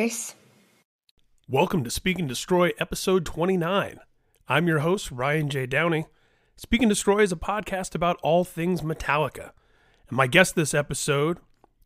Bruce. 0.00 0.34
Welcome 1.46 1.84
to 1.84 1.90
Speak 1.90 2.18
and 2.18 2.26
Destroy, 2.26 2.70
episode 2.78 3.26
29. 3.26 3.98
I'm 4.48 4.66
your 4.66 4.78
host, 4.78 5.10
Ryan 5.10 5.50
J. 5.50 5.66
Downey. 5.66 6.06
Speak 6.56 6.80
and 6.80 6.88
Destroy 6.88 7.20
is 7.20 7.32
a 7.32 7.36
podcast 7.36 7.94
about 7.94 8.18
all 8.22 8.42
things 8.44 8.80
Metallica. 8.80 9.50
And 10.08 10.16
my 10.16 10.26
guest 10.26 10.54
this 10.54 10.72
episode 10.72 11.36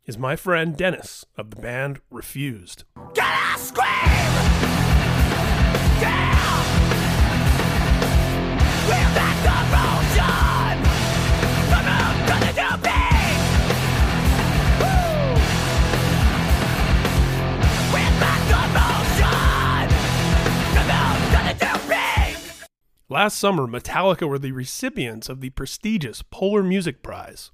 is 0.05 0.17
my 0.17 0.37
friend 0.37 0.77
Dennis 0.77 1.25
of 1.37 1.49
the 1.49 1.57
band 1.57 1.99
Refused. 2.09 2.85
Gotta 3.13 3.59
scream! 3.59 3.85
Yeah! 5.99 6.63
We're 8.87 9.13
back 9.13 9.43
the 9.43 10.21
motion! 10.21 10.54
Last 23.07 23.37
summer, 23.37 23.67
Metallica 23.67 24.27
were 24.27 24.39
the 24.39 24.51
recipients 24.51 25.29
of 25.29 25.39
the 25.39 25.51
prestigious 25.51 26.23
Polar 26.23 26.63
Music 26.63 27.03
Prize, 27.03 27.51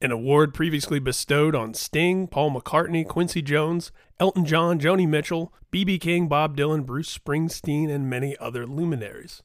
an 0.00 0.12
award 0.12 0.54
previously 0.54 1.00
bestowed 1.00 1.56
on 1.56 1.74
Sting, 1.74 2.28
Paul 2.28 2.52
McCartney, 2.52 3.04
Quincy 3.04 3.42
Jones, 3.42 3.90
Elton 4.20 4.44
John, 4.44 4.78
Joni 4.78 5.08
Mitchell, 5.08 5.52
B.B. 5.72 5.98
King, 5.98 6.28
Bob 6.28 6.56
Dylan, 6.56 6.86
Bruce 6.86 7.18
Springsteen, 7.18 7.90
and 7.90 8.08
many 8.08 8.36
other 8.38 8.64
luminaries. 8.64 9.42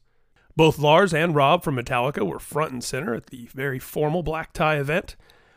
Both 0.54 0.78
Lars 0.78 1.12
and 1.12 1.34
Rob 1.34 1.64
from 1.64 1.74
Metallica 1.74 2.24
were 2.24 2.38
front 2.38 2.70
and 2.70 2.84
center 2.84 3.12
at 3.12 3.26
the 3.26 3.48
very 3.52 3.80
formal 3.80 4.22
black 4.22 4.52
tie 4.52 4.78
event, 4.78 5.16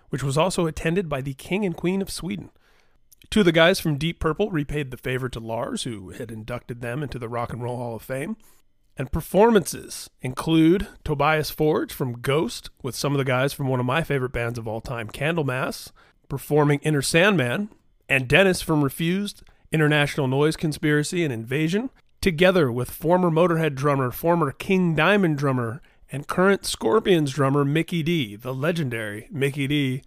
which 0.09 0.23
was 0.23 0.35
also 0.35 0.65
attended 0.65 1.07
by 1.07 1.21
the 1.21 1.35
King 1.35 1.63
and 1.63 1.77
Queen 1.77 2.01
of 2.01 2.09
Sweden. 2.09 2.49
Two 3.29 3.41
of 3.41 3.45
the 3.45 3.51
guys 3.51 3.79
from 3.79 3.99
Deep 3.99 4.19
Purple 4.19 4.49
repaid 4.49 4.89
the 4.89 4.97
favor 4.97 5.29
to 5.29 5.39
Lars, 5.39 5.83
who 5.83 6.09
had 6.09 6.31
inducted 6.31 6.81
them 6.81 7.03
into 7.03 7.19
the 7.19 7.29
Rock 7.29 7.53
and 7.53 7.61
Roll 7.61 7.77
Hall 7.77 7.95
of 7.95 8.01
Fame. 8.01 8.35
And 8.97 9.11
performances 9.11 10.09
include 10.21 10.87
Tobias 11.03 11.49
Forge 11.49 11.91
from 11.91 12.21
Ghost, 12.21 12.69
with 12.81 12.95
some 12.95 13.11
of 13.11 13.17
the 13.17 13.25
guys 13.25 13.51
from 13.51 13.67
one 13.67 13.81
of 13.81 13.85
my 13.85 14.03
favorite 14.03 14.31
bands 14.31 14.57
of 14.57 14.67
all 14.67 14.79
time, 14.79 15.09
Candlemass, 15.09 15.91
performing 16.29 16.79
Enter 16.81 17.01
Sandman, 17.01 17.69
and 18.07 18.27
Dennis 18.27 18.61
from 18.61 18.83
Refused, 18.83 19.43
International 19.71 20.27
Noise 20.27 20.55
Conspiracy 20.55 21.25
and 21.25 21.33
Invasion, 21.33 21.89
together 22.21 22.71
with 22.71 22.89
former 22.89 23.29
Motorhead 23.29 23.75
drummer, 23.75 24.11
former 24.11 24.51
King 24.53 24.95
Diamond 24.95 25.37
drummer, 25.37 25.81
and 26.09 26.27
current 26.27 26.65
Scorpions 26.65 27.33
drummer 27.33 27.65
Mikkey 27.65 28.01
Dee, 28.01 28.37
the 28.37 28.53
legendary 28.53 29.27
Mikkey 29.29 29.67
Dee, 29.67 30.03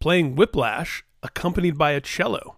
playing 0.00 0.34
Whiplash, 0.34 1.04
accompanied 1.22 1.78
by 1.78 1.92
a 1.92 2.00
cello. 2.00 2.56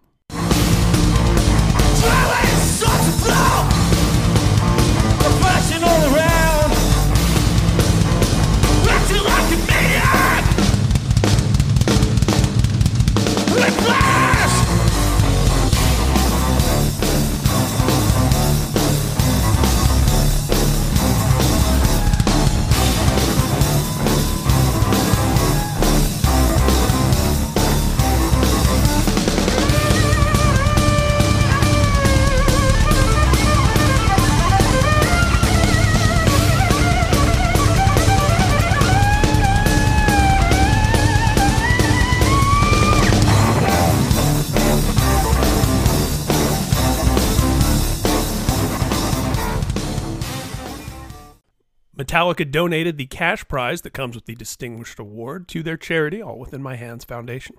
Metallica 52.14 52.48
donated 52.48 52.97
the 52.97 53.06
cash 53.06 53.44
prize 53.48 53.80
that 53.80 53.92
comes 53.92 54.14
with 54.14 54.26
the 54.26 54.36
Distinguished 54.36 55.00
Award 55.00 55.48
to 55.48 55.64
their 55.64 55.76
charity, 55.76 56.22
All 56.22 56.38
Within 56.38 56.62
My 56.62 56.76
Hands 56.76 57.04
Foundation. 57.04 57.56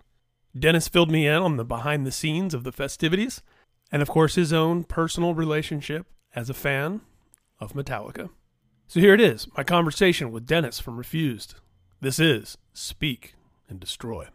Dennis 0.58 0.88
filled 0.88 1.12
me 1.12 1.28
in 1.28 1.42
on 1.42 1.58
the 1.58 1.66
behind 1.66 2.06
the 2.06 2.12
scenes 2.12 2.54
of 2.54 2.64
the 2.64 2.72
festivities, 2.72 3.42
and 3.92 4.02
of 4.02 4.08
course 4.08 4.36
his 4.36 4.54
own 4.54 4.86
personal 4.86 5.34
relationship 5.34 6.06
as 6.34 6.50
a 6.50 6.54
fan 6.54 7.02
of 7.60 7.74
Metallica. 7.74 8.30
So 8.88 9.02
here 9.02 9.14
it 9.14 9.20
is 9.20 9.46
my 9.58 9.66
conversation 9.66 10.32
with 10.32 10.48
Dennis 10.48 10.80
from 10.80 10.96
Refused. 10.96 11.56
This 12.00 12.18
is 12.18 12.58
Speak 12.72 13.36
and 13.68 13.78
Destroy. 13.78 14.30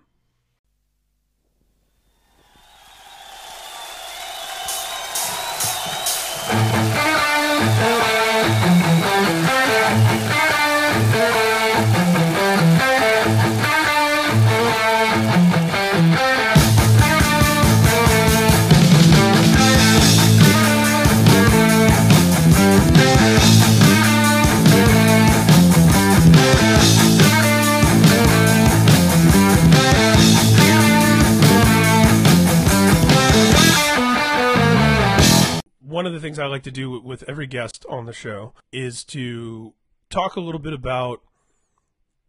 One 36.01 36.07
of 36.07 36.13
the 36.15 36.21
things 36.21 36.39
I 36.39 36.47
like 36.47 36.63
to 36.63 36.71
do 36.71 36.99
with- 37.01 37.29
every 37.29 37.47
guest 37.47 37.85
on 37.89 38.07
the 38.07 38.13
show 38.15 38.55
is 38.73 39.05
to 39.07 39.75
talk 40.11 40.37
a 40.37 40.41
little 40.41 40.61
bit 40.61 40.73
about 40.73 41.23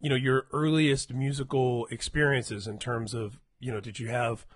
you 0.00 0.08
know 0.08 0.16
your 0.16 0.46
earliest 0.52 1.12
musical 1.12 1.86
experiences 1.90 2.66
in 2.66 2.78
terms 2.78 3.12
of 3.12 3.38
you 3.60 3.70
know 3.70 3.80
did 3.80 3.98
you 3.98 4.08
have 4.08 4.46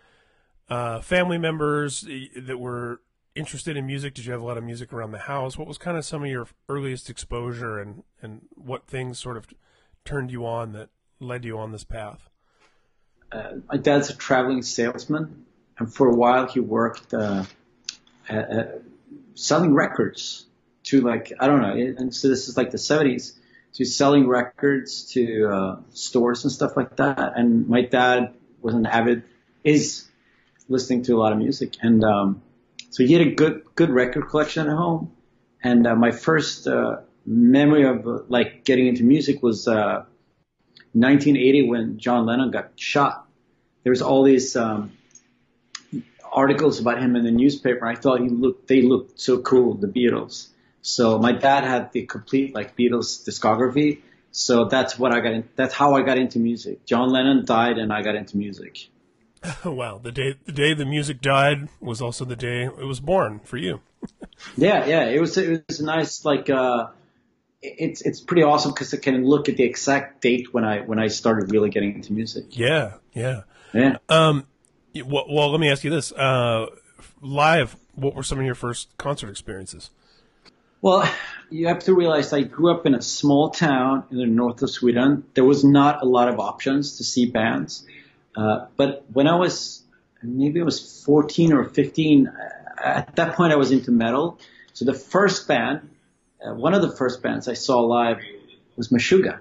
uh, 0.69 1.01
family 1.01 1.39
members 1.39 2.07
that 2.37 2.59
were 2.59 3.01
interested 3.35 3.77
in 3.77 3.87
music? 3.87 4.15
Did 4.15 4.27
you 4.27 4.33
have 4.33 4.41
a 4.41 4.45
lot 4.45 4.57
of 4.57 4.65
music 4.65 4.93
around 4.93 5.13
the 5.13 5.19
house? 5.19 5.57
What 5.57 5.69
was 5.69 5.79
kind 5.79 5.97
of 5.97 6.05
some 6.05 6.25
of 6.25 6.31
your 6.31 6.49
earliest 6.69 7.11
exposure 7.11 7.79
and 7.79 8.03
and 8.23 8.43
what 8.55 8.87
things 8.87 9.19
sort 9.19 9.37
of 9.37 9.47
turned 10.05 10.31
you 10.33 10.47
on 10.47 10.73
that 10.73 10.89
led 11.21 11.45
you 11.45 11.59
on 11.59 11.73
this 11.73 11.85
path? 11.85 12.29
Uh, 13.31 13.55
my 13.69 13.77
dad's 13.77 14.09
a 14.09 14.17
traveling 14.17 14.63
salesman, 14.63 15.45
and 15.79 15.93
for 15.93 16.09
a 16.09 16.15
while 16.15 16.47
he 16.47 16.61
worked 16.61 17.13
uh, 17.13 17.45
selling 19.35 19.75
records 19.75 20.47
to 20.87 21.01
like 21.01 21.33
I 21.39 21.47
don't 21.47 21.63
know. 21.63 21.73
And 21.73 22.15
so 22.15 22.29
this 22.29 22.49
is 22.49 22.57
like 22.57 22.71
the 22.71 22.79
70s. 22.79 23.33
So 23.73 23.79
he's 23.79 23.97
selling 23.97 24.27
records 24.27 25.05
to 25.13 25.49
uh, 25.49 25.77
stores 25.91 26.45
and 26.45 26.53
stuff 26.53 26.77
like 26.77 26.97
that. 26.97 27.35
And 27.37 27.69
my 27.69 27.83
dad 27.83 28.35
was 28.61 28.75
an 28.75 28.87
avid 28.87 29.23
is 29.63 30.09
listening 30.69 31.03
to 31.05 31.17
a 31.17 31.19
lot 31.19 31.33
of 31.33 31.39
music, 31.39 31.77
and 31.83 32.03
um, 32.03 32.43
so 32.91 33.05
he 33.05 33.13
had 33.13 33.23
a 33.23 33.31
good 33.33 33.63
good 33.75 33.91
record 33.91 34.29
collection 34.29 34.69
at 34.69 34.77
home. 34.77 35.13
And 35.63 35.87
uh, 35.87 35.95
my 35.95 36.11
first 36.11 36.67
uh, 36.67 36.99
memory 37.25 37.85
of 37.85 38.07
uh, 38.07 38.21
like 38.29 38.65
getting 38.65 38.87
into 38.87 39.05
music 39.05 39.43
was. 39.43 39.69
Uh, 39.69 40.05
1980 40.97 41.69
when 41.69 41.99
John 41.99 42.25
Lennon 42.25 42.51
got 42.51 42.71
shot. 42.77 43.29
There 43.83 43.91
was 43.91 44.01
all 44.01 44.23
these 44.23 44.57
um, 44.57 44.93
articles 46.33 46.81
about 46.81 47.03
him 47.03 47.17
in 47.17 47.25
the 47.25 47.31
newspaper. 47.31 47.87
I 47.87 47.97
thought 47.97 48.21
he 48.21 48.31
looked, 48.31 48.67
they 48.67 48.81
looked 48.81 49.21
so 49.21 49.39
cool, 49.39 49.75
the 49.75 49.89
Beatles. 49.89 50.49
So 50.87 51.19
my 51.19 51.33
dad 51.33 51.65
had 51.65 51.93
the 51.93 52.07
complete 52.07 52.55
like 52.55 52.77
Beatles 52.77 53.27
discography. 53.27 54.01
So 54.31 54.67
that's 54.67 54.99
what 54.99 55.13
I 55.13 55.21
got 55.21 55.33
in, 55.33 55.49
that's 55.57 55.75
how 55.75 55.95
I 55.95 56.03
got 56.03 56.19
into 56.19 56.39
music. 56.39 56.85
John 56.85 57.11
Lennon 57.11 57.45
died 57.45 57.79
and 57.79 57.93
I 57.93 58.03
got 58.03 58.15
into 58.15 58.37
music. 58.37 58.89
wow 59.65 60.01
the 60.03 60.11
day 60.11 60.35
the 60.47 60.53
day 60.53 60.75
the 60.75 60.87
music 60.87 61.21
died 61.21 61.69
was 61.79 62.01
also 62.01 62.25
the 62.25 62.35
day 62.35 62.65
it 62.65 62.87
was 62.87 63.01
born 63.01 63.39
for 63.45 63.59
you 63.59 63.81
Yeah, 64.57 64.87
yeah, 64.87 65.05
it 65.05 65.21
was 65.21 65.37
it 65.37 65.65
was 65.69 65.81
a 65.81 65.85
nice 65.85 66.25
like 66.25 66.49
uh, 66.51 66.89
it's 67.63 68.03
it's 68.03 68.21
pretty 68.21 68.43
awesome 68.43 68.73
because 68.73 68.93
I 68.95 68.99
can 68.99 69.25
look 69.25 69.49
at 69.49 69.57
the 69.57 69.65
exact 69.65 70.23
date 70.23 70.53
when 70.53 70.65
I 70.65 70.81
when 70.81 70.99
I 70.99 71.09
started 71.09 71.51
really 71.51 71.71
getting 71.71 71.95
into 71.95 72.13
music. 72.13 72.45
yeah 72.51 72.95
yeah 73.13 73.43
Yeah. 73.73 73.99
Um, 74.09 74.47
well, 74.95 75.27
well, 75.29 75.51
let 75.51 75.61
me 75.61 75.71
ask 75.71 75.85
you 75.85 75.91
this: 75.91 76.13
uh, 76.13 76.67
live, 77.21 77.77
what 77.95 78.15
were 78.15 78.23
some 78.23 78.39
of 78.39 78.47
your 78.47 78.55
first 78.55 78.97
concert 78.99 79.31
experiences? 79.31 79.91
Well, 80.87 81.13
you 81.51 81.67
have 81.67 81.81
to 81.81 81.95
realize 81.95 82.33
I 82.33 82.43
grew 82.43 82.71
up 82.73 82.87
in 82.87 82.95
a 82.95 83.03
small 83.03 83.51
town 83.51 84.05
in 84.13 84.19
the 84.19 84.27
north 84.27 84.63
of 84.63 84.71
Sweden. 84.71 85.25
There 85.35 85.43
was 85.45 85.65
not 85.65 86.01
a 86.01 86.05
lot 86.05 86.29
of 86.29 86.39
options 86.39 86.99
to 86.99 87.03
see 87.03 87.29
bands. 87.29 87.85
Uh, 88.37 88.67
but 88.77 89.05
when 89.13 89.27
I 89.27 89.35
was, 89.35 89.83
maybe 90.23 90.61
I 90.61 90.63
was 90.63 91.03
14 91.05 91.53
or 91.55 91.65
15, 91.65 92.31
at 92.79 93.17
that 93.17 93.35
point 93.35 93.53
I 93.53 93.57
was 93.57 93.73
into 93.73 93.91
metal. 93.91 94.39
So 94.75 94.85
the 94.85 94.95
first 94.95 95.49
band, 95.49 95.91
uh, 96.41 96.55
one 96.55 96.73
of 96.73 96.83
the 96.83 96.93
first 96.93 97.21
bands 97.21 97.49
I 97.49 97.55
saw 97.55 97.81
live 97.81 98.19
was 98.77 98.91
Meshuggah. 98.91 99.41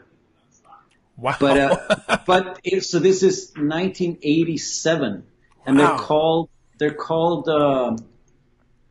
Wow. 1.16 1.36
But 1.40 1.58
uh, 1.60 2.18
but 2.26 2.60
it, 2.64 2.86
so 2.86 2.98
this 2.98 3.22
is 3.22 3.52
1987, 3.56 5.24
and 5.68 5.78
Wow. 5.78 5.86
they're 5.86 5.98
called 6.00 6.50
they're 6.80 6.94
called 6.96 7.48
um, 7.50 7.98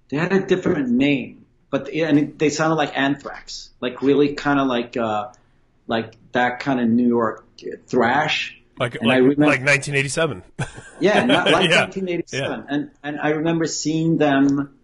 they 0.09 0.19
had 0.19 0.33
a 0.33 0.47
different 0.47 0.89
name, 0.91 1.44
but 1.75 1.88
and 1.93 2.19
it, 2.19 2.38
they 2.38 2.50
sounded 2.50 2.76
like 2.76 2.97
Anthrax, 2.97 3.71
like 3.81 4.00
really 4.00 4.35
kind 4.35 4.61
of 4.61 4.69
like 4.69 4.97
uh, 4.97 5.32
like 5.88 6.15
that 6.32 6.61
kind 6.61 6.79
of 6.81 6.88
New 6.88 7.09
York 7.09 7.44
thrash. 7.88 8.56
like 8.79 8.94
and 8.94 9.09
like, 9.09 9.19
remember- 9.19 9.47
like 9.47 9.61
1987. 9.61 10.43
Yeah, 11.00 11.25
not 11.37 11.50
like 11.50 11.69
Yeah, 11.71 11.82
1987. 11.87 12.31
yeah. 12.61 12.65
And 12.69 12.91
and 13.03 13.21
I 13.21 13.31
remember 13.31 13.67
seeing 13.67 14.19
them 14.19 14.76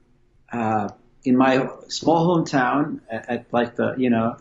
uh, 0.53 0.89
in 1.25 1.37
my 1.37 1.69
small 1.89 2.27
hometown 2.29 3.01
at, 3.09 3.31
at 3.31 3.47
like 3.53 3.77
the 3.77 3.95
you 3.97 4.11
know 4.11 4.37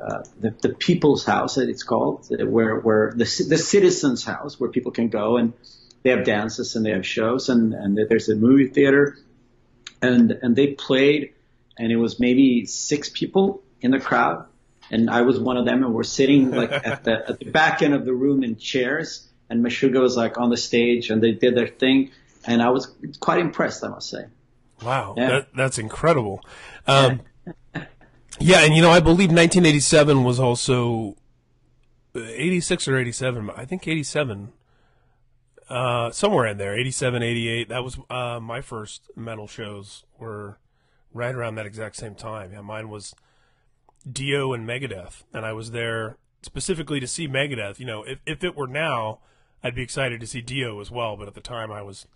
uh, 0.00 0.22
the 0.38 0.54
the 0.62 0.68
People's 0.68 1.24
House 1.24 1.56
that 1.56 1.68
it's 1.68 1.82
called 1.82 2.26
where 2.30 2.78
where 2.78 3.10
the 3.10 3.26
the 3.48 3.58
Citizens 3.58 4.22
House 4.24 4.60
where 4.60 4.70
people 4.70 4.92
can 4.92 5.08
go 5.08 5.36
and 5.36 5.52
they 6.04 6.10
have 6.10 6.24
dances 6.24 6.76
and 6.76 6.86
they 6.86 6.92
have 6.92 7.04
shows 7.04 7.48
and 7.48 7.74
and 7.74 7.98
there's 8.08 8.28
a 8.28 8.36
movie 8.36 8.68
theater 8.68 9.18
and 10.00 10.30
and 10.30 10.54
they 10.54 10.68
played 10.68 11.32
and 11.78 11.92
it 11.92 11.96
was 11.96 12.18
maybe 12.20 12.66
six 12.66 13.08
people 13.08 13.62
in 13.80 13.90
the 13.92 14.00
crowd 14.00 14.46
and 14.90 15.08
I 15.10 15.22
was 15.22 15.38
one 15.38 15.56
of 15.56 15.64
them 15.66 15.84
and 15.84 15.92
we're 15.94 16.02
sitting 16.02 16.50
like 16.50 16.70
at 16.86 17.04
the 17.04 17.28
at 17.28 17.38
the 17.38 17.50
back 17.50 17.82
end 17.82 17.94
of 17.94 18.04
the 18.04 18.12
room 18.14 18.42
in 18.42 18.56
chairs 18.56 19.28
and 19.50 19.64
Meshuggah 19.64 20.00
was 20.00 20.16
like 20.16 20.38
on 20.38 20.50
the 20.50 20.56
stage 20.56 21.10
and 21.10 21.22
they 21.22 21.32
did 21.32 21.54
their 21.54 21.68
thing 21.68 22.10
and 22.44 22.62
I 22.62 22.70
was 22.70 22.94
quite 23.20 23.38
impressed 23.40 23.84
I 23.84 23.88
must 23.88 24.10
say. 24.10 24.24
Wow, 24.82 25.14
Yeah. 25.16 25.28
that, 25.30 25.48
that's 25.56 25.78
incredible. 25.78 26.40
Um, 26.86 27.22
yeah, 28.40 28.60
and 28.64 28.74
you 28.74 28.82
know, 28.82 28.90
I 28.90 29.00
believe 29.00 29.30
1987 29.30 30.22
was 30.22 30.38
also 30.38 31.16
uh, 32.14 32.20
86 32.20 32.86
or 32.86 32.96
87. 32.96 33.46
but 33.46 33.58
I 33.58 33.64
think 33.64 33.88
87, 33.88 34.52
uh, 35.68 36.10
somewhere 36.12 36.46
in 36.46 36.58
there, 36.58 36.78
87, 36.78 37.22
88. 37.22 37.68
That 37.68 37.82
was 37.82 37.98
uh, 38.08 38.38
my 38.40 38.60
first 38.60 39.10
metal 39.16 39.48
shows 39.48 40.04
were 40.18 40.58
right 41.12 41.34
around 41.34 41.54
that 41.56 41.66
exact 41.66 41.96
same 41.96 42.14
time. 42.14 42.52
Yeah, 42.52 42.60
mine 42.60 42.88
was 42.88 43.14
Dio 44.10 44.52
and 44.52 44.66
Megadeth, 44.66 45.24
and 45.32 45.44
I 45.44 45.52
was 45.52 45.70
there 45.72 46.16
specifically 46.42 47.00
to 47.00 47.06
see 47.06 47.28
Megadeth. 47.28 47.78
You 47.78 47.86
know, 47.86 48.02
if 48.04 48.20
if 48.26 48.42
it 48.44 48.56
were 48.56 48.66
now, 48.68 49.18
I'd 49.62 49.74
be 49.74 49.82
excited 49.82 50.20
to 50.20 50.26
see 50.26 50.40
Dio 50.40 50.80
as 50.80 50.90
well. 50.90 51.16
But 51.16 51.28
at 51.28 51.34
the 51.34 51.40
time, 51.40 51.70
I 51.72 51.82
was 51.82 52.06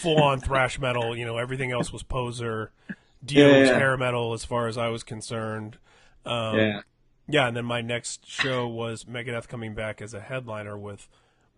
full 0.00 0.22
on 0.22 0.40
thrash 0.40 0.78
metal. 0.78 1.16
You 1.16 1.24
know, 1.26 1.36
everything 1.38 1.72
else 1.72 1.92
was 1.92 2.02
poser. 2.02 2.72
Dio 3.24 3.48
Yeah, 3.48 3.60
was 3.60 3.68
yeah. 3.70 3.78
hair 3.78 3.96
metal 3.96 4.32
as 4.32 4.44
far 4.44 4.68
as 4.68 4.78
I 4.78 4.88
was 4.88 5.02
concerned. 5.02 5.78
Um, 6.24 6.56
Yeah. 6.58 6.80
yeah, 7.28 7.48
and 7.48 7.56
then 7.56 7.64
my 7.64 7.80
next 7.80 8.26
show 8.28 8.66
was 8.68 9.04
Megadeth 9.04 9.48
coming 9.48 9.74
back 9.74 10.00
as 10.00 10.14
a 10.14 10.20
headliner 10.20 10.76
with 10.78 11.08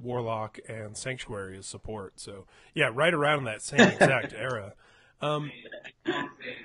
Warlock 0.01 0.59
and 0.69 0.97
Sanctuary 0.97 1.59
as 1.59 1.67
support. 1.67 2.21
So 2.21 2.47
yeah, 2.75 2.91
right 2.93 3.13
around 3.13 3.45
that 3.45 3.61
same 3.63 3.81
exact 3.89 4.33
era. 4.33 4.75
Um, 5.21 5.51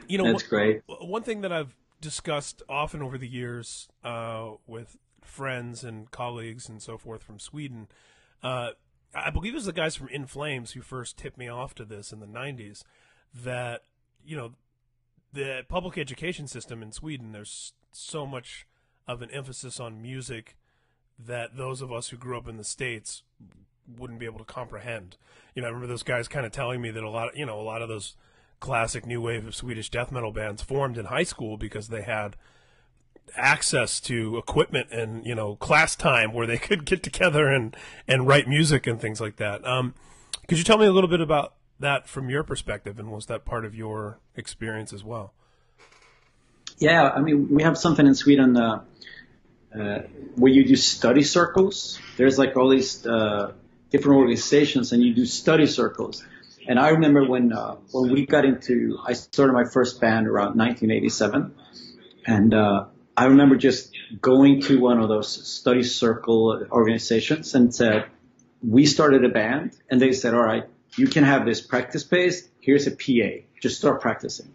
you 0.08 0.18
know, 0.18 0.26
That's 0.26 0.44
one- 0.88 1.10
one 1.10 1.24
thing 1.24 1.42
that 1.42 1.52
I've 1.52 1.76
discussed 2.02 2.62
often 2.70 3.02
over 3.02 3.18
the 3.18 3.28
years 3.28 3.88
uh, 4.04 4.52
with 4.68 4.98
friends 5.22 5.84
and 5.84 6.12
colleagues 6.12 6.70
and 6.70 6.82
so 6.82 6.98
forth 6.98 7.24
from 7.24 7.40
Sweden, 7.40 7.88
uh, 8.44 8.72
I 9.16 9.30
believe 9.30 9.54
it 9.54 9.58
was 9.58 9.66
the 9.66 9.74
guys 9.74 9.96
from 9.96 10.10
In 10.10 10.26
Flames 10.26 10.72
who 10.72 10.82
first 10.82 11.18
tipped 11.18 11.38
me 11.38 11.48
off 11.48 11.74
to 11.76 11.86
this 11.86 12.12
in 12.12 12.20
the 12.20 12.26
'90s. 12.28 12.84
That 13.34 13.84
you 14.26 14.36
know, 14.38 14.54
the 15.32 15.66
public 15.68 15.98
education 15.98 16.48
system 16.48 16.82
in 16.84 16.92
Sweden, 16.92 17.32
there's 17.32 17.74
so 17.92 18.26
much 18.26 18.66
of 19.08 19.22
an 19.22 19.30
emphasis 19.32 19.80
on 19.80 20.02
music 20.02 20.56
that 21.20 21.58
those 21.58 21.82
of 21.82 21.92
us 21.92 22.10
who 22.10 22.18
grew 22.18 22.38
up 22.38 22.48
in 22.48 22.58
the 22.58 22.64
states 22.64 23.24
wouldn't 23.88 24.20
be 24.20 24.26
able 24.26 24.40
to 24.40 24.46
comprehend. 24.46 25.18
You 25.56 25.62
know, 25.62 25.68
I 25.68 25.72
remember 25.72 25.88
those 25.88 26.04
guys 26.04 26.28
kind 26.28 26.46
of 26.46 26.52
telling 26.52 26.82
me 26.82 26.90
that 26.92 27.04
a 27.04 27.10
lot, 27.10 27.30
of, 27.30 27.38
you 27.38 27.46
know, 27.46 27.60
a 27.60 27.62
lot 27.64 27.82
of 27.82 27.90
those 27.90 28.16
classic 28.64 29.06
new 29.06 29.20
wave 29.20 29.46
of 29.46 29.54
Swedish 29.54 29.90
death 29.90 30.10
metal 30.10 30.32
bands 30.32 30.62
formed 30.62 30.98
in 30.98 31.06
high 31.06 31.24
school 31.24 31.58
because 31.58 31.90
they 31.90 32.02
had 32.02 32.38
access 33.36 34.00
to 34.00 34.38
equipment 34.38 34.88
and 34.90 35.26
you 35.26 35.36
know 35.36 35.58
class 35.58 35.98
time 35.98 36.32
where 36.32 36.48
they 36.48 36.58
could 36.68 36.86
get 36.86 37.04
together 37.04 37.50
and 37.50 37.76
and 38.08 38.26
write 38.26 38.48
music 38.48 38.88
and 38.88 39.02
things 39.02 39.20
like 39.20 39.36
that. 39.36 39.68
Um, 39.68 39.94
could 40.48 40.58
you 40.58 40.64
tell 40.64 40.78
me 40.78 40.86
a 40.86 40.94
little 40.94 41.10
bit 41.10 41.20
about 41.20 41.56
that 41.82 42.08
from 42.08 42.30
your 42.30 42.42
perspective, 42.44 43.00
and 43.00 43.12
was 43.12 43.26
that 43.26 43.44
part 43.44 43.66
of 43.66 43.76
your 43.76 44.20
experience 44.38 44.94
as 44.94 45.04
well? 45.04 45.34
Yeah, 46.78 47.10
I 47.10 47.20
mean, 47.20 47.54
we 47.54 47.64
have 47.64 47.78
something 47.78 48.08
in 48.08 48.16
Sweden 48.16 48.56
uh, 48.56 48.82
uh, 49.78 50.00
where 50.36 50.54
you 50.54 50.64
do 50.66 50.78
study 50.78 51.24
circles. 51.24 52.00
There's 52.16 52.40
like 52.40 52.56
all 52.56 52.70
these 52.70 53.06
uh, 53.06 53.52
different 53.90 54.20
organizations, 54.20 54.94
and 54.94 55.04
you 55.04 55.14
do 55.14 55.26
study 55.26 55.66
circles. 55.66 56.24
And 56.68 56.80
I 56.80 56.90
remember 56.90 57.26
when 57.26 57.52
uh, 57.52 57.76
when 57.92 58.12
we 58.12 58.26
got 58.26 58.46
into, 58.46 58.98
I 59.06 59.14
started 59.14 59.54
my 59.54 59.66
first 59.66 60.00
band 60.00 60.28
around 60.28 60.58
1987, 60.58 61.56
and 62.26 62.54
uh, 62.54 62.86
I 63.18 63.26
remember 63.26 63.56
just 63.56 63.96
going 64.22 64.62
to 64.64 64.80
one 64.80 65.00
of 65.00 65.10
those 65.10 65.30
study 65.48 65.84
circle 65.84 66.66
organizations 66.72 67.54
and 67.56 67.74
said, 67.74 68.06
"We 68.62 68.86
started 68.86 69.26
a 69.26 69.30
band," 69.30 69.78
and 69.90 70.02
they 70.02 70.14
said, 70.14 70.34
"All 70.34 70.44
right, 70.44 70.64
you 70.96 71.08
can 71.08 71.24
have 71.24 71.46
this 71.46 71.62
practice 71.62 72.04
space. 72.04 72.48
Here's 72.62 72.88
a 72.88 72.92
PA. 72.92 73.46
Just 73.62 73.78
start 73.78 74.02
practicing." 74.02 74.54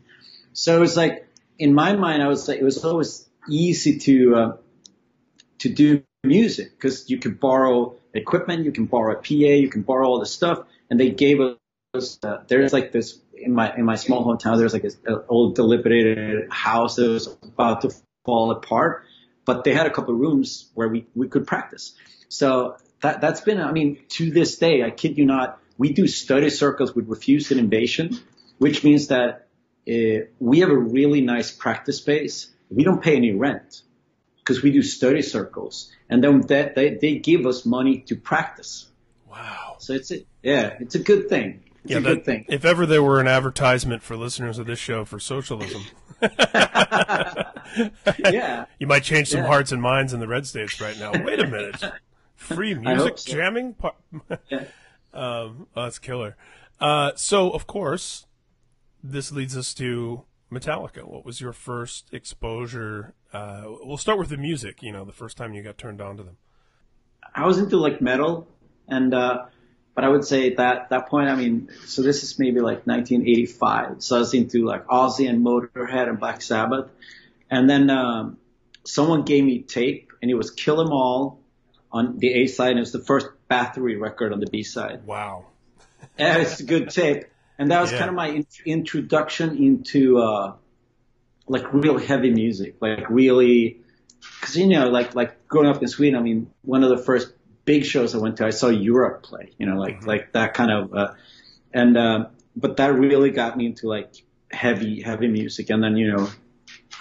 So 0.55 0.77
it 0.77 0.81
was 0.81 0.97
like 0.97 1.29
in 1.59 1.75
my 1.75 1.95
mind, 1.95 2.23
I 2.23 2.29
was 2.29 2.49
like, 2.49 2.59
it 2.59 2.65
was 2.65 2.85
always 2.85 3.29
easy 3.49 3.99
to 3.99 4.37
uh, 4.37 4.57
to 5.59 5.69
do 5.69 6.03
music 6.25 6.73
because 6.73 7.11
you 7.11 7.19
could 7.19 7.41
borrow 7.41 7.97
equipment, 8.15 8.65
you 8.65 8.73
can 8.73 8.87
borrow 8.87 9.13
a 9.13 9.17
PA, 9.17 9.55
you 9.65 9.69
can 9.69 9.83
borrow 9.83 10.07
all 10.09 10.21
the 10.21 10.27
stuff, 10.27 10.61
and 10.91 10.99
they 10.99 11.11
gave 11.11 11.41
us. 11.41 11.57
Uh, 12.23 12.43
there's 12.49 12.73
like 12.73 12.93
this 12.93 13.19
in 13.35 13.55
my 13.55 13.75
in 13.77 13.85
my 13.85 13.97
small 13.97 14.25
hometown. 14.25 14.59
There's 14.59 14.73
like 14.73 14.83
this 14.83 14.97
uh, 15.07 15.19
old 15.29 15.55
dilapidated 15.55 16.51
house 16.51 16.97
that 16.97 17.09
was 17.09 17.27
about 17.43 17.83
to 17.83 17.91
fall 18.25 18.51
apart, 18.51 19.05
but 19.45 19.65
they 19.65 19.75
had 19.75 19.87
a 19.87 19.91
couple 19.91 20.15
of 20.15 20.21
rooms 20.21 20.71
where 20.75 20.89
we 20.89 21.07
we 21.15 21.29
could 21.29 21.47
practice. 21.47 21.95
So 22.29 22.77
that 23.01 23.21
that's 23.21 23.41
been, 23.41 23.61
I 23.61 23.73
mean, 23.73 23.99
to 24.11 24.31
this 24.31 24.59
day, 24.59 24.83
I 24.83 24.91
kid 24.91 25.19
you 25.19 25.25
not, 25.25 25.61
we 25.77 25.93
do 25.93 26.07
study 26.07 26.51
circles 26.51 26.95
with 26.95 27.09
refused 27.09 27.53
invasion, 27.53 28.19
which 28.59 28.85
means 28.85 29.09
that 29.09 29.49
uh, 29.89 30.27
we 30.39 30.61
have 30.61 30.71
a 30.71 30.77
really 30.77 31.21
nice 31.21 31.51
practice 31.51 31.99
space. 31.99 32.51
We 32.71 32.85
don't 32.85 33.03
pay 33.03 33.17
any 33.17 33.33
rent 33.33 33.83
because 34.39 34.63
we 34.63 34.71
do 34.73 34.83
study 34.83 35.23
circles, 35.23 35.93
and 36.09 36.23
then 36.23 36.41
that 36.49 36.75
they, 36.75 36.95
they 36.95 37.19
give 37.19 37.47
us 37.47 37.65
money 37.65 38.01
to 38.09 38.17
practice. 38.17 38.87
Wow. 39.31 39.77
So 39.79 39.93
it's 39.93 40.11
a 40.11 40.25
yeah, 40.43 40.75
it's 40.81 40.95
a 40.95 40.99
good 40.99 41.29
thing. 41.29 41.63
It's 41.85 41.93
Yeah, 41.93 41.99
a 41.99 42.01
good 42.01 42.19
that, 42.19 42.25
thing. 42.25 42.45
if 42.49 42.65
ever 42.65 42.85
there 42.87 43.03
were 43.03 43.21
an 43.21 43.29
advertisement 43.29 44.03
for 44.03 44.17
listeners 44.17 44.59
of 44.59 44.67
this 44.67 44.79
show 44.79 45.05
for 45.05 45.19
socialism, 45.21 45.83
yeah, 48.19 48.65
you 48.79 48.87
might 48.87 49.03
change 49.03 49.29
some 49.29 49.41
Yeah. 49.41 49.47
hearts 49.47 49.73
and 49.73 49.81
minds 49.83 50.13
in 50.13 50.21
the 50.21 50.29
red 50.29 50.47
states 50.47 50.81
right 50.81 50.99
now. 50.99 51.13
Wait 51.25 51.41
a 51.41 51.47
minute, 51.47 51.83
free 52.35 52.75
music 52.75 53.19
so. 53.19 53.33
jamming. 53.33 53.75
Par- 53.75 53.95
Yeah. 54.51 54.65
um, 55.15 55.67
oh, 55.77 55.83
that's 55.85 55.99
killer. 55.99 56.37
Uh, 56.81 57.13
so 57.17 57.51
of 57.51 57.67
course, 57.67 58.27
this 59.03 59.33
leads 59.33 59.57
us 59.57 59.75
to 59.75 60.25
Metallica. 60.53 61.05
What 61.07 61.25
was 61.25 61.41
your 61.41 61.53
first 61.53 62.13
exposure? 62.13 63.15
Uh, 63.33 63.63
we'll 63.83 63.97
start 63.97 64.19
with 64.19 64.29
the 64.31 64.37
music. 64.37 64.83
You 64.83 64.93
know, 64.93 65.05
the 65.05 65.13
first 65.13 65.37
time 65.37 65.55
you 65.55 65.63
got 65.63 65.79
turned 65.79 66.01
on 66.01 66.17
to 66.17 66.23
them. 66.23 66.37
I 67.35 67.47
was 67.47 67.59
into 67.59 67.77
like 67.77 68.01
metal, 68.01 68.49
and 68.89 69.13
uh, 69.13 69.47
but 69.99 70.05
I 70.05 70.09
would 70.11 70.25
say 70.25 70.55
that 70.55 70.91
that 70.91 71.09
point, 71.09 71.29
I 71.29 71.35
mean, 71.35 71.71
so 71.87 72.03
this 72.03 72.23
is 72.23 72.39
maybe 72.39 72.61
like 72.61 72.87
1985. 72.87 74.01
So 74.01 74.15
I 74.15 74.19
was 74.21 74.33
into 74.33 74.65
like 74.65 74.87
Ozzy 74.87 75.29
and 75.29 75.45
Motorhead 75.45 76.09
and 76.09 76.21
Black 76.21 76.41
Sabbath, 76.41 76.89
and 77.51 77.69
then 77.69 77.91
um, 77.91 78.39
someone 78.85 79.25
gave 79.25 79.43
me 79.43 79.63
tape, 79.63 80.13
and 80.23 80.31
it 80.31 80.35
was 80.35 80.53
Kill 80.53 80.81
'Em 80.81 80.93
All 80.93 81.41
on 81.91 82.17
the 82.19 82.33
A 82.33 82.47
side, 82.47 82.69
and 82.71 82.79
it 82.79 82.83
was 82.83 82.93
the 82.93 83.01
first 83.03 83.27
Bathory 83.51 84.01
record 84.01 84.33
on 84.33 84.39
the 84.39 84.47
B 84.47 84.63
side. 84.63 85.05
Wow. 85.05 85.47
Yeah, 86.17 86.37
it's 86.37 86.61
a 86.61 86.65
good 86.65 86.91
tape. 86.91 87.25
And 87.59 87.73
that 87.73 87.81
was 87.81 87.91
Yeah. 87.91 87.99
kind 87.99 88.11
of 88.11 88.15
my 88.15 88.29
in- 88.29 88.47
introduction 88.65 89.57
into, 89.57 90.19
uh, 90.19 90.53
like 91.49 91.73
real 91.73 91.99
heavy 91.99 92.31
music, 92.31 92.77
like 92.81 93.11
really, 93.11 93.81
cause 94.43 94.57
you 94.57 94.69
know, 94.69 94.91
like, 94.91 95.17
like 95.17 95.49
growing 95.49 95.69
up 95.69 95.83
in 95.83 95.89
Sweden, 95.89 96.17
I 96.21 96.23
mean, 96.23 96.53
one 96.63 96.85
of 96.85 96.91
the 96.91 96.99
first 96.99 97.33
big 97.69 97.85
shows 97.85 98.15
I 98.15 98.19
went 98.19 98.39
to, 98.39 98.47
I 98.47 98.51
saw 98.51 98.69
Europe 98.69 99.23
play, 99.23 99.53
you 99.59 99.67
know, 99.67 99.77
like, 99.77 100.07
like 100.07 100.33
that 100.33 100.55
kind 100.55 100.71
of, 100.71 100.95
uh, 100.95 101.13
and, 101.71 101.99
um, 101.99 102.29
but 102.57 102.79
that 102.79 102.95
really 102.95 103.31
got 103.31 103.59
me 103.59 103.67
into 103.67 103.87
like 103.87 104.15
heavy, 104.51 105.03
heavy 105.03 105.29
music. 105.29 105.69
And 105.69 105.85
then, 105.85 105.99
you 105.99 106.11
know, 106.11 106.31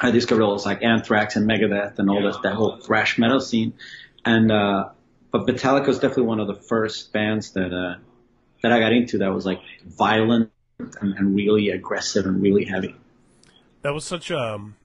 I 0.01 0.11
discovered 0.11 0.43
all 0.43 0.57
this 0.57 0.65
like 0.65 0.83
Anthrax 0.83 1.37
and 1.37 1.49
Megadeth 1.49 1.99
and 1.99 2.09
all 2.09 2.21
this, 2.21 2.35
that 2.43 2.55
whole 2.55 2.75
thrash 2.81 3.17
metal 3.17 3.39
scene. 3.39 3.75
And, 4.25 4.51
uh, 4.51 4.89
but 5.31 5.47
Metallica 5.47 5.87
was 5.87 5.99
definitely 5.99 6.25
one 6.25 6.41
of 6.41 6.47
the 6.47 6.55
first 6.55 7.13
bands 7.13 7.53
that, 7.53 7.73
uh, 7.73 8.01
that 8.61 8.73
I 8.73 8.81
got 8.81 8.91
into 8.91 9.19
that 9.19 9.33
was 9.33 9.45
like 9.45 9.61
violent 9.85 10.51
and, 10.79 11.13
and 11.13 11.33
really 11.33 11.69
aggressive 11.69 12.25
and 12.25 12.41
really 12.41 12.65
heavy. 12.65 12.93
That 13.83 13.93
was 13.93 14.03
such 14.03 14.31
um, 14.31 14.75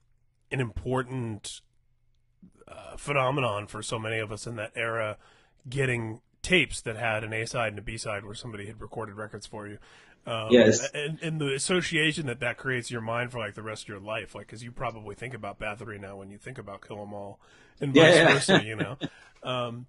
an 0.53 0.61
important 0.61 1.61
uh, 2.69 2.97
phenomenon 2.97 3.67
for 3.67 3.83
so 3.83 3.99
many 3.99 4.21
of 4.21 4.31
us 4.31 4.47
in 4.47 4.55
that 4.55 4.71
era, 4.77 5.17
getting 5.69 6.21
tapes 6.43 6.81
that 6.83 6.97
had 6.97 7.23
an 7.25 7.33
A 7.33 7.47
side 7.47 7.69
and 7.69 7.79
a 7.79 7.83
B 7.83 7.97
side 7.97 8.25
where 8.25 8.35
somebody 8.35 8.67
had 8.67 8.81
recorded 8.81 9.15
records 9.17 9.47
for 9.47 9.67
you. 9.69 9.79
Um, 10.27 10.49
Yes. 10.51 10.89
and, 10.95 11.19
and 11.23 11.41
the 11.41 11.53
association 11.55 12.27
that 12.27 12.41
that 12.41 12.57
creates 12.57 12.91
in 12.91 12.95
your 12.95 13.01
mind 13.01 13.33
for 13.33 13.39
like 13.39 13.55
the 13.55 13.63
rest 13.63 13.85
of 13.85 13.89
your 13.89 13.99
life, 14.01 14.35
like 14.35 14.47
because 14.47 14.63
you 14.63 14.71
probably 14.73 15.15
think 15.15 15.35
about 15.35 15.59
Bathory 15.59 16.01
now 16.01 16.17
when 16.17 16.31
you 16.31 16.39
think 16.39 16.59
about 16.59 16.87
Kill 16.87 17.01
'Em 17.03 17.13
All, 17.13 17.41
and 17.81 17.93
vice 17.95 18.15
yeah. 18.17 18.33
versa, 18.33 18.63
you 18.65 18.77
know. 18.77 18.97
Um, 19.43 19.87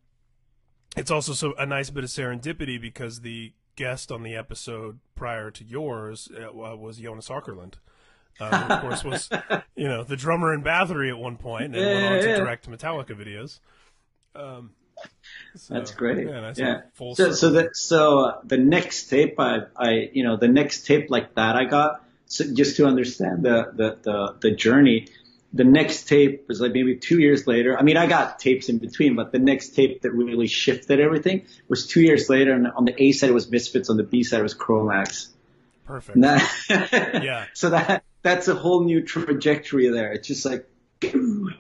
it's 0.98 1.12
also 1.12 1.34
so 1.34 1.54
a 1.56 1.66
nice 1.66 1.90
bit 1.90 2.04
of 2.04 2.10
serendipity 2.10 2.80
because 2.82 3.22
the 3.22 3.54
guest 3.76 4.12
on 4.12 4.22
the 4.24 4.36
episode 4.36 5.00
prior 5.16 5.50
to 5.52 5.64
yours 5.64 6.30
uh, 6.36 6.52
was 6.54 6.98
Jonas 7.00 7.30
Åkerlund. 7.30 7.76
Uh, 8.40 8.66
who 8.68 8.74
of 8.74 8.82
course, 8.82 9.04
was 9.04 9.30
you 9.76 9.88
know 9.88 10.04
the 10.04 10.16
drummer 10.16 10.54
in 10.54 10.64
Bathory 10.64 11.10
at 11.10 11.18
one 11.20 11.38
point, 11.38 11.66
and 11.66 11.76
Yeah, 11.76 11.94
went 11.94 12.06
on 12.06 12.12
yeah, 12.14 12.22
to 12.22 12.30
yeah. 12.30 12.36
direct 12.38 12.68
Metallica 12.70 13.12
videos. 13.16 13.60
Um, 14.36 14.72
so, 15.56 15.74
That's 15.74 15.92
great. 15.92 16.28
Yeah, 16.28 16.42
that's 16.42 16.60
yeah. 16.60 16.82
so 17.14 17.32
so 17.32 17.52
the 17.52 17.70
so 17.74 18.20
uh, 18.26 18.42
the 18.44 18.58
next 18.58 19.08
tape 19.08 19.40
I 19.40 19.60
I 19.76 20.10
you 20.14 20.24
know 20.24 20.38
the 20.38 20.48
next 20.48 20.86
tape 20.88 21.10
like 21.10 21.36
that 21.36 21.56
I 21.56 21.66
got 21.66 22.04
so 22.26 22.52
just 22.52 22.78
to 22.78 22.86
understand 22.86 23.44
the 23.44 23.72
the 23.74 23.98
the, 24.02 24.36
the 24.42 24.52
journey. 24.52 25.08
The 25.56 25.64
next 25.64 26.08
tape 26.08 26.46
was 26.48 26.60
like 26.60 26.74
maybe 26.74 26.96
two 26.96 27.20
years 27.20 27.46
later. 27.46 27.78
I 27.78 27.84
mean, 27.84 27.96
I 27.96 28.08
got 28.08 28.40
tapes 28.40 28.70
in 28.70 28.80
between, 28.80 29.16
but 29.16 29.32
the 29.32 29.38
next 29.38 29.76
tape 29.76 30.02
that 30.02 30.12
really 30.12 30.48
shifted 30.48 31.00
everything 31.00 31.46
was 31.68 31.86
two 31.86 32.02
years 32.02 32.28
later. 32.28 32.54
And 32.54 32.66
on 32.66 32.86
the 32.86 33.04
A 33.04 33.12
side 33.12 33.30
it 33.30 33.34
was 33.34 33.52
Misfits, 33.52 33.88
on 33.92 33.98
the 33.98 34.04
B 34.04 34.24
side 34.24 34.40
it 34.40 34.44
was 34.44 34.56
Cro-Mags. 34.56 35.30
perfect. 35.86 36.20
That, 36.22 37.22
Yeah. 37.24 37.46
So 37.54 37.70
that 37.70 38.04
that's 38.24 38.48
a 38.48 38.56
whole 38.56 38.84
new 38.84 39.04
trajectory 39.04 39.90
there. 39.90 40.12
It's 40.14 40.28
just 40.28 40.44
like 40.44 40.68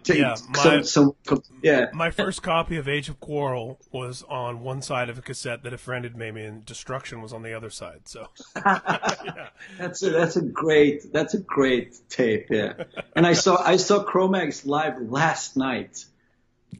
Yeah, 0.05 0.35
so, 0.35 0.45
my- 0.49 0.81
so, 0.81 1.15
yeah. 1.61 1.85
My 1.93 2.11
first 2.11 2.43
copy 2.43 2.77
of 2.77 2.87
Age 2.87 3.09
of 3.09 3.19
Quarrel 3.19 3.79
was 3.91 4.23
on 4.29 4.61
one 4.61 4.81
side 4.81 5.09
of 5.09 5.17
a 5.17 5.21
cassette 5.21 5.63
that 5.63 5.73
a 5.73 5.77
friend 5.77 6.03
had 6.03 6.15
made 6.15 6.33
me, 6.33 6.43
and 6.45 6.65
Destruction 6.65 7.21
was 7.21 7.33
on 7.33 7.41
the 7.43 7.53
other 7.53 7.69
side. 7.69 8.01
So 8.07 8.27
That's 8.55 10.03
a 10.03 10.09
that's 10.09 10.35
a 10.35 10.41
great 10.41 11.11
that's 11.11 11.33
a 11.33 11.39
great 11.39 11.97
tape, 12.09 12.47
yeah. 12.49 12.73
And 13.15 13.25
I 13.25 13.33
saw 13.33 13.61
I 13.61 13.77
saw 13.77 14.03
Cro-Mags 14.03 14.65
live 14.65 15.01
last 15.01 15.57
night 15.57 16.05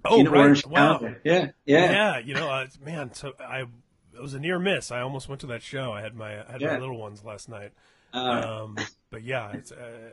oh 0.06 0.20
in 0.20 0.30
right, 0.30 0.40
Orange 0.40 0.66
wow, 0.66 1.00
County. 1.00 1.16
Yeah, 1.24 1.48
yeah, 1.66 1.92
yeah, 1.92 2.18
you 2.20 2.34
know, 2.34 2.50
uh, 2.50 2.68
man, 2.84 3.14
so 3.14 3.34
I 3.40 3.62
it 4.16 4.22
was 4.22 4.34
a 4.34 4.40
near 4.40 4.60
miss. 4.60 4.92
I 4.92 5.02
almost 5.02 5.28
went 5.28 5.42
to 5.42 5.48
that 5.48 5.64
show. 5.64 5.92
I 5.92 6.02
had 6.02 6.16
my 6.16 6.42
I 6.48 6.52
had 6.54 6.62
my 6.62 6.78
little 6.78 6.98
ones 6.98 7.24
last 7.24 7.50
night. 7.50 7.72
Uh, 8.14 8.64
Um, 8.64 8.78
but 9.10 9.24
yeah, 9.24 9.52
it's. 9.54 9.72
Uh, 9.72 10.12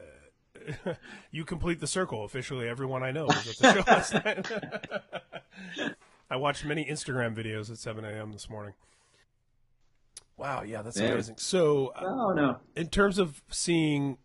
you 1.31 1.45
complete 1.45 1.81
the 1.81 1.87
circle. 1.87 2.25
Officially, 2.25 2.69
everyone 2.69 3.03
I 3.03 3.11
know 3.13 3.27
was 3.27 3.49
at 3.49 3.57
the 3.57 3.73
show 3.73 3.81
last 3.87 4.15
night. 4.15 5.95
I 6.31 6.37
watched 6.37 6.65
many 6.65 6.85
Instagram 6.85 7.35
videos 7.35 7.71
at 7.71 7.79
7 7.79 8.05
a.m. 8.05 8.33
this 8.33 8.49
morning. 8.49 8.75
Wow, 10.37 10.63
yeah, 10.63 10.83
that's 10.83 10.99
Yeah. 10.99 11.09
amazing. 11.09 11.37
So, 11.39 11.89
uh, 11.89 12.03
oh 12.05 12.33
no. 12.33 12.57
in 12.77 12.89
terms 12.89 13.19
of 13.19 13.43
seeing 13.51 14.17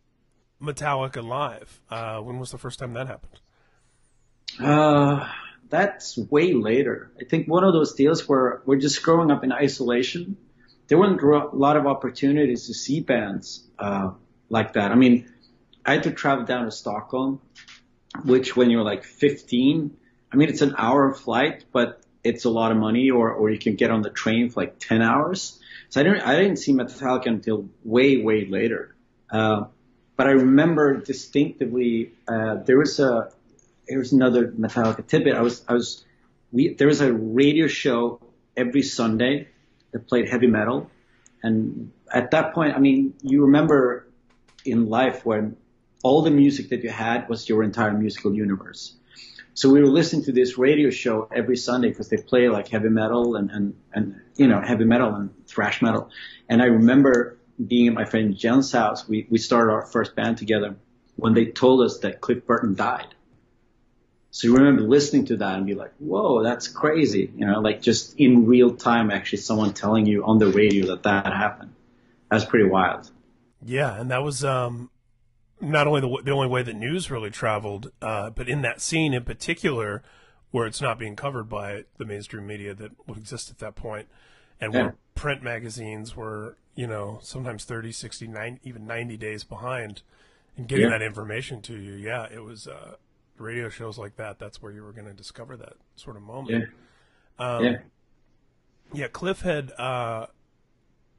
Metallica 0.62 1.24
live, 1.25 1.82
uh, 1.89 2.20
when 2.20 2.39
was 2.39 2.51
the 2.51 2.58
first 2.58 2.79
time 2.79 2.94
that 2.94 3.08
happened? 3.08 3.39
Uh, 4.60 5.27
that's 5.70 6.17
way 6.17 6.53
later. 6.53 7.12
I 7.20 7.25
think 7.25 7.48
one 7.48 7.63
of 7.63 7.74
those 7.74 7.94
deals 7.96 8.27
where 8.29 8.62
we're 8.65 8.77
just 8.79 9.01
growing 9.03 9.32
up 9.32 9.44
in 9.44 9.51
isolation. 9.51 10.38
There 10.88 10.98
weren't 11.00 11.20
a 11.22 11.55
lot 11.55 11.77
of 11.77 11.88
opportunities 11.88 12.67
to 12.67 12.74
see 12.75 13.00
bands 13.00 13.63
uh, 13.79 14.12
like 14.50 14.74
that. 14.74 14.91
I 14.91 14.96
mean, 14.96 15.27
I 15.86 15.94
had 15.94 16.04
to 16.04 16.12
travel 16.12 16.46
down 16.46 16.65
to 16.65 16.72
Stockholm, 16.72 17.42
which 18.24 18.56
when 18.56 18.70
you're 18.70 18.84
like 18.84 19.04
15, 19.04 19.96
I 20.32 20.36
mean, 20.36 20.50
it's 20.50 20.62
an 20.62 20.75
hour 20.77 21.10
of 21.10 21.20
flight, 21.20 21.65
but 21.72 22.01
it's 22.24 22.46
a 22.46 22.50
lot 22.50 22.72
of 22.72 22.77
money, 22.77 23.12
or, 23.12 23.32
or 23.32 23.51
you 23.51 23.60
can 23.60 23.75
get 23.75 23.92
on 23.92 24.01
the 24.01 24.10
train 24.10 24.50
for 24.50 24.62
like 24.62 24.80
10 24.80 25.01
hours. 25.01 25.60
So 25.89 26.01
I 26.01 26.04
didn't, 26.04 26.22
I 26.22 26.36
didn't 26.36 26.58
see 26.58 26.74
Metallica 26.74 27.27
until 27.27 27.70
way, 27.84 28.18
way 28.18 28.46
later. 28.46 28.96
Uh, 29.30 29.65
but 30.18 30.27
I 30.27 30.32
remember 30.32 30.98
distinctively, 30.98 32.13
uh, 32.27 32.56
there 32.65 32.80
was 32.80 33.00
a, 33.00 33.32
there 33.88 34.00
was 34.00 34.12
another 34.12 34.48
Metallica 34.48 35.06
tidbit. 35.06 35.36
I 35.36 35.42
was, 35.42 35.63
I 35.68 35.74
was, 35.74 36.04
we, 36.51 36.74
there 36.74 36.88
was 36.88 37.01
a 37.01 37.13
radio 37.13 37.68
show 37.68 38.20
every 38.58 38.82
Sunday 38.82 39.50
that 39.92 40.08
played 40.08 40.30
heavy 40.30 40.48
metal. 40.48 40.89
And 41.44 41.92
at 42.12 42.32
that 42.32 42.54
point, 42.56 42.75
I 42.75 42.80
mean, 42.80 43.13
you 43.22 43.44
remember 43.44 44.08
in 44.65 44.89
life 44.89 45.25
when 45.25 45.58
all 46.05 46.21
the 46.21 46.29
music 46.29 46.69
that 46.69 46.83
you 46.83 46.89
had 46.91 47.27
was 47.27 47.50
your 47.50 47.63
entire 47.63 47.91
musical 47.91 48.31
universe. 48.35 48.95
So 49.55 49.71
we 49.71 49.81
were 49.81 49.88
listening 49.88 50.25
to 50.25 50.31
this 50.31 50.55
radio 50.55 50.91
show 50.91 51.27
every 51.33 51.57
Sunday 51.57 51.89
because 51.89 52.09
they 52.09 52.17
play 52.17 52.47
like 52.47 52.67
heavy 52.67 52.89
metal 52.89 53.35
and, 53.35 53.50
and, 53.50 53.74
and, 53.91 54.21
you 54.35 54.47
know, 54.47 54.62
heavy 54.62 54.85
metal 54.85 55.15
and 55.15 55.31
thrash 55.47 55.81
metal. 55.81 56.12
And 56.47 56.62
I 56.62 56.65
remember 56.65 57.39
being 57.57 57.88
at 57.88 57.95
my 57.95 58.05
friend 58.05 58.38
Jen's 58.38 58.71
house. 58.71 59.07
We, 59.07 59.25
we 59.31 59.39
started 59.39 59.71
our 59.71 59.88
first 59.88 60.15
band 60.15 60.38
together 60.38 60.75
when 61.15 61.33
they 61.33 61.45
told 61.45 61.81
us 61.81 61.97
that 62.01 62.21
Cliff 62.21 62.45
Burton 62.45 62.75
died. 62.75 63.15
So 64.29 64.47
you 64.47 64.57
remember 64.57 64.83
listening 64.83 65.25
to 65.27 65.38
that 65.38 65.57
and 65.57 65.65
be 65.65 65.74
like, 65.74 65.93
whoa, 65.97 66.43
that's 66.43 66.67
crazy. 66.67 67.31
You 67.35 67.47
know, 67.47 67.62
like 67.62 67.81
just 67.81 68.19
in 68.19 68.45
real 68.45 68.75
time, 68.75 69.09
actually 69.09 69.39
someone 69.39 69.74
telling 69.74 70.05
you 70.05 70.24
on 70.24 70.38
the 70.38 70.50
radio 70.50 70.85
that 70.88 71.01
that 71.01 71.33
happened. 71.33 71.74
That's 72.29 72.45
pretty 72.45 72.69
wild. 72.69 73.09
Yeah, 73.63 74.00
and 74.00 74.12
that 74.12 74.21
was 74.21 74.43
um, 74.43 74.91
not 75.65 75.88
only 75.88 76.01
the 76.01 76.22
the 76.24 76.31
only 76.31 76.48
way 76.48 76.63
that 76.63 76.75
news 76.75 77.10
really 77.12 77.29
traveled, 77.29 77.91
uh, 78.01 78.29
but 78.29 78.48
in 78.48 78.62
that 78.62 78.81
scene 78.81 79.13
in 79.13 79.24
particular, 79.24 80.03
where 80.51 80.65
it's 80.67 80.81
not 80.81 80.98
being 81.00 81.15
covered 81.15 81.50
by 81.50 81.84
the 81.98 82.05
mainstream 82.05 82.48
media 82.48 82.74
that 82.74 82.91
would 83.07 83.17
exist 83.17 83.50
at 83.50 83.57
that 83.60 83.75
point, 83.75 84.07
and 84.62 84.74
Yeah. 84.74 84.81
where 84.84 84.95
print 85.15 85.43
magazines 85.43 86.15
were, 86.15 86.57
you 86.75 86.88
know, 86.88 87.19
sometimes 87.22 87.65
30, 87.65 87.91
60, 87.91 88.27
90, 88.27 88.62
even 88.67 88.86
90 88.86 89.17
days 89.17 89.43
behind 89.43 90.01
in 90.57 90.65
getting 90.65 90.86
Yeah. 90.86 90.91
that 90.91 91.01
information 91.01 91.62
to 91.63 91.77
you. 91.77 91.93
Yeah, 91.93 92.27
it 92.31 92.43
was 92.43 92.67
uh, 92.67 92.95
radio 93.38 93.67
shows 93.69 93.98
like 93.98 94.15
that. 94.17 94.39
That's 94.39 94.62
where 94.62 94.72
you 94.72 94.84
were 94.84 94.93
going 94.93 95.07
to 95.07 95.13
discover 95.13 95.57
that 95.57 95.74
sort 95.95 96.15
of 96.15 96.24
moment. 96.24 96.69
Yeah. 97.39 97.55
Um, 97.57 97.63
yeah. 97.65 97.77
yeah, 98.93 99.07
Cliff 99.07 99.41
had 99.41 99.72
uh, 99.77 100.27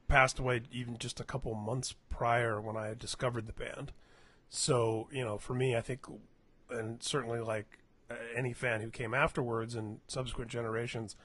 passed 0.09 0.38
away 0.38 0.62
even 0.73 0.97
just 0.99 1.21
a 1.21 1.25
couple 1.25 1.55
months 1.55 1.95
prior 2.09 2.61
when 2.61 2.76
I 2.76 2.87
had 2.87 2.99
discovered 2.99 3.47
the 3.47 3.53
band. 3.53 3.93
So, 4.49 5.09
you 5.12 5.25
know, 5.25 5.38
for 5.38 5.55
me, 5.55 5.76
I 5.76 5.81
think, 5.81 6.07
and 6.71 7.03
certainly 7.03 7.41
like 7.41 7.79
any 8.37 8.53
fan 8.53 8.81
who 8.81 8.91
came 8.91 9.15
afterwards 9.15 9.75
and 9.75 10.00
subsequent 10.07 10.50
generations, 10.50 11.17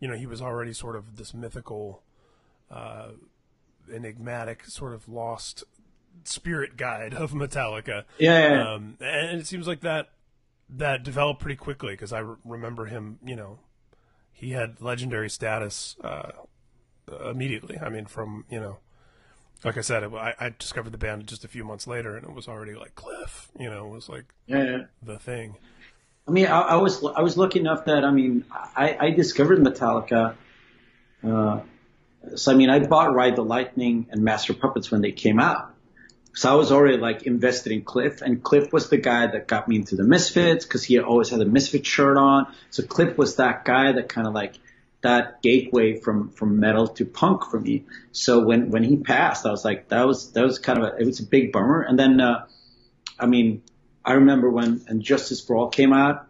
you 0.00 0.08
know, 0.08 0.14
he 0.14 0.26
was 0.26 0.40
already 0.40 0.72
sort 0.72 0.96
of 0.96 1.16
this 1.16 1.34
mythical, 1.34 2.02
uh, 2.70 3.08
enigmatic, 3.92 4.64
sort 4.64 4.94
of 4.94 5.08
lost 5.08 5.64
spirit 6.24 6.76
guide 6.76 7.14
of 7.14 7.32
Metallica. 7.32 8.04
Yeah. 8.18 8.74
Um, 8.74 8.96
and 9.00 9.40
it 9.40 9.46
seems 9.46 9.66
like 9.66 9.80
that 9.80 10.10
that 10.70 11.02
developed 11.02 11.40
pretty 11.40 11.56
quickly 11.56 11.94
because 11.94 12.12
I 12.12 12.20
re- 12.20 12.36
remember 12.44 12.86
him. 12.86 13.18
You 13.24 13.36
know, 13.36 13.58
he 14.32 14.50
had 14.50 14.80
legendary 14.80 15.30
status 15.30 15.96
uh, 16.02 16.30
immediately. 17.24 17.78
I 17.80 17.88
mean, 17.88 18.06
from 18.06 18.44
you 18.50 18.60
know, 18.60 18.78
like 19.64 19.76
I 19.76 19.80
said, 19.80 20.02
it, 20.02 20.12
I, 20.12 20.34
I 20.38 20.54
discovered 20.56 20.92
the 20.92 20.98
band 20.98 21.26
just 21.26 21.44
a 21.44 21.48
few 21.48 21.64
months 21.64 21.86
later, 21.86 22.16
and 22.16 22.24
it 22.24 22.32
was 22.32 22.48
already 22.48 22.74
like 22.74 22.94
Cliff. 22.94 23.50
You 23.58 23.70
know, 23.70 23.86
it 23.86 23.90
was 23.90 24.08
like 24.08 24.24
yeah, 24.46 24.64
yeah. 24.64 24.78
the 25.02 25.18
thing. 25.18 25.56
I 26.26 26.30
mean, 26.30 26.46
I, 26.46 26.60
I 26.60 26.76
was 26.76 27.04
I 27.04 27.22
was 27.22 27.36
lucky 27.36 27.60
enough 27.60 27.86
that 27.86 28.04
I 28.04 28.10
mean, 28.10 28.44
I, 28.52 28.96
I 29.00 29.10
discovered 29.10 29.58
Metallica. 29.58 30.34
Uh, 31.26 31.60
so 32.36 32.52
I 32.52 32.54
mean, 32.54 32.70
I 32.70 32.80
bought 32.80 33.14
Ride 33.14 33.36
the 33.36 33.44
Lightning 33.44 34.06
and 34.10 34.22
Master 34.22 34.54
Puppets 34.54 34.90
when 34.90 35.00
they 35.00 35.12
came 35.12 35.40
out. 35.40 35.74
So 36.34 36.52
I 36.52 36.54
was 36.54 36.70
already 36.70 36.98
like 36.98 37.22
invested 37.22 37.72
in 37.72 37.82
Cliff, 37.82 38.22
and 38.22 38.42
Cliff 38.42 38.72
was 38.72 38.90
the 38.90 38.98
guy 38.98 39.26
that 39.26 39.48
got 39.48 39.66
me 39.66 39.76
into 39.76 39.96
the 39.96 40.04
Misfits 40.04 40.64
because 40.64 40.84
he 40.84 41.00
always 41.00 41.30
had 41.30 41.40
a 41.40 41.44
Misfit 41.44 41.84
shirt 41.84 42.16
on. 42.16 42.52
So 42.70 42.84
Cliff 42.84 43.18
was 43.18 43.36
that 43.36 43.64
guy 43.64 43.90
that 43.92 44.08
kind 44.08 44.26
of 44.26 44.34
like 44.34 44.54
that 45.00 45.42
gateway 45.42 45.98
from 45.98 46.30
from 46.30 46.58
metal 46.58 46.88
to 46.88 47.04
punk 47.04 47.44
for 47.44 47.60
me. 47.60 47.84
So 48.12 48.44
when 48.44 48.70
when 48.70 48.82
he 48.82 48.96
passed, 48.96 49.46
I 49.46 49.50
was 49.50 49.64
like, 49.64 49.88
that 49.88 50.06
was 50.06 50.32
that 50.32 50.44
was 50.44 50.58
kind 50.58 50.78
of 50.78 50.84
a 50.84 50.96
it 50.96 51.06
was 51.06 51.20
a 51.20 51.26
big 51.26 51.52
bummer. 51.52 51.82
And 51.82 51.98
then, 51.98 52.20
uh, 52.20 52.46
I 53.18 53.26
mean, 53.26 53.62
I 54.04 54.14
remember 54.14 54.50
when 54.50 54.82
and 54.88 55.02
Justice 55.02 55.40
for 55.40 55.56
All 55.56 55.68
came 55.68 55.92
out, 55.92 56.26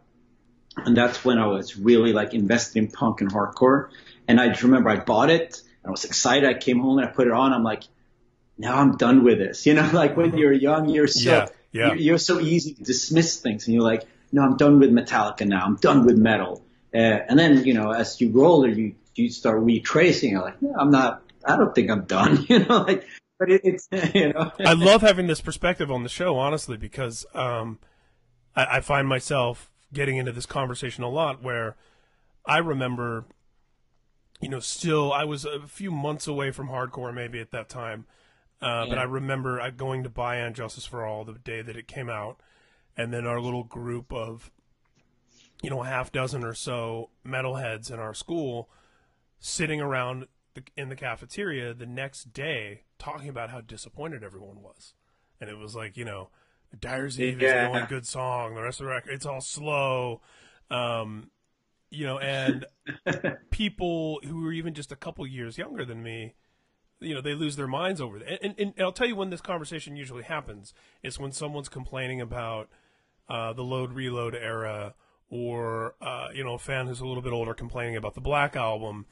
and 0.76 0.96
that's 0.96 1.24
when 1.24 1.38
I 1.38 1.46
was 1.46 1.78
really 1.78 2.12
like 2.12 2.34
invested 2.34 2.78
in 2.78 2.88
punk 2.88 3.20
and 3.20 3.32
hardcore. 3.32 3.88
And 4.26 4.38
I 4.40 4.48
just 4.48 4.62
remember 4.62 4.90
I 4.90 4.96
bought 4.96 5.30
it, 5.30 5.62
and 5.82 5.88
I 5.88 5.90
was 5.90 6.04
excited. 6.04 6.48
I 6.48 6.54
came 6.54 6.80
home 6.80 6.98
and 6.98 7.08
I 7.08 7.10
put 7.10 7.26
it 7.26 7.32
on. 7.32 7.54
I'm 7.54 7.64
like, 7.64 7.84
now 8.58 8.76
I'm 8.78 8.96
done 8.96 9.24
with 9.24 9.38
this. 9.38 9.64
You 9.66 9.74
know, 9.74 9.88
like 9.92 10.16
when 10.16 10.36
you're 10.36 10.52
young, 10.52 10.90
you're 10.90 11.06
so 11.06 11.30
Yeah, 11.30 11.46
yeah. 11.72 11.86
You're, 11.88 11.96
you're 11.96 12.18
so 12.18 12.40
easy 12.40 12.74
to 12.74 12.82
dismiss 12.82 13.40
things, 13.40 13.66
and 13.66 13.74
you're 13.74 13.82
like, 13.82 14.04
no, 14.30 14.42
I'm 14.42 14.58
done 14.58 14.78
with 14.78 14.90
Metallica 14.90 15.46
now. 15.46 15.64
I'm 15.64 15.76
done 15.76 16.04
with 16.04 16.18
metal. 16.18 16.62
Uh, 16.94 17.20
and 17.28 17.38
then 17.38 17.64
you 17.64 17.74
know, 17.74 17.90
as 17.90 18.20
you 18.20 18.30
grow 18.30 18.46
older, 18.46 18.68
you 18.68 18.94
you 19.14 19.30
start 19.30 19.60
retracing. 19.62 20.32
You're 20.32 20.42
like, 20.42 20.60
no, 20.62 20.74
I'm 20.78 20.90
not. 20.90 21.22
I 21.44 21.56
don't 21.56 21.74
think 21.74 21.90
I'm 21.90 22.04
done. 22.04 22.46
You 22.48 22.60
know, 22.60 22.82
like 22.82 23.06
but 23.38 23.50
it, 23.50 23.60
it's 23.64 23.88
you 24.14 24.32
know. 24.32 24.52
I 24.58 24.72
love 24.72 25.02
having 25.02 25.26
this 25.26 25.40
perspective 25.40 25.90
on 25.90 26.02
the 26.02 26.08
show, 26.08 26.36
honestly, 26.36 26.76
because 26.76 27.24
um, 27.34 27.78
I, 28.54 28.76
I 28.76 28.80
find 28.80 29.08
myself 29.08 29.70
getting 29.92 30.16
into 30.16 30.32
this 30.32 30.46
conversation 30.46 31.04
a 31.04 31.08
lot 31.08 31.42
where 31.42 31.76
I 32.44 32.58
remember, 32.58 33.24
you 34.40 34.48
know, 34.48 34.60
still 34.60 35.12
I 35.12 35.24
was 35.24 35.44
a 35.44 35.60
few 35.66 35.90
months 35.90 36.26
away 36.26 36.50
from 36.50 36.68
hardcore 36.68 37.14
maybe 37.14 37.40
at 37.40 37.52
that 37.52 37.68
time, 37.68 38.06
uh, 38.60 38.86
but 38.86 38.98
I 38.98 39.04
remember 39.04 39.70
going 39.70 40.02
to 40.02 40.10
buy 40.10 40.36
"And 40.36 40.54
Justice 40.54 40.84
for 40.84 41.06
All" 41.06 41.24
the 41.24 41.34
day 41.34 41.62
that 41.62 41.76
it 41.76 41.86
came 41.86 42.10
out, 42.10 42.40
and 42.96 43.12
then 43.12 43.26
our 43.26 43.40
little 43.40 43.64
group 43.64 44.12
of, 44.12 44.50
you 45.62 45.70
know, 45.70 45.82
a 45.82 45.86
half 45.86 46.12
dozen 46.12 46.44
or 46.44 46.54
so 46.54 47.10
metalheads 47.26 47.90
in 47.92 47.98
our 47.98 48.14
school, 48.14 48.68
sitting 49.40 49.80
around 49.80 50.26
the, 50.54 50.62
in 50.76 50.88
the 50.88 50.96
cafeteria 50.96 51.74
the 51.74 51.86
next 51.86 52.32
day 52.32 52.82
talking 52.98 53.28
about 53.28 53.50
how 53.50 53.60
disappointed 53.60 54.22
everyone 54.24 54.62
was, 54.62 54.94
and 55.40 55.48
it 55.50 55.58
was 55.58 55.74
like 55.76 55.96
you 55.96 56.04
know, 56.04 56.30
Dyer's 56.78 57.20
Eve 57.20 57.42
is 57.42 57.52
the 57.52 57.58
Yeah. 57.58 57.66
only 57.68 57.86
good 57.86 58.06
song. 58.06 58.54
The 58.54 58.62
rest 58.62 58.80
of 58.80 58.86
the 58.86 58.90
record, 58.92 59.12
it's 59.12 59.26
all 59.26 59.40
slow. 59.40 60.20
Um, 60.70 61.30
you 61.90 62.04
know, 62.06 62.18
and 62.18 62.66
people 63.50 64.20
who 64.24 64.42
were 64.42 64.52
even 64.52 64.74
just 64.74 64.92
a 64.92 64.96
couple 64.96 65.26
years 65.26 65.56
younger 65.58 65.84
than 65.84 66.02
me, 66.02 66.34
you 67.00 67.14
know, 67.14 67.20
they 67.20 67.34
lose 67.34 67.56
their 67.56 67.66
minds 67.66 68.00
over 68.00 68.18
it. 68.18 68.38
And, 68.42 68.54
and, 68.58 68.74
and 68.76 68.84
I'll 68.84 68.92
tell 68.92 69.06
you 69.06 69.16
when 69.16 69.30
this 69.30 69.40
conversation 69.40 69.96
usually 69.96 70.24
happens. 70.24 70.74
It's 71.02 71.18
when 71.18 71.32
someone's 71.32 71.68
complaining 71.68 72.20
about 72.20 72.68
uh, 73.28 73.52
the 73.52 73.62
load 73.62 73.92
reload 73.92 74.34
era, 74.34 74.94
or 75.30 75.94
uh, 76.00 76.28
you 76.34 76.44
know, 76.44 76.54
a 76.54 76.58
fan 76.58 76.86
who's 76.86 77.00
a 77.00 77.06
little 77.06 77.22
bit 77.22 77.32
older 77.32 77.54
complaining 77.54 77.96
about 77.96 78.14
the 78.14 78.20
Black 78.20 78.56
album. 78.56 79.06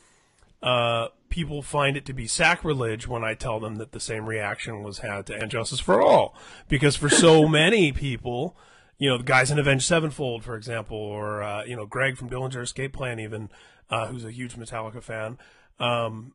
Uh, 0.62 1.08
people 1.28 1.62
find 1.62 1.96
it 1.96 2.06
to 2.06 2.12
be 2.12 2.26
sacrilege 2.26 3.06
when 3.06 3.22
I 3.22 3.34
tell 3.34 3.60
them 3.60 3.76
that 3.76 3.92
the 3.92 4.00
same 4.00 4.26
reaction 4.26 4.82
was 4.82 4.98
had 4.98 5.26
to 5.26 5.34
"And 5.34 5.50
Justice 5.50 5.80
for 5.80 6.00
All," 6.00 6.34
because 6.68 6.96
for 6.96 7.08
so 7.08 7.46
many 7.48 7.92
people, 7.92 8.56
you 8.98 9.08
know, 9.08 9.18
the 9.18 9.24
guys 9.24 9.50
in 9.50 9.58
Avenged 9.58 9.84
Sevenfold, 9.84 10.44
for 10.44 10.56
example, 10.56 10.96
or 10.96 11.42
uh, 11.42 11.64
you 11.64 11.76
know, 11.76 11.86
Greg 11.86 12.16
from 12.16 12.30
Dillinger 12.30 12.62
Escape 12.62 12.92
Plan, 12.92 13.20
even 13.20 13.50
uh, 13.90 14.06
who's 14.06 14.24
a 14.24 14.30
huge 14.30 14.56
Metallica 14.56 15.02
fan. 15.02 15.38
Um, 15.78 16.32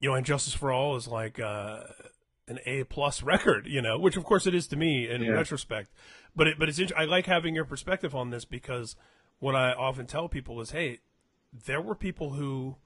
you 0.00 0.10
know, 0.10 0.14
and 0.14 0.26
Justice 0.26 0.54
for 0.54 0.70
All 0.70 0.96
is 0.96 1.08
like 1.08 1.40
uh, 1.40 1.80
an 2.50 2.58
A 2.66 2.84
plus 2.84 3.22
record, 3.22 3.66
you 3.66 3.80
know, 3.80 3.98
which 3.98 4.16
of 4.16 4.24
course 4.24 4.46
it 4.46 4.54
is 4.54 4.66
to 4.68 4.76
me 4.76 5.08
in 5.08 5.22
Yeah. 5.22 5.30
retrospect. 5.30 5.92
But 6.36 6.46
it, 6.48 6.58
but 6.58 6.68
it's 6.68 6.80
I 6.96 7.04
like 7.04 7.26
having 7.26 7.54
your 7.54 7.64
perspective 7.64 8.14
on 8.14 8.30
this 8.30 8.44
because 8.44 8.96
what 9.38 9.54
I 9.54 9.72
often 9.72 10.06
tell 10.06 10.28
people 10.28 10.60
is, 10.60 10.72
hey, 10.72 10.98
there 11.66 11.80
were 11.80 11.94
people 11.94 12.30
who, 12.30 12.76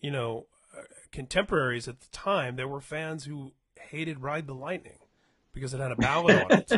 you 0.00 0.10
know, 0.10 0.46
uh, 0.76 0.82
contemporaries 1.12 1.86
at 1.88 2.00
the 2.00 2.08
time, 2.10 2.56
there 2.56 2.68
were 2.68 2.80
fans 2.80 3.24
who 3.24 3.52
hated 3.90 4.20
Ride 4.22 4.46
the 4.46 4.54
Lightning 4.54 4.98
because 5.52 5.74
it 5.74 5.80
had 5.80 5.92
a 5.92 5.96
ballad 5.96 6.36
on 6.44 6.52
it. 6.52 6.72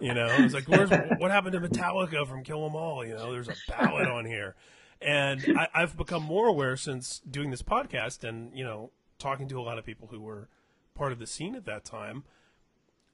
You 0.00 0.12
know, 0.14 0.26
it's 0.40 0.54
like, 0.54 0.68
where's, 0.68 0.90
what 1.18 1.30
happened 1.30 1.52
to 1.52 1.60
Metallica 1.60 2.26
from 2.26 2.42
Kill 2.42 2.66
'Em 2.66 2.74
All? 2.74 3.04
You 3.06 3.14
know, 3.14 3.32
there's 3.32 3.48
a 3.48 3.54
ballad 3.68 4.08
on 4.08 4.24
here. 4.24 4.56
And 5.00 5.44
I, 5.56 5.68
I've 5.74 5.96
become 5.96 6.22
more 6.22 6.46
aware 6.48 6.76
since 6.76 7.20
doing 7.20 7.50
this 7.50 7.62
podcast 7.62 8.28
and, 8.28 8.56
you 8.56 8.64
know, 8.64 8.90
talking 9.18 9.46
to 9.48 9.60
a 9.60 9.62
lot 9.62 9.78
of 9.78 9.84
people 9.84 10.08
who 10.08 10.20
were 10.20 10.48
part 10.94 11.12
of 11.12 11.18
the 11.18 11.26
scene 11.26 11.54
at 11.54 11.66
that 11.66 11.84
time. 11.84 12.24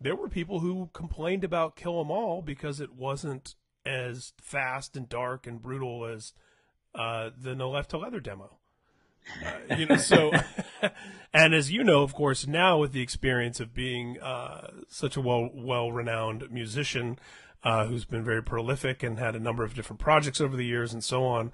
There 0.00 0.16
were 0.16 0.28
people 0.28 0.60
who 0.60 0.90
complained 0.92 1.44
about 1.44 1.76
Kill 1.76 2.00
'Em 2.00 2.10
All 2.10 2.42
because 2.42 2.80
it 2.80 2.94
wasn't 2.94 3.54
as 3.84 4.32
fast 4.40 4.96
and 4.96 5.08
dark 5.08 5.46
and 5.46 5.60
brutal 5.60 6.04
as 6.04 6.32
uh, 6.94 7.30
the 7.38 7.54
No 7.54 7.70
Life 7.70 7.88
'til 7.88 8.00
Leather 8.00 8.20
demo. 8.20 8.56
Uh, 9.44 9.74
you 9.76 9.86
know, 9.86 9.96
so, 9.96 10.32
and 11.34 11.54
as 11.54 11.70
you 11.70 11.84
know, 11.84 12.02
of 12.02 12.14
course, 12.14 12.46
now 12.46 12.78
with 12.78 12.92
the 12.92 13.02
experience 13.02 13.60
of 13.60 13.74
being 13.74 14.18
uh, 14.20 14.70
such 14.88 15.16
a 15.16 15.20
well 15.20 15.50
well 15.54 15.92
renowned 15.92 16.50
musician 16.50 17.18
uh, 17.62 17.84
who's 17.86 18.06
been 18.06 18.24
very 18.24 18.42
prolific 18.42 19.02
and 19.02 19.18
had 19.18 19.36
a 19.36 19.40
number 19.40 19.62
of 19.64 19.74
different 19.74 20.00
projects 20.00 20.40
over 20.40 20.56
the 20.56 20.64
years 20.64 20.92
and 20.94 21.04
so 21.04 21.24
on, 21.24 21.52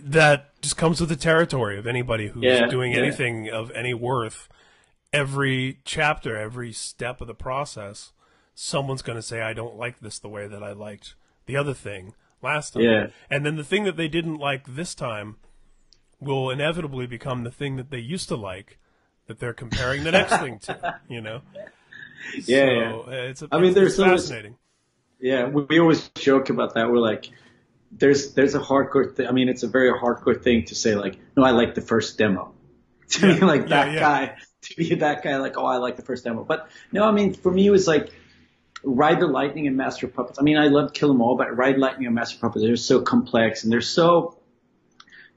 that 0.00 0.60
just 0.62 0.76
comes 0.76 1.00
with 1.00 1.08
the 1.08 1.16
territory 1.16 1.76
of 1.76 1.86
anybody 1.86 2.28
who's 2.28 2.44
Yeah, 2.44 2.68
doing 2.68 2.92
yeah. 2.92 2.98
anything 2.98 3.50
of 3.50 3.70
any 3.72 3.92
worth. 3.94 4.48
Every 5.14 5.80
chapter, 5.84 6.36
every 6.36 6.72
step 6.72 7.20
of 7.20 7.26
the 7.28 7.34
process, 7.34 8.12
someone's 8.54 9.02
going 9.02 9.16
to 9.16 9.22
say, 9.22 9.40
"I 9.40 9.52
don't 9.52 9.76
like 9.76 10.00
this 10.00 10.18
the 10.18 10.28
way 10.28 10.46
that 10.48 10.62
I 10.62 10.72
liked 10.72 11.14
the 11.46 11.56
other 11.56 11.74
thing 11.74 12.14
last 12.42 12.72
time," 12.72 12.82
Yeah. 12.82 13.06
and 13.30 13.46
then 13.46 13.56
the 13.56 13.64
thing 13.64 13.84
that 13.84 13.96
they 13.96 14.08
didn't 14.08 14.36
like 14.36 14.66
this 14.66 14.94
time 14.94 15.36
will 16.20 16.50
inevitably 16.50 17.06
become 17.06 17.44
the 17.44 17.50
thing 17.50 17.76
that 17.76 17.90
they 17.90 17.98
used 17.98 18.28
to 18.28 18.36
like 18.36 18.78
that 19.26 19.38
they're 19.38 19.52
comparing 19.54 20.04
the 20.04 20.12
next 20.12 20.36
thing 20.38 20.58
to, 20.60 21.00
you 21.08 21.20
know? 21.20 21.42
Yeah, 22.46 23.00
so, 23.00 23.04
uh, 23.08 23.10
It's, 23.10 23.42
a, 23.42 23.48
I 23.52 23.58
mean, 23.58 23.66
it's, 23.66 23.74
there's 23.74 23.98
it's 23.98 23.98
fascinating. 23.98 24.56
Yeah, 25.20 25.48
we, 25.48 25.62
we 25.64 25.78
always 25.80 26.08
joke 26.16 26.50
about 26.50 26.74
that. 26.74 26.90
We're 26.90 26.98
like, 26.98 27.30
there's 27.92 28.34
there's 28.34 28.54
a 28.54 28.60
hardcore. 28.60 29.14
Th- 29.16 29.28
I 29.28 29.32
mean, 29.32 29.48
it's 29.48 29.62
a 29.62 29.68
very 29.68 29.92
hardcore 29.92 30.40
thing 30.42 30.64
to 30.66 30.74
say 30.74 30.94
like, 30.94 31.18
no, 31.36 31.44
I 31.44 31.50
like 31.50 31.74
the 31.74 31.80
first 31.82 32.18
demo. 32.18 32.52
To 33.10 33.26
Yeah, 33.28 33.34
be 33.38 33.40
like 33.44 33.68
yeah, 33.68 33.84
that 33.84 33.92
yeah. 33.92 34.00
guy, 34.00 34.36
to 34.64 34.76
be 34.76 34.94
that 34.96 35.22
guy, 35.22 35.36
like, 35.36 35.56
oh, 35.56 35.66
I 35.66 35.76
like 35.76 35.96
the 35.96 36.02
first 36.02 36.24
demo. 36.24 36.44
But 36.44 36.68
no, 36.92 37.04
I 37.04 37.12
mean, 37.12 37.34
for 37.34 37.50
me, 37.50 37.66
it 37.66 37.70
was 37.70 37.86
like 37.86 38.12
Ride 38.82 39.20
the 39.20 39.26
Lightning 39.26 39.66
and 39.66 39.76
Master 39.76 40.08
Puppets. 40.08 40.38
I 40.38 40.42
mean, 40.42 40.58
I 40.58 40.68
love 40.68 40.92
Kill 40.92 41.10
'Em 41.10 41.20
All, 41.20 41.36
but 41.36 41.56
Ride 41.56 41.78
Lightning 41.78 42.06
and 42.06 42.14
Master 42.14 42.38
Puppets, 42.38 42.64
they're 42.64 42.76
so 42.76 43.00
complex 43.00 43.64
and 43.64 43.72
they're 43.72 43.80
so 43.80 44.38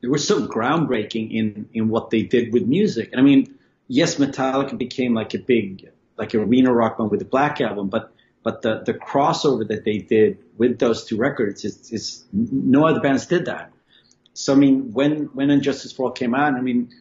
they 0.01 0.07
were 0.07 0.17
so 0.17 0.45
groundbreaking 0.45 1.31
in 1.31 1.69
in 1.73 1.89
what 1.89 2.09
they 2.09 2.23
did 2.23 2.53
with 2.53 2.65
music. 2.67 3.09
And 3.11 3.19
I 3.19 3.23
mean, 3.23 3.57
yes, 3.87 4.15
Metallica 4.15 4.77
became 4.77 5.13
like 5.13 5.33
a 5.33 5.39
big 5.39 5.89
like 6.17 6.33
a 6.33 6.39
arena 6.39 6.73
rock 6.73 6.97
band 6.97 7.11
with 7.11 7.19
the 7.19 7.25
Black 7.25 7.61
album, 7.61 7.89
but 7.89 8.11
but 8.43 8.61
the 8.61 8.83
the 8.85 8.93
crossover 8.93 9.67
that 9.67 9.83
they 9.85 9.99
did 9.99 10.39
with 10.57 10.79
those 10.79 11.05
two 11.05 11.17
records 11.17 11.65
is, 11.65 11.91
is 11.91 12.25
no 12.31 12.85
other 12.85 12.99
bands 12.99 13.25
did 13.25 13.45
that. 13.45 13.71
So 14.33 14.53
I 14.53 14.55
mean, 14.55 14.93
when 14.93 15.25
when 15.33 15.49
Injustice 15.49 15.91
for 15.93 16.07
All 16.07 16.11
came 16.11 16.35
out, 16.35 16.53
I 16.53 16.61
mean, 16.61 16.93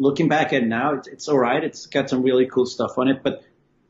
looking 0.00 0.28
back 0.28 0.52
at 0.52 0.62
it 0.62 0.66
now, 0.66 0.94
it's, 0.94 1.08
it's 1.08 1.28
all 1.28 1.38
right. 1.38 1.62
It's 1.62 1.86
got 1.86 2.10
some 2.10 2.22
really 2.22 2.46
cool 2.46 2.66
stuff 2.66 2.96
on 2.96 3.08
it, 3.08 3.22
but 3.22 3.44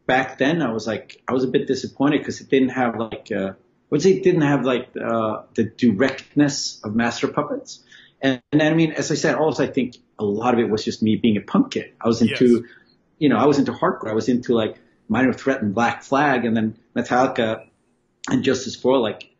back 0.06 0.38
then 0.38 0.60
I 0.60 0.72
was 0.72 0.86
like, 0.86 1.22
I 1.28 1.32
was 1.32 1.44
a 1.44 1.48
bit 1.48 1.66
disappointed 1.66 2.18
because 2.18 2.40
it 2.40 2.50
didn't 2.50 2.70
have 2.70 2.96
like, 2.96 3.30
uh, 3.30 3.52
would 3.90 4.02
say 4.02 4.12
it 4.12 4.24
didn't 4.24 4.42
have 4.42 4.64
like 4.64 4.90
uh, 4.96 5.42
the 5.54 5.64
directness 5.64 6.80
of 6.82 6.94
Master 6.94 7.28
Puppets. 7.28 7.82
And, 8.20 8.42
and 8.52 8.60
I 8.60 8.74
mean, 8.74 8.92
as 8.92 9.10
I 9.10 9.14
said, 9.14 9.36
also 9.36 9.64
I 9.64 9.68
think 9.68 9.96
a 10.18 10.24
lot 10.24 10.54
of 10.54 10.60
it 10.60 10.68
was 10.68 10.84
just 10.84 11.02
me 11.02 11.16
being 11.16 11.36
a 11.36 11.40
punk 11.40 11.72
kid. 11.72 11.92
I 12.00 12.08
was 12.08 12.20
into, 12.20 12.60
Yes. 12.60 12.70
you 13.18 13.28
know, 13.28 13.36
I 13.36 13.46
was 13.46 13.58
into 13.58 13.72
hardcore. 13.72 14.10
I 14.10 14.14
was 14.14 14.28
into 14.28 14.54
like 14.54 14.76
Minor 15.08 15.32
Threat 15.32 15.62
and 15.62 15.74
Black 15.74 16.02
Flag, 16.02 16.44
and 16.44 16.56
then 16.56 16.76
Metallica 16.94 17.66
and 18.28 18.44
Justice 18.44 18.76
for 18.76 18.96
All, 18.96 19.02
like 19.02 19.30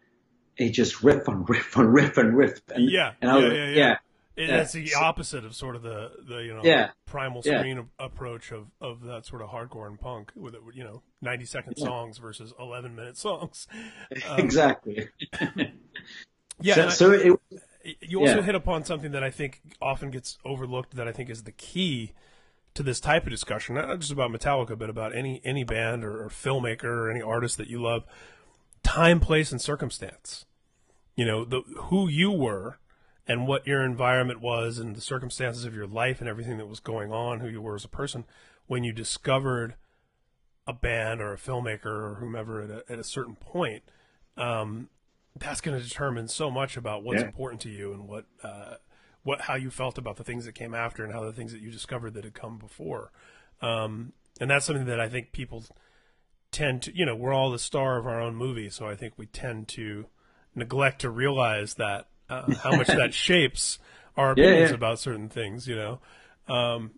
it 0.57 0.71
just 0.71 1.03
riff 1.03 1.29
on 1.29 1.45
riff 1.49 1.77
on 1.77 1.87
riff 1.87 2.17
and 2.17 2.37
riff. 2.37 2.61
And, 2.75 2.91
Yeah, 2.91 3.13
and 3.21 3.31
I 3.31 3.37
was 3.37 3.45
yeah, 3.45 3.53
yeah, 3.53 3.65
yeah. 3.65 3.75
yeah. 3.77 3.97
It- 4.37 4.49
Yeah. 4.49 4.61
It's 4.63 4.73
the 4.73 4.95
opposite 4.95 5.45
of 5.45 5.55
sort 5.55 5.77
of 5.77 5.83
the, 5.83 6.13
the 6.27 6.37
you 6.39 6.55
know 6.55 6.63
Yeah. 6.65 6.91
primal 7.07 7.43
screen 7.43 7.79
a- 7.99 8.05
approach 8.05 8.53
of, 8.53 8.69
of 8.81 9.03
that 9.03 9.27
sort 9.27 9.43
of 9.43 9.51
hardcore 9.51 9.87
and 9.87 10.01
punk 10.01 10.33
with 10.35 10.55
it, 10.55 10.61
you 10.73 10.85
know 10.85 11.03
ninety 11.21 11.45
second 11.45 11.75
Yeah. 11.77 11.85
songs 11.87 12.19
versus 12.19 12.53
eleven 12.59 12.95
minute 12.95 13.17
songs. 13.17 13.67
Um, 14.29 14.39
exactly. 14.41 15.09
Yeah, 16.63 16.75
so, 16.75 16.87
I- 16.87 16.91
so 16.91 17.11
it, 17.13 17.41
you 18.03 18.21
also 18.21 18.37
Yeah. 18.37 18.43
hit 18.43 18.55
upon 18.55 18.85
something 18.85 19.13
that 19.13 19.25
I 19.25 19.31
think 19.31 19.63
often 19.81 20.11
gets 20.11 20.37
overlooked. 20.45 20.95
That 20.97 21.09
I 21.09 21.13
think 21.13 21.31
is 21.31 21.45
the 21.45 21.53
key 21.53 22.13
to 22.75 22.83
this 22.83 23.01
type 23.01 23.25
of 23.25 23.31
discussion, 23.31 23.77
not 23.77 23.99
just 23.99 24.13
about 24.13 24.31
Metallica, 24.31 24.79
but 24.79 24.91
about 24.91 25.15
any 25.15 25.41
any 25.43 25.65
band 25.65 26.05
or, 26.05 26.23
or 26.25 26.29
filmmaker 26.29 26.85
or 26.85 27.11
any 27.11 27.23
artist 27.23 27.57
that 27.57 27.69
you 27.69 27.81
love. 27.83 28.05
Time, 28.83 29.21
place, 29.21 29.51
and 29.53 29.61
circumstance. 29.61 30.45
You 31.17 31.25
know, 31.25 31.45
the 31.47 31.63
who 31.85 32.09
you 32.09 32.31
were 32.31 32.79
and 33.27 33.47
what 33.47 33.67
your 33.67 33.85
environment 33.85 34.41
was 34.41 34.79
and 34.79 34.97
the 34.97 35.01
circumstances 35.01 35.65
of 35.65 35.75
your 35.75 35.87
life 35.87 36.21
and 36.21 36.29
everything 36.29 36.59
that 36.59 36.69
was 36.69 36.81
going 36.81 37.13
on, 37.13 37.41
who 37.41 37.49
you 37.49 37.61
were 37.61 37.75
as 37.77 37.85
a 37.85 37.89
person 37.89 38.25
when 38.67 38.85
you 38.85 38.93
discovered 38.93 39.75
a 40.67 40.73
band 40.73 41.21
or 41.21 41.33
a 41.33 41.37
filmmaker 41.39 41.87
or 41.87 42.17
whomever 42.21 42.63
at 42.63 42.71
a, 42.71 42.85
at 42.93 42.99
a 42.99 43.05
certain 43.05 43.35
point. 43.37 43.83
Um, 44.37 44.89
that's 45.39 45.61
going 45.61 45.77
to 45.79 45.83
determine 45.83 46.29
so 46.29 46.51
much 46.51 46.77
about 46.77 47.03
what's 47.03 47.21
Yeah. 47.21 47.27
important 47.27 47.61
to 47.63 47.71
you 47.71 47.93
and 47.93 48.09
what 48.09 48.27
uh, 48.43 48.75
what 49.23 49.43
how 49.43 49.55
you 49.55 49.71
felt 49.71 49.99
about 49.99 50.17
the 50.17 50.25
things 50.25 50.45
that 50.45 50.55
came 50.55 50.75
after 50.75 51.05
and 51.05 51.13
how 51.13 51.25
the 51.25 51.33
things 51.33 51.53
that 51.53 51.61
you 51.61 51.71
discovered 51.71 52.15
that 52.15 52.25
had 52.25 52.35
come 52.35 52.59
before. 52.59 53.13
Um, 53.63 54.13
and 54.41 54.51
that's 54.51 54.67
something 54.67 54.87
that 54.87 55.01
I 55.01 55.09
think 55.09 55.33
people 55.33 55.65
tend 56.51 56.83
to, 56.83 56.97
you 56.97 57.07
know, 57.07 57.15
we're 57.15 57.33
all 57.33 57.51
the 57.51 57.59
star 57.59 57.97
of 57.99 58.07
our 58.07 58.21
own 58.21 58.35
movie, 58.35 58.71
so 58.71 58.89
I 58.89 58.97
think 58.97 59.15
we 59.17 59.27
tend 59.27 59.69
to 59.69 60.07
neglect 60.55 61.01
to 61.03 61.11
realize 61.11 61.75
that 61.75 62.09
uh, 62.31 62.55
how 62.63 62.77
much 62.77 62.87
that 62.87 63.13
shapes 63.27 63.79
our 64.17 64.33
opinions 64.33 64.71
yeah. 64.71 64.75
about 64.75 64.99
certain 64.99 65.29
things, 65.29 65.67
you 65.67 65.77
know. 65.77 66.01
Um, 66.49 66.93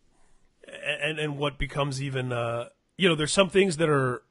and 1.00 1.18
and 1.18 1.38
what 1.38 1.58
becomes 1.58 2.02
even 2.02 2.32
uh, 2.32 2.68
you 2.96 3.08
know, 3.08 3.14
there's 3.14 3.32
some 3.32 3.48
things 3.48 3.78
that 3.78 3.88
are 3.88 4.22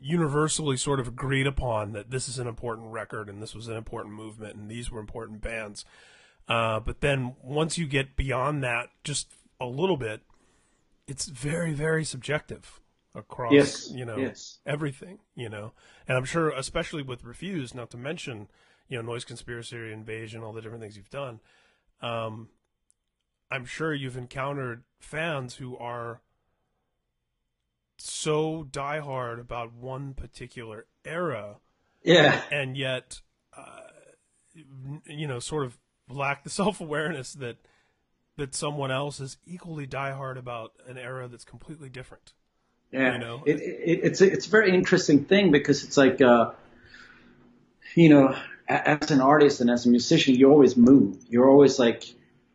universally 0.00 0.76
sort 0.76 1.00
of 1.00 1.08
agreed 1.08 1.46
upon 1.46 1.92
that 1.92 2.10
this 2.10 2.28
is 2.28 2.38
an 2.38 2.46
important 2.46 2.92
record 2.92 3.28
and 3.28 3.42
this 3.42 3.54
was 3.54 3.66
an 3.66 3.76
important 3.76 4.14
movement 4.14 4.54
and 4.54 4.70
these 4.70 4.90
were 4.90 5.00
important 5.00 5.40
bands. 5.40 5.84
Uh, 6.48 6.80
but 6.80 7.00
then 7.00 7.34
once 7.42 7.76
you 7.76 7.86
get 7.86 8.16
beyond 8.16 8.62
that 8.62 8.88
just 9.02 9.34
a 9.60 9.66
little 9.66 9.96
bit, 9.96 10.22
it's 11.08 11.26
very 11.26 11.72
very 11.72 12.04
subjective 12.04 12.80
across 13.14 13.52
Yes, 13.52 13.90
you 13.90 14.04
know 14.04 14.18
yes. 14.18 14.58
everything 14.66 15.18
you 15.34 15.48
know 15.48 15.72
and 16.06 16.16
i'm 16.16 16.26
sure 16.26 16.50
especially 16.50 17.02
with 17.02 17.24
refused 17.24 17.74
not 17.74 17.90
to 17.90 17.96
mention 17.96 18.48
you 18.88 18.96
know 18.96 19.02
noise 19.02 19.24
conspiracy 19.24 19.92
invasion 19.92 20.42
all 20.42 20.52
the 20.52 20.60
different 20.62 20.82
things 20.82 20.96
you've 20.96 21.10
done 21.10 21.40
um 22.00 22.48
i'm 23.50 23.64
sure 23.64 23.92
you've 23.94 24.16
encountered 24.16 24.82
fans 25.00 25.56
who 25.56 25.76
are 25.76 26.20
so 27.96 28.66
diehard 28.70 29.40
about 29.40 29.72
one 29.72 30.14
particular 30.14 30.86
era 31.04 31.56
Yeah. 32.02 32.40
and 32.52 32.76
yet 32.76 33.20
uh, 33.56 33.80
you 35.06 35.26
know 35.26 35.38
sort 35.38 35.64
of 35.64 35.78
lack 36.08 36.44
the 36.44 36.50
self-awareness 36.62 37.34
that 37.34 37.56
that 38.36 38.54
someone 38.54 38.92
else 38.92 39.18
is 39.18 39.36
equally 39.46 39.86
diehard 39.86 40.38
about 40.38 40.72
an 40.86 40.96
era 40.96 41.26
that's 41.26 41.44
completely 41.44 41.88
different 41.88 42.34
Yeah, 42.92 43.14
you 43.14 43.18
know? 43.18 43.42
it, 43.44 43.56
it, 43.60 44.00
it's 44.04 44.20
a, 44.20 44.32
it's 44.32 44.46
a 44.46 44.50
very 44.50 44.72
interesting 44.72 45.24
thing 45.24 45.50
because 45.50 45.82
it's 45.82 45.96
like, 45.96 46.20
uh, 46.20 46.52
you 47.96 48.08
know, 48.10 48.36
as 48.68 49.10
an 49.10 49.20
artist 49.20 49.60
and 49.60 49.70
as 49.70 49.86
a 49.86 49.88
musician, 49.88 50.34
you 50.34 50.50
always 50.50 50.76
move. 50.76 51.16
You're 51.28 51.48
always 51.48 51.78
like, 51.78 52.04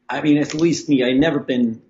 I 0.08 0.22
mean, 0.22 0.38
at 0.38 0.54
least 0.54 0.88
me, 0.88 1.04
I 1.04 1.14
never 1.14 1.40
been, 1.40 1.82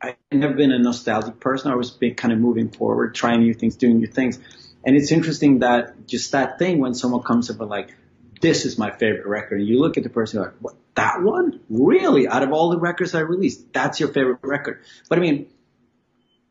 I 0.00 0.16
never 0.32 0.54
been 0.54 0.72
a 0.72 0.78
nostalgic 0.78 1.40
person. 1.40 1.70
I 1.70 1.72
always 1.72 1.90
been 1.90 2.14
kind 2.14 2.32
of 2.32 2.38
moving 2.38 2.70
forward, 2.70 3.14
trying 3.14 3.40
new 3.40 3.54
things, 3.54 3.76
doing 3.76 3.98
new 3.98 4.06
things. 4.06 4.38
And 4.84 4.96
it's 4.96 5.12
interesting 5.12 5.60
that 5.60 6.06
just 6.06 6.32
that 6.32 6.58
thing 6.58 6.78
when 6.78 6.94
someone 6.94 7.22
comes 7.22 7.50
up 7.50 7.58
with 7.58 7.68
like, 7.68 7.94
this 8.40 8.64
is 8.64 8.78
my 8.78 8.90
favorite 8.90 9.26
record, 9.26 9.60
and 9.60 9.68
you 9.68 9.80
look 9.80 9.96
at 9.96 10.02
the 10.02 10.10
person 10.10 10.42
like, 10.42 10.52
what, 10.60 10.74
that 10.94 11.22
one? 11.22 11.60
Really? 11.70 12.28
Out 12.28 12.42
of 12.42 12.52
all 12.52 12.70
the 12.70 12.78
records 12.78 13.14
I 13.14 13.20
released, 13.20 13.72
that's 13.72 13.98
your 13.98 14.10
favorite 14.10 14.40
record? 14.42 14.82
But 15.08 15.18
I 15.18 15.22
mean, 15.22 15.48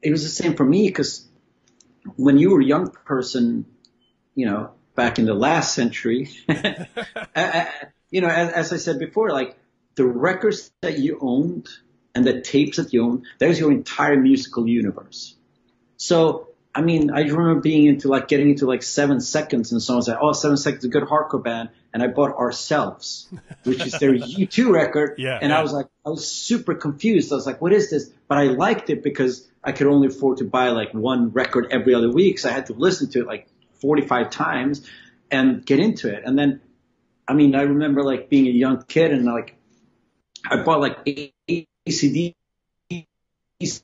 it 0.02 0.12
was 0.12 0.24
the 0.24 0.30
same 0.30 0.56
for 0.56 0.66
me 0.66 0.88
because 0.88 1.28
when 2.16 2.38
you 2.38 2.52
were 2.52 2.62
a 2.62 2.66
young 2.66 2.90
person, 2.90 3.66
you 4.34 4.48
know, 4.48 4.72
back 4.96 5.20
in 5.20 5.26
the 5.26 5.34
last 5.34 5.76
century, 5.76 6.30
you 8.10 8.22
know, 8.22 8.28
as, 8.28 8.52
as 8.52 8.74
I 8.74 8.78
said 8.78 9.00
before, 9.00 9.30
like 9.32 9.58
the 9.96 10.06
records 10.06 10.72
that 10.82 11.00
you 11.00 11.18
owned 11.22 11.68
and 12.14 12.26
the 12.26 12.42
tapes 12.42 12.78
that 12.78 12.94
you 12.94 13.04
owned, 13.04 13.26
there's 13.40 13.60
your 13.60 13.72
entire 13.72 14.18
musical 14.18 14.68
universe. 14.68 15.36
So, 15.98 16.50
I 16.74 16.82
mean, 16.82 17.10
I 17.12 17.22
remember 17.22 17.62
being 17.62 17.86
into 17.86 18.08
like 18.10 18.28
getting 18.28 18.50
into 18.50 18.66
like 18.66 18.84
Seven 18.84 19.22
Seconds, 19.22 19.72
and 19.72 19.82
someone 19.82 20.04
said, 20.04 20.18
"Oh, 20.22 20.34
Seven 20.34 20.58
Seconds 20.58 20.84
is 20.84 20.90
a 20.90 20.92
good 20.92 21.04
hardcore 21.04 21.42
band," 21.44 21.70
and 21.94 22.04
I 22.04 22.08
bought 22.08 22.36
Ourselves, 22.36 23.30
which 23.64 23.86
is 23.86 23.94
their 23.94 24.12
U2 24.14 24.72
record, 24.72 25.16
Yeah, 25.18 25.40
and 25.42 25.52
yeah. 25.52 25.60
I 25.60 25.62
was 25.62 25.72
like, 25.72 25.88
I 26.06 26.10
was 26.10 26.28
super 26.28 26.76
confused. 26.76 27.32
I 27.32 27.36
was 27.36 27.46
like, 27.46 27.62
"What 27.62 27.72
is 27.72 27.90
this?" 27.90 28.10
But 28.28 28.40
I 28.40 28.44
liked 28.48 28.90
it 28.90 29.04
because 29.04 29.48
I 29.64 29.72
could 29.72 29.88
only 29.88 30.08
afford 30.08 30.40
to 30.40 30.44
buy 30.46 30.70
like 30.70 30.94
one 30.94 31.32
record 31.32 31.68
every 31.72 31.94
other 31.96 32.12
week, 32.12 32.40
so 32.40 32.50
I 32.50 32.52
had 32.52 32.66
to 32.66 32.74
listen 32.74 33.10
to 33.12 33.22
it 33.22 33.28
like 33.28 33.48
45 33.86 34.32
times 34.32 34.88
and 35.30 35.64
get 35.64 35.80
into 35.80 36.12
it. 36.12 36.24
And 36.26 36.38
then, 36.38 36.60
I 37.28 37.34
mean, 37.34 37.54
I 37.54 37.62
remember 37.62 38.02
like 38.04 38.30
being 38.30 38.48
a 38.48 38.52
young 38.52 38.84
kid 38.84 39.12
and 39.12 39.26
like 39.26 39.56
I 40.50 40.64
bought 40.64 40.80
like 40.82 40.98
AC/DC, 41.06 42.34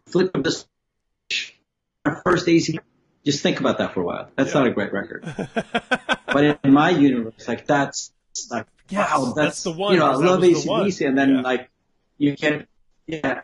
Flick 0.07 0.31
of 0.35 0.43
the 0.43 0.51
Switch. 0.51 1.55
my 2.03 2.15
first 2.23 2.47
AC/DC. 2.47 2.79
Just 3.23 3.43
think 3.43 3.59
about 3.59 3.77
that 3.77 3.93
for 3.93 4.01
a 4.01 4.03
while. 4.03 4.29
That's 4.35 4.55
not 4.55 4.65
a 4.65 4.71
great 4.71 4.91
record. 4.91 5.23
but 6.25 6.59
in 6.63 6.73
my 6.73 6.89
universe, 6.89 7.47
like 7.47 7.67
that's 7.67 8.11
like 8.49 8.65
Yes, 8.89 9.09
wow, 9.11 9.25
that's, 9.25 9.35
that's 9.35 9.63
the 9.63 9.71
one. 9.71 9.93
You 9.93 9.99
know, 9.99 10.07
I 10.07 10.15
love. 10.15 10.41
ACDC, 10.41 11.07
and 11.07 11.17
then 11.17 11.35
Yeah. 11.35 11.41
like 11.41 11.69
you 12.17 12.35
get 12.35 12.67
yeah. 13.05 13.41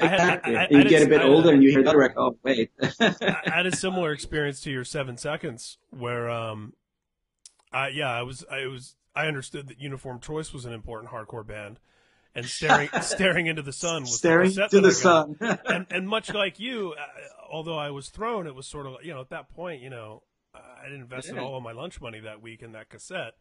I 0.00 0.06
had- 0.06 0.20
Exactly. 0.20 0.56
I- 0.56 0.60
I- 0.60 0.64
And 0.64 0.72
you 0.72 0.78
I 0.78 0.82
get 0.84 0.90
just- 0.90 1.06
a 1.06 1.08
bit 1.08 1.20
I- 1.20 1.24
older 1.24 1.52
and 1.52 1.62
you 1.62 1.70
hear 1.70 1.80
another 1.80 1.98
record. 1.98 2.18
Oh 2.18 2.38
wait. 2.42 2.70
I 3.00 3.40
had 3.44 3.66
a 3.66 3.74
similar 3.76 4.12
experience 4.12 4.60
to 4.62 4.70
your 4.70 4.84
seven 4.84 5.16
seconds 5.16 5.78
where 5.90 6.28
um 6.30 6.74
I 7.72 7.88
yeah, 7.88 8.10
I 8.10 8.22
was 8.22 8.44
I 8.50 8.66
was 8.66 8.96
I 9.14 9.26
understood 9.26 9.68
that 9.68 9.80
Uniform 9.80 10.20
Choice 10.20 10.52
was 10.52 10.64
an 10.64 10.72
important 10.72 11.12
hardcore 11.12 11.46
band. 11.46 11.80
And 12.34 12.46
staring 12.46 12.88
staring 13.02 13.46
into 13.46 13.62
the 13.62 13.72
sun 13.72 14.02
was 14.02 14.16
Staring 14.18 14.52
the 14.54 14.68
to 14.68 14.80
the 14.80 14.92
sun. 14.92 15.36
and 15.40 15.86
and 15.90 16.08
much 16.08 16.32
like 16.32 16.60
you, 16.60 16.94
uh, 16.98 17.04
although 17.50 17.78
I 17.78 17.90
was 17.90 18.10
thrown, 18.10 18.46
it 18.46 18.54
was 18.54 18.66
sort 18.66 18.86
of 18.86 18.96
you 19.02 19.12
know 19.12 19.20
at 19.20 19.30
that 19.30 19.48
point, 19.48 19.82
you 19.82 19.90
know, 19.90 20.22
I 20.54 20.84
didn't 20.84 21.00
invest 21.02 21.32
Yeah. 21.34 21.40
all 21.40 21.56
of 21.56 21.62
my 21.62 21.72
lunch 21.72 22.00
money 22.00 22.20
that 22.20 22.40
week 22.42 22.62
in 22.62 22.72
that 22.72 22.88
cassette. 22.90 23.34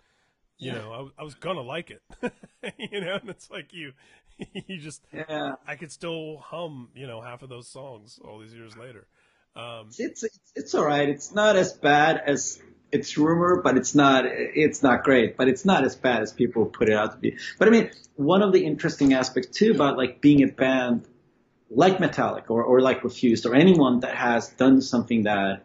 You 0.59 0.71
Yeah. 0.71 0.77
know, 0.79 0.91
I, 0.91 1.01
was- 1.01 1.11
I 1.19 1.23
was 1.23 1.35
gonna 1.35 1.61
like 1.61 1.91
it. 1.91 2.01
you 2.91 3.01
know, 3.01 3.15
and 3.21 3.29
it's 3.29 3.49
like 3.51 3.73
you, 3.73 3.93
you 4.67 4.79
just 4.79 5.03
yeah. 5.13 5.53
I 5.67 5.75
could 5.75 5.91
still 5.91 6.37
hum, 6.37 6.89
you 6.95 7.07
know, 7.07 7.21
half 7.21 7.43
of 7.43 7.49
those 7.49 7.67
songs 7.69 8.19
all 8.23 8.39
these 8.39 8.53
years 8.53 8.75
later. 8.75 9.07
Um, 9.55 9.87
It's, 9.97 10.23
it's 10.23 10.39
it's 10.55 10.75
all 10.75 10.85
right. 10.85 11.09
It's 11.09 11.33
not 11.33 11.55
as 11.55 11.73
bad 11.73 12.21
as 12.25 12.61
it's 12.91 13.17
rumor, 13.17 13.61
but 13.63 13.77
it's 13.77 13.95
not 13.95 14.25
it's 14.25 14.81
not 14.83 15.03
great. 15.03 15.37
But 15.37 15.47
it's 15.47 15.65
not 15.65 15.83
as 15.83 15.95
bad 15.95 16.21
as 16.21 16.31
people 16.33 16.65
put 16.65 16.89
it 16.89 16.95
out 16.95 17.11
to 17.13 17.17
be. 17.17 17.37
But 17.59 17.67
I 17.67 17.71
mean, 17.71 17.91
one 18.15 18.41
of 18.43 18.51
the 18.53 18.65
interesting 18.65 19.13
aspects 19.13 19.57
too 19.57 19.71
about 19.71 19.97
like 19.97 20.21
being 20.21 20.43
a 20.43 20.47
band 20.47 21.07
like 21.69 21.97
Metallica 21.97 22.49
or, 22.51 22.63
or 22.63 22.79
like 22.81 23.03
Refused 23.03 23.45
or 23.45 23.53
anyone 23.55 23.99
that 24.01 24.15
has 24.15 24.49
done 24.49 24.81
something 24.81 25.23
that 25.23 25.63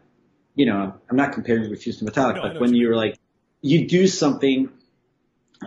you 0.55 0.65
know 0.65 0.93
I'm 1.09 1.15
not 1.15 1.33
comparing 1.33 1.69
Refused 1.69 1.99
to 1.99 2.05
Metallica, 2.05 2.35
No, 2.35 2.41
but 2.53 2.59
when 2.61 2.73
you 2.73 2.81
you're 2.87 2.95
like 2.95 3.17
you 3.61 3.87
do 3.87 4.07
something 4.07 4.69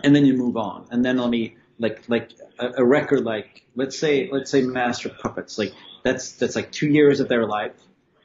and 0.03 0.15
then 0.15 0.25
you 0.25 0.33
move 0.33 0.57
on, 0.57 0.87
and 0.91 1.03
then 1.03 1.17
let 1.17 1.29
me 1.29 1.55
like 1.79 2.03
like 2.07 2.31
a, 2.59 2.73
a 2.77 2.85
record 2.85 3.23
like 3.23 3.63
let's 3.75 3.97
say 3.97 4.29
let's 4.31 4.49
say 4.49 4.61
Master 4.61 5.09
Puppets 5.09 5.57
like 5.57 5.73
that's 6.03 6.33
that's 6.33 6.55
like 6.55 6.71
two 6.71 6.87
years 6.87 7.19
of 7.19 7.29
their 7.29 7.45
life 7.45 7.73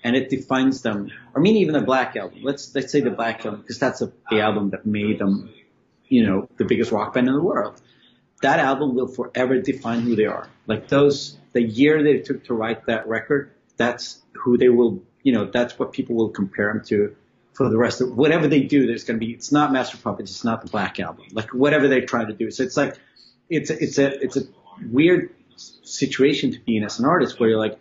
and 0.05 0.17
it 0.17 0.29
defines 0.29 0.83
them. 0.83 1.11
Or 1.35 1.41
I 1.41 1.43
mean, 1.43 1.57
even 1.57 1.75
the 1.75 1.81
Black 1.81 2.17
Album. 2.17 2.41
Let's 2.43 2.75
let's 2.75 2.93
say 2.93 3.01
the 3.01 3.11
Black 3.11 3.45
Album 3.45 3.61
because 3.61 3.79
that's 3.79 4.03
a, 4.03 4.13
the 4.31 4.41
album 4.41 4.71
that 4.71 4.85
made 4.87 5.19
them, 5.19 5.53
you 6.09 6.27
know, 6.27 6.49
the 6.57 6.65
biggest 6.65 6.93
rock 6.93 7.15
band 7.15 7.29
in 7.29 7.35
the 7.35 7.43
world. 7.43 7.81
That 8.43 8.59
album 8.59 8.95
will 8.95 9.07
forever 9.07 9.61
define 9.61 10.01
who 10.01 10.17
they 10.17 10.27
are. 10.27 10.49
Like 10.67 10.89
those, 10.89 11.39
the 11.53 11.63
year 11.63 12.03
they 12.03 12.19
took 12.19 12.45
to 12.45 12.55
write 12.55 12.87
that 12.87 13.07
record, 13.07 13.53
that's 13.77 14.21
who 14.33 14.59
they 14.59 14.69
will, 14.69 15.03
you 15.23 15.33
know, 15.33 15.45
that's 15.45 15.79
what 15.79 15.93
people 15.93 16.17
will 16.17 16.31
compare 16.31 16.73
them 16.73 16.85
to 16.87 17.15
for 17.53 17.69
the 17.69 17.77
rest 17.77 18.01
of 18.01 18.17
whatever 18.17 18.49
they 18.49 18.62
do. 18.62 18.87
There's 18.87 19.05
going 19.05 19.19
to 19.21 19.25
be, 19.27 19.33
it's 19.33 19.53
not 19.53 19.73
Master 19.73 19.97
Puppets, 19.97 20.31
it's 20.31 20.45
not 20.45 20.62
the 20.62 20.71
Black 20.71 20.99
Album. 21.01 21.27
Like 21.33 21.51
whatever 21.51 21.88
they 21.88 22.01
try 22.01 22.25
to 22.25 22.33
do. 22.33 22.51
So 22.51 22.62
it's 22.62 22.77
like, 22.77 22.97
it's 23.49 23.71
a, 23.71 23.83
it's 23.83 23.99
a, 23.99 24.23
it's 24.23 24.37
a 24.37 24.43
weird 24.91 25.35
situation 25.57 26.53
to 26.53 26.61
be 26.61 26.77
in 26.77 26.85
as 26.85 26.99
an 26.99 27.05
artist 27.05 27.38
where 27.38 27.51
you're 27.51 27.59
like, 27.59 27.79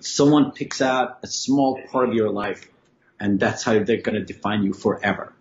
someone 0.00 0.52
picks 0.52 0.82
out 0.82 1.20
a 1.22 1.26
small 1.26 1.80
part 1.90 2.08
of 2.08 2.14
your 2.14 2.30
life 2.30 2.68
and 3.20 3.38
that's 3.38 3.62
how 3.62 3.72
they're 3.72 4.02
going 4.02 4.14
to 4.16 4.24
define 4.24 4.62
you 4.62 4.72
forever. 4.72 5.32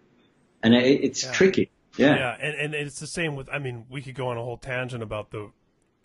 And 0.63 0.74
it, 0.74 1.04
it's 1.04 1.24
Yeah. 1.24 1.32
tricky. 1.32 1.71
Yeah. 1.97 2.15
yeah, 2.15 2.38
and, 2.39 2.56
and 2.56 2.74
it's 2.74 3.02
the 3.02 3.08
same 3.08 3.36
with. 3.36 3.50
I 3.52 3.60
mean, 3.60 3.86
we 3.89 4.02
could 4.02 4.15
go 4.15 4.30
on 4.30 4.38
a 4.38 4.41
whole 4.41 4.56
tangent 4.56 5.04
about 5.04 5.32
the 5.32 5.52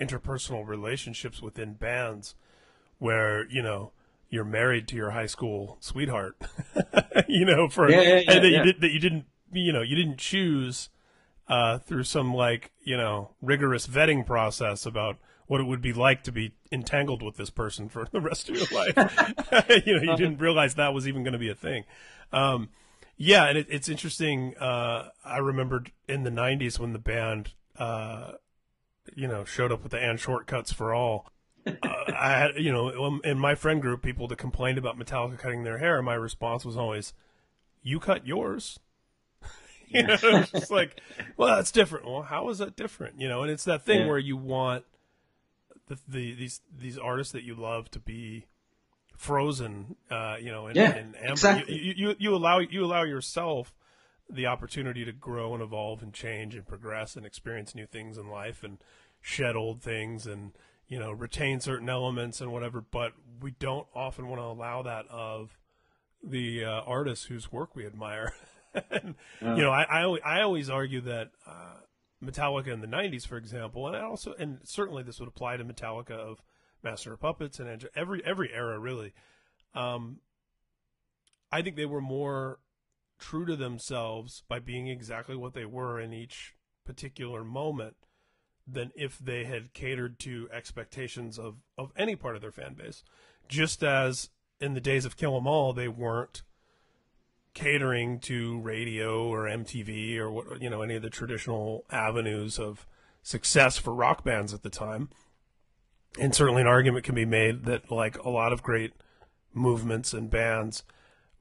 interpersonal 0.01 0.67
relationships 0.67 1.41
within 1.41 1.75
bands, 1.75 2.35
where 2.99 3.49
you 3.49 3.63
know 3.63 3.93
you're 4.29 4.45
married 4.45 4.89
to 4.89 4.97
your 4.97 5.11
high 5.11 5.27
school 5.27 5.79
sweetheart, 5.81 6.37
you 7.29 7.45
know, 7.45 7.69
for 7.69 7.91
Yeah, 7.91 8.01
yeah, 8.01 8.19
yeah, 8.19 8.33
and 8.33 8.45
that 8.45 8.51
you 8.51 8.63
did 8.63 8.81
that 8.81 8.91
you 8.91 9.01
didn't 9.01 9.27
you 9.53 9.73
know 9.73 9.83
you 9.83 9.97
didn't 9.97 10.19
choose 10.19 10.89
uh, 11.49 11.79
through 11.79 12.05
some 12.05 12.35
like 12.35 12.73
you 12.83 12.97
know 12.97 13.31
rigorous 13.41 13.87
vetting 13.87 14.27
process 14.27 14.87
about 14.87 15.17
what 15.47 15.61
it 15.61 15.65
would 15.65 15.81
be 15.81 15.93
like 15.93 16.25
to 16.25 16.33
be 16.33 16.55
entangled 16.73 17.23
with 17.23 17.37
this 17.37 17.51
person 17.51 17.89
for 17.89 18.07
the 18.13 18.21
rest 18.21 18.49
of 18.49 18.57
your 18.57 18.67
life. 18.73 18.97
you 19.87 19.95
know, 19.97 20.13
you 20.13 20.17
didn't 20.17 20.39
realize 20.39 20.75
that 20.75 20.93
was 20.93 21.07
even 21.07 21.23
going 21.23 21.33
to 21.33 21.39
be 21.39 21.51
a 21.51 21.55
thing. 21.55 21.85
Um, 22.33 22.71
yeah, 23.17 23.47
and 23.47 23.57
it, 23.57 23.67
it's 23.71 23.89
interesting. 23.89 24.57
Uh, 24.59 25.09
I 25.25 25.39
remembered 25.39 25.93
in 26.09 26.25
the 26.25 26.31
'90s 26.31 26.79
when 26.79 26.93
the 26.93 26.99
band, 26.99 27.53
uh, 27.79 28.33
you 29.15 29.27
know, 29.27 29.45
showed 29.45 29.73
up 29.73 29.83
with 29.83 29.93
the 29.93 29.99
and 29.99 30.21
shortcuts 30.21 30.73
for 30.73 30.93
all. 30.93 31.31
Uh, 31.67 32.13
I 32.19 32.31
had, 32.39 32.51
you 32.57 32.73
know, 32.73 33.21
in 33.25 33.39
my 33.39 33.55
friend 33.55 33.81
group, 33.83 34.03
people 34.03 34.29
that 34.29 34.39
complained 34.39 34.79
about 34.79 34.99
Metallica 34.99 35.39
cutting 35.39 35.65
their 35.65 35.79
hair, 35.79 36.01
my 36.03 36.15
response 36.15 36.65
was 36.65 36.77
always, 36.77 37.13
"You 37.83 38.01
cut 38.01 38.27
yours." 38.27 38.79
you 39.89 40.03
know, 40.05 40.17
it's 40.23 40.51
just 40.51 40.71
like, 40.71 41.01
well, 41.37 41.57
that's 41.57 41.71
different. 41.71 42.07
Well, 42.07 42.23
how 42.23 42.49
is 42.49 42.59
that 42.59 42.77
different? 42.77 43.21
You 43.21 43.29
know, 43.29 43.43
and 43.43 43.51
it's 43.51 43.65
that 43.65 43.85
thing 43.85 44.01
Yeah. 44.01 44.09
where 44.09 44.19
you 44.19 44.37
want 44.37 44.85
the, 45.89 45.99
the 46.09 46.35
these 46.35 46.61
these 46.77 46.99
artists 46.99 47.33
that 47.33 47.45
you 47.45 47.55
love 47.55 47.91
to 47.93 48.01
be 48.01 48.47
frozen, 49.17 49.97
uh, 50.11 50.37
you 50.41 50.51
know, 50.51 50.67
and, 50.67 50.77
Yeah, 50.77 50.93
and 50.93 51.15
exactly. 51.25 51.75
You, 51.77 51.95
you 51.97 52.17
you 52.19 52.35
allow 52.35 52.59
you 52.59 52.85
allow 52.85 53.03
yourself 53.05 53.75
the 54.29 54.47
opportunity 54.47 55.05
to 55.05 55.13
grow 55.13 55.55
and 55.55 55.63
evolve 55.63 56.03
and 56.03 56.13
change 56.13 56.55
and 56.57 56.67
progress 56.67 57.15
and 57.17 57.25
experience 57.25 57.75
new 57.75 57.87
things 57.87 58.19
in 58.19 58.29
life 58.29 58.65
and 58.65 58.79
shed 59.21 59.55
old 59.55 59.81
things 59.83 60.27
and 60.27 60.53
you 60.89 60.99
know 60.99 61.13
retain 61.13 61.61
certain 61.61 61.89
elements 61.89 62.41
and 62.41 62.53
whatever. 62.53 62.81
But 62.81 63.13
we 63.41 63.53
don't 63.53 63.87
often 63.95 64.29
want 64.29 64.41
to 64.41 64.47
allow 64.47 64.83
that 64.83 65.07
of 65.09 65.59
the 66.23 66.65
uh, 66.65 66.81
artists 66.87 67.27
whose 67.27 67.53
work 67.53 67.75
we 67.75 67.87
admire. 67.87 68.33
and, 68.91 69.15
You 69.41 69.63
know, 69.63 69.71
I 69.71 69.83
I 69.85 70.03
always, 70.03 70.23
I 70.25 70.41
always 70.43 70.71
argue 70.71 71.01
that. 71.03 71.31
Uh, 71.47 71.75
Metallica 72.25 72.69
in 72.69 72.81
the 72.81 72.87
'90s, 72.87 73.27
for 73.27 73.37
example, 73.37 73.87
and 73.87 73.95
I 73.95 74.01
also, 74.01 74.33
and 74.39 74.61
certainly 74.65 75.03
this 75.03 75.21
would 75.21 75.29
apply 75.29 75.59
to 75.59 75.65
Metallica 75.67 76.13
of 76.13 76.43
Master 76.83 77.13
of 77.13 77.21
Puppets 77.21 77.61
and 77.61 77.89
every 77.95 78.25
every 78.25 78.53
era 78.55 78.79
really. 78.79 79.13
Um, 79.75 80.21
I 81.53 81.63
think 81.63 81.77
they 81.77 81.87
were 81.87 82.01
more 82.01 82.59
true 83.19 83.47
to 83.47 83.57
themselves 83.57 84.43
by 84.49 84.59
being 84.59 84.89
exactly 84.89 85.37
what 85.37 85.55
they 85.55 85.65
were 85.65 86.01
in 86.01 86.13
each 86.13 86.55
particular 86.85 87.45
moment 87.45 87.97
than 88.67 88.93
if 88.97 89.19
they 89.19 89.45
had 89.45 89.73
catered 89.73 90.19
to 90.19 90.49
expectations 90.53 91.39
of, 91.39 91.57
of 91.79 91.93
any 91.97 92.17
part 92.17 92.35
of 92.35 92.43
their 92.43 92.51
fan 92.51 92.75
base. 92.75 93.05
Just 93.49 93.85
as 93.85 94.31
in 94.61 94.75
the 94.75 94.81
days 94.81 95.05
of 95.05 95.17
Kill 95.17 95.37
'Em 95.37 95.47
All, 95.47 95.73
they 95.73 95.89
weren't 95.89 96.43
catering 97.55 98.21
to 98.21 98.61
radio 98.61 99.27
or 99.29 99.49
MTV 99.49 100.19
or 100.19 100.31
what 100.31 100.61
you 100.61 100.69
know 100.69 100.83
any 100.83 100.95
of 100.97 101.03
the 101.03 101.09
traditional 101.09 101.87
avenues 101.91 102.59
of 102.59 102.87
success 103.23 103.79
for 103.79 103.95
rock 103.95 104.25
bands 104.25 104.53
at 104.53 104.63
the 104.63 104.71
time. 104.71 105.09
And 106.21 106.35
certainly 106.35 106.63
an 106.63 106.69
argument 106.69 107.05
can 107.05 107.15
be 107.15 107.25
made 107.25 107.65
that 107.65 107.91
like 107.91 108.19
a 108.19 108.29
lot 108.29 108.53
of 108.53 108.63
great 108.63 108.93
movements 109.55 110.13
and 110.13 110.31
bands 110.31 110.83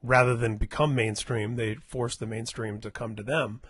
rather 0.02 0.36
than 0.36 0.56
become 0.56 0.94
mainstream, 0.94 1.56
they 1.56 1.74
force 1.74 2.16
the 2.16 2.26
mainstream 2.26 2.80
to 2.80 2.90
come 2.90 3.16
to 3.16 3.22
them. 3.22 3.60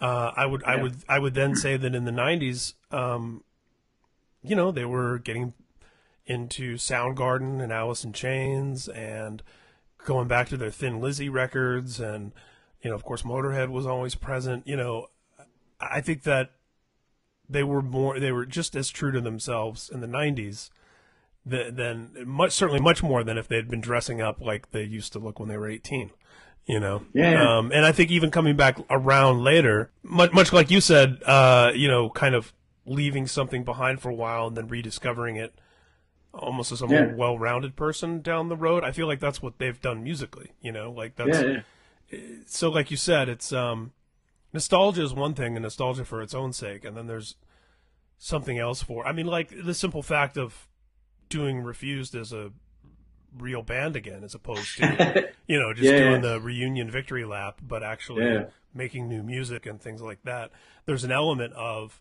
Uh, 0.00 0.32
I 0.36 0.46
would, 0.46 0.64
I 0.64 0.76
would, 0.76 0.96
I 1.08 1.18
would 1.18 1.34
then 1.34 1.54
say 1.54 1.76
that 1.76 1.94
in 1.94 2.04
the 2.04 2.10
'90s, 2.10 2.74
um, 2.90 3.44
you 4.42 4.56
know, 4.56 4.70
they 4.70 4.84
were 4.84 5.18
getting 5.18 5.54
into 6.26 6.74
Soundgarden 6.74 7.62
and 7.62 7.72
Alice 7.72 8.04
in 8.04 8.12
Chains 8.12 8.88
and 8.88 9.42
going 10.04 10.28
back 10.28 10.48
to 10.48 10.56
their 10.56 10.70
Thin 10.70 11.00
Lizzy 11.00 11.28
records, 11.28 12.00
and 12.00 12.32
you 12.82 12.90
know, 12.90 12.96
of 12.96 13.04
course, 13.04 13.22
Motorhead 13.22 13.70
was 13.70 13.86
always 13.86 14.14
present. 14.14 14.66
You 14.66 14.76
know, 14.76 15.06
I 15.80 16.00
think 16.00 16.24
that 16.24 16.50
they 17.48 17.62
were 17.62 17.82
more, 17.82 18.18
they 18.18 18.32
were 18.32 18.46
just 18.46 18.74
as 18.74 18.90
true 18.90 19.12
to 19.12 19.20
themselves 19.20 19.88
in 19.88 20.00
the 20.00 20.06
'90s 20.06 20.70
than, 21.46 21.76
than 21.76 22.10
much, 22.26 22.52
certainly 22.52 22.80
much 22.80 23.02
more 23.02 23.22
than 23.22 23.38
if 23.38 23.48
they'd 23.48 23.68
been 23.68 23.80
dressing 23.80 24.20
up 24.20 24.40
like 24.40 24.70
they 24.70 24.82
used 24.82 25.12
to 25.12 25.18
look 25.18 25.38
when 25.38 25.48
they 25.48 25.56
were 25.56 25.68
18 25.68 26.10
you 26.66 26.80
know. 26.80 27.04
Yeah. 27.12 27.58
Um, 27.58 27.72
and 27.72 27.84
I 27.84 27.92
think 27.92 28.10
even 28.10 28.30
coming 28.30 28.56
back 28.56 28.78
around 28.90 29.42
later, 29.44 29.90
much, 30.02 30.32
much 30.32 30.52
like 30.52 30.70
you 30.70 30.80
said, 30.80 31.22
uh, 31.24 31.72
you 31.74 31.88
know, 31.88 32.10
kind 32.10 32.34
of 32.34 32.52
leaving 32.86 33.26
something 33.26 33.64
behind 33.64 34.00
for 34.00 34.10
a 34.10 34.14
while 34.14 34.46
and 34.46 34.56
then 34.56 34.68
rediscovering 34.68 35.36
it 35.36 35.54
almost 36.32 36.72
as 36.72 36.82
a 36.82 36.86
Yeah. 36.86 37.06
more 37.06 37.14
well-rounded 37.16 37.76
person 37.76 38.20
down 38.20 38.48
the 38.48 38.56
road. 38.56 38.82
I 38.84 38.92
feel 38.92 39.06
like 39.06 39.20
that's 39.20 39.40
what 39.40 39.58
they've 39.58 39.80
done 39.80 40.02
musically, 40.02 40.50
you 40.60 40.72
know, 40.72 40.90
like 40.90 41.16
that's, 41.16 41.40
Yeah, 41.40 41.62
yeah. 42.10 42.18
so 42.46 42.70
like 42.70 42.90
you 42.90 42.96
said, 42.96 43.28
it's, 43.28 43.52
um, 43.52 43.92
nostalgia 44.52 45.02
is 45.02 45.14
one 45.14 45.34
thing 45.34 45.56
and 45.56 45.62
nostalgia 45.62 46.04
for 46.04 46.20
its 46.22 46.34
own 46.34 46.52
sake. 46.52 46.84
And 46.84 46.96
then 46.96 47.06
there's 47.06 47.36
something 48.18 48.58
else 48.58 48.82
for, 48.82 49.06
I 49.06 49.12
mean, 49.12 49.26
like 49.26 49.52
the 49.64 49.74
simple 49.74 50.02
fact 50.02 50.36
of 50.36 50.66
doing 51.28 51.60
refused 51.60 52.14
as 52.14 52.32
a 52.32 52.52
real 53.38 53.62
band 53.62 53.96
again, 53.96 54.24
as 54.24 54.34
opposed 54.34 54.76
to, 54.78 55.00
you 55.46 55.58
know, 55.58 55.72
just 55.74 55.88
Yeah, 55.90 55.96
doing 55.96 56.20
yeah. 56.22 56.28
the 56.28 56.40
reunion 56.40 56.90
victory 56.90 57.24
lap, 57.24 57.60
but 57.62 57.82
actually 57.82 58.22
Yeah. 58.24 58.44
making 58.74 59.08
new 59.08 59.22
music 59.22 59.66
and 59.66 59.80
things 59.80 60.00
like 60.02 60.22
that. 60.24 60.50
There's 60.86 61.04
an 61.04 61.12
element 61.12 61.52
of 61.54 62.00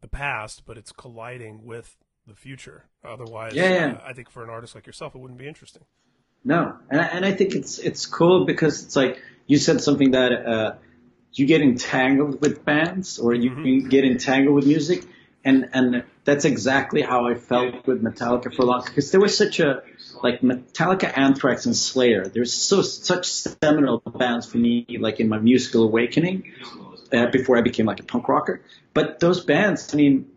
the 0.00 0.08
past, 0.08 0.64
but 0.66 0.76
it's 0.78 0.92
colliding 0.92 1.64
with 1.64 1.96
the 2.26 2.34
future. 2.34 2.84
Otherwise, 3.04 3.54
Yeah, 3.56 3.94
uh, 3.94 4.00
I 4.04 4.12
think 4.12 4.30
for 4.30 4.42
an 4.44 4.50
artist 4.50 4.74
like 4.74 4.86
yourself, 4.86 5.14
it 5.14 5.18
wouldn't 5.18 5.38
be 5.38 5.46
interesting. 5.48 5.84
No, 6.44 6.76
and 6.90 7.00
I, 7.00 7.04
and 7.04 7.24
I 7.24 7.32
think 7.32 7.54
it's 7.54 7.78
it's 7.78 8.06
cool 8.06 8.44
because 8.44 8.82
it's 8.84 8.96
like 8.96 9.20
you 9.46 9.58
said 9.58 9.80
something 9.80 10.10
that 10.12 10.32
uh, 10.32 10.74
you 11.32 11.46
get 11.46 11.62
entangled 11.62 12.40
with 12.40 12.64
bands 12.64 13.18
or 13.18 13.32
you 13.34 13.50
Mm-hmm. 13.50 13.88
get 13.88 14.04
entangled 14.04 14.54
with 14.56 14.66
music, 14.66 15.04
and 15.44 15.68
and 15.72 16.04
that's 16.24 16.44
exactly 16.44 17.02
how 17.02 17.26
I 17.26 17.34
felt 17.34 17.86
with 17.86 18.02
Metallica 18.02 18.54
for 18.54 18.62
a 18.62 18.64
long 18.66 18.84
because 18.84 19.10
there 19.10 19.20
was 19.20 19.36
such 19.36 19.60
a 19.60 19.82
like 20.22 20.40
Metallica, 20.40 21.16
Anthrax, 21.16 21.66
and 21.66 21.76
Slayer. 21.76 22.26
There's 22.26 22.52
so 22.52 22.82
such 22.82 23.26
seminal 23.30 23.98
bands 23.98 24.46
for 24.46 24.58
me, 24.58 24.86
like 25.00 25.18
in 25.20 25.28
my 25.28 25.38
musical 25.38 25.82
awakening 25.84 26.52
uh, 27.12 27.26
before 27.26 27.56
I 27.58 27.62
became 27.62 27.86
like 27.86 28.00
a 28.00 28.04
punk 28.04 28.28
rocker. 28.28 28.62
But 28.94 29.18
those 29.20 29.44
bands, 29.44 29.92
I 29.92 29.96
mean, 29.96 30.30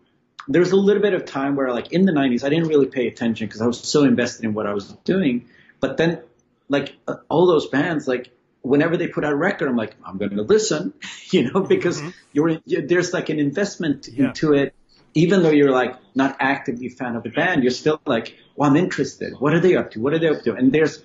there 0.48 0.60
was 0.60 0.72
a 0.72 0.76
little 0.76 1.02
bit 1.02 1.14
of 1.14 1.24
time 1.24 1.56
where 1.56 1.70
like 1.72 1.92
in 1.92 2.04
the 2.06 2.12
90s 2.12 2.44
i 2.44 2.48
didn't 2.48 2.68
really 2.68 2.86
pay 2.86 3.08
attention 3.08 3.48
because 3.48 3.60
i 3.60 3.66
was 3.66 3.80
so 3.80 4.04
invested 4.04 4.44
in 4.44 4.54
what 4.54 4.64
i 4.64 4.72
was 4.72 4.92
doing 5.04 5.48
but 5.80 5.96
then 5.96 6.20
like 6.68 6.94
uh, 7.08 7.16
all 7.28 7.46
those 7.48 7.66
bands 7.66 8.06
like 8.06 8.30
whenever 8.62 8.96
they 8.96 9.08
put 9.08 9.24
out 9.24 9.32
a 9.32 9.36
record 9.36 9.66
i'm 9.68 9.74
like 9.76 9.96
i'm 10.04 10.18
going 10.18 10.30
to 10.36 10.42
listen 10.42 10.92
you 11.30 11.50
know 11.50 11.62
because 11.62 12.00
you're, 12.32 12.60
you 12.64 12.86
there's 12.86 13.12
like 13.12 13.28
an 13.28 13.40
investment 13.40 14.06
Yeah. 14.06 14.26
into 14.26 14.54
it 14.54 14.72
even 15.16 15.42
though 15.42 15.50
you're 15.50 15.72
like 15.72 15.96
not 16.14 16.36
actively 16.38 16.88
fan 16.88 17.16
of 17.16 17.22
the 17.22 17.30
band 17.30 17.62
you're 17.62 17.72
still 17.72 18.00
like 18.06 18.36
well 18.54 18.70
i'm 18.70 18.76
interested 18.76 19.34
what 19.38 19.54
are 19.54 19.60
they 19.60 19.74
up 19.74 19.90
to 19.90 20.00
what 20.00 20.12
are 20.12 20.18
they 20.18 20.28
up 20.28 20.42
to 20.42 20.54
and 20.54 20.72
there's 20.72 21.02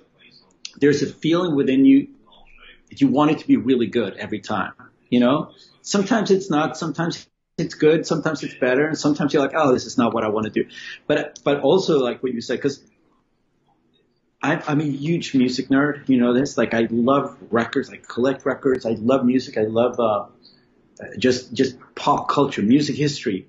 there's 0.78 1.02
a 1.02 1.06
feeling 1.06 1.56
within 1.56 1.84
you 1.84 2.08
that 2.90 3.00
you 3.00 3.08
want 3.08 3.30
it 3.30 3.38
to 3.38 3.46
be 3.46 3.56
really 3.56 3.86
good 3.86 4.14
every 4.16 4.40
time 4.40 4.72
you 5.08 5.18
know 5.18 5.50
sometimes 5.80 6.30
it's 6.30 6.50
not 6.50 6.76
sometimes 6.76 7.26
it's 7.58 7.74
good 7.74 8.06
sometimes 8.06 8.42
it's 8.42 8.54
better 8.54 8.86
and 8.86 8.98
sometimes 8.98 9.32
you're 9.32 9.42
like 9.42 9.54
oh 9.56 9.72
this 9.72 9.86
is 9.86 9.98
not 9.98 10.14
what 10.14 10.24
i 10.24 10.28
want 10.28 10.44
to 10.44 10.50
do 10.50 10.68
but 11.06 11.40
but 11.42 11.60
also 11.60 11.98
like 11.98 12.22
what 12.22 12.32
you 12.32 12.40
said 12.40 12.56
because 12.56 12.82
I'm 14.44 14.80
a 14.80 14.84
huge 14.84 15.36
music 15.36 15.68
nerd. 15.68 16.08
You 16.08 16.16
know 16.16 16.34
this. 16.34 16.58
Like 16.58 16.74
I 16.74 16.88
love 16.90 17.38
records. 17.52 17.90
I 17.90 17.98
collect 17.98 18.44
records. 18.44 18.84
I 18.84 18.96
love 18.98 19.24
music. 19.24 19.56
I 19.56 19.62
love 19.62 20.00
uh, 20.00 20.26
just 21.16 21.52
just 21.52 21.76
pop 21.94 22.28
culture, 22.28 22.60
music 22.60 22.96
history. 22.96 23.46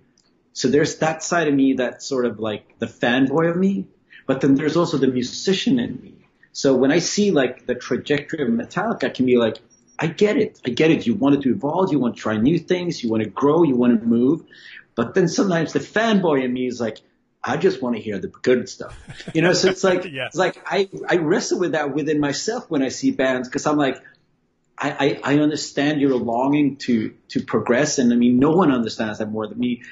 So 0.53 0.67
there's 0.67 0.97
that 0.97 1.23
side 1.23 1.47
of 1.47 1.53
me 1.53 1.73
that's 1.73 2.05
sort 2.05 2.25
of 2.25 2.39
like 2.39 2.79
the 2.79 2.85
fanboy 2.85 3.49
of 3.49 3.57
me, 3.57 3.87
but 4.27 4.41
then 4.41 4.55
there's 4.55 4.77
also 4.77 4.97
the 4.97 5.07
musician 5.07 5.79
in 5.79 5.99
me. 6.01 6.13
So 6.51 6.75
when 6.75 6.91
I 6.91 6.99
see 6.99 7.31
like 7.31 7.65
the 7.65 7.75
trajectory 7.75 8.43
of 8.43 8.49
Metallica, 8.49 9.05
I 9.05 9.09
can 9.09 9.25
be 9.25 9.37
like, 9.37 9.57
I 9.97 10.07
get 10.07 10.37
it. 10.37 10.59
I 10.65 10.69
get 10.69 10.91
it. 10.91 11.07
You 11.07 11.15
want 11.15 11.41
to 11.41 11.49
evolve. 11.49 11.91
You 11.91 11.99
want 11.99 12.15
to 12.15 12.21
try 12.21 12.37
new 12.37 12.59
things. 12.59 13.03
You 13.03 13.09
want 13.09 13.23
to 13.23 13.29
grow. 13.29 13.63
You 13.63 13.75
want 13.75 13.99
to 13.99 14.05
move. 14.05 14.43
But 14.95 15.15
then 15.15 15.27
sometimes 15.27 15.73
the 15.73 15.79
fanboy 15.79 16.43
in 16.43 16.53
me 16.53 16.67
is 16.67 16.79
like, 16.79 16.99
I 17.43 17.57
just 17.57 17.81
want 17.81 17.95
to 17.95 18.01
hear 18.01 18.19
the 18.19 18.27
good 18.27 18.69
stuff. 18.69 18.97
You 19.33 19.41
know, 19.41 19.53
so 19.53 19.69
it's 19.69 19.83
like, 19.91 20.05
Yes. 20.05 20.29
it's 20.29 20.35
like 20.37 20.61
I, 20.65 20.89
I 21.09 21.17
wrestle 21.17 21.59
with 21.59 21.71
that 21.71 21.93
within 21.93 22.19
myself 22.19 22.69
when 22.69 22.83
I 22.83 22.89
see 22.89 23.11
bands 23.11 23.49
because 23.49 23.65
I'm 23.65 23.77
like, 23.77 24.01
I, 24.77 25.19
I, 25.23 25.35
I 25.35 25.39
understand 25.39 25.99
your 26.01 26.15
longing 26.15 26.77
to, 26.77 27.13
to 27.29 27.41
progress. 27.43 27.97
And 27.97 28.13
I 28.13 28.15
mean, 28.15 28.39
no 28.39 28.51
one 28.51 28.71
understands 28.71 29.19
that 29.19 29.29
more 29.29 29.47
than 29.47 29.59
me. 29.59 29.83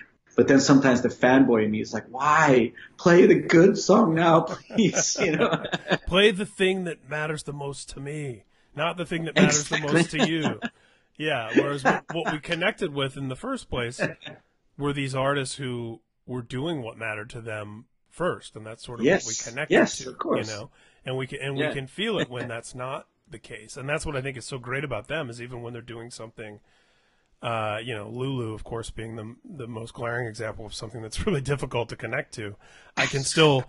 But 0.42 0.48
then 0.48 0.60
sometimes 0.60 1.04
the 1.04 1.10
fanboy 1.10 1.66
in 1.66 1.70
me 1.70 1.82
is 1.82 1.94
like, 1.94 2.06
why 2.10 2.74
play 2.98 3.28
the 3.28 3.36
good 3.36 3.78
song 3.78 4.16
now, 4.16 4.40
please? 4.42 5.16
You 5.22 5.34
know? 5.38 5.66
Play 6.08 6.32
the 6.32 6.48
thing 6.48 6.86
that 6.86 7.08
matters 7.08 7.44
the 7.44 7.54
most 7.54 7.90
to 7.90 8.00
me, 8.00 8.46
not 8.76 8.98
the 8.98 9.06
thing 9.06 9.26
that 9.26 9.36
matters 9.36 9.70
the 9.70 9.78
most 9.78 10.10
to 10.10 10.28
you. 10.28 10.60
Yeah. 11.16 11.52
Whereas 11.56 11.84
what, 11.84 12.06
what 12.12 12.34
we 12.34 12.40
connected 12.40 12.92
with 12.92 13.18
in 13.18 13.28
the 13.30 13.36
first 13.36 13.70
place 13.70 14.02
were 14.80 14.94
these 14.94 15.14
artists 15.14 15.58
who 15.58 16.02
were 16.26 16.42
doing 16.42 16.82
what 16.82 16.98
mattered 16.98 17.30
to 17.30 17.42
them 17.42 17.86
first, 18.10 18.56
and 18.56 18.66
that's 18.66 18.84
sort 18.84 19.00
of 19.00 19.06
Yes. 19.06 19.24
what 19.28 19.36
we 19.46 19.52
connected 19.52 19.76
Yes, 19.76 19.98
to. 20.00 20.10
of 20.10 20.18
course. 20.18 20.50
You 20.50 20.56
know, 20.56 20.72
and 21.06 21.18
we 21.18 21.28
can 21.28 21.38
and 21.40 21.56
Yeah. 21.56 21.68
we 21.68 21.74
can 21.76 21.86
feel 21.86 22.18
it 22.18 22.32
when 22.32 22.48
that's 22.48 22.74
not 22.74 23.06
the 23.30 23.38
case, 23.38 23.78
and 23.78 23.88
that's 23.88 24.08
what 24.08 24.16
I 24.16 24.22
think 24.22 24.38
is 24.38 24.46
so 24.46 24.58
great 24.58 24.84
about 24.84 25.08
them 25.08 25.30
is 25.30 25.40
even 25.40 25.62
when 25.62 25.74
they're 25.74 25.84
doing 25.84 26.10
something. 26.10 26.62
Uh, 27.42 27.80
you 27.84 27.96
know, 27.96 28.08
Lulu, 28.10 28.54
of 28.54 28.64
course, 28.64 28.92
being 28.92 29.16
the 29.16 29.36
the 29.44 29.68
most 29.68 29.94
glaring 29.94 30.28
example 30.28 30.66
of 30.66 30.74
something 30.74 31.02
that's 31.02 31.26
really 31.26 31.42
difficult 31.42 31.90
to 31.90 31.96
connect 31.96 32.34
to. 32.36 32.56
I 32.96 33.06
can 33.06 33.24
still 33.24 33.66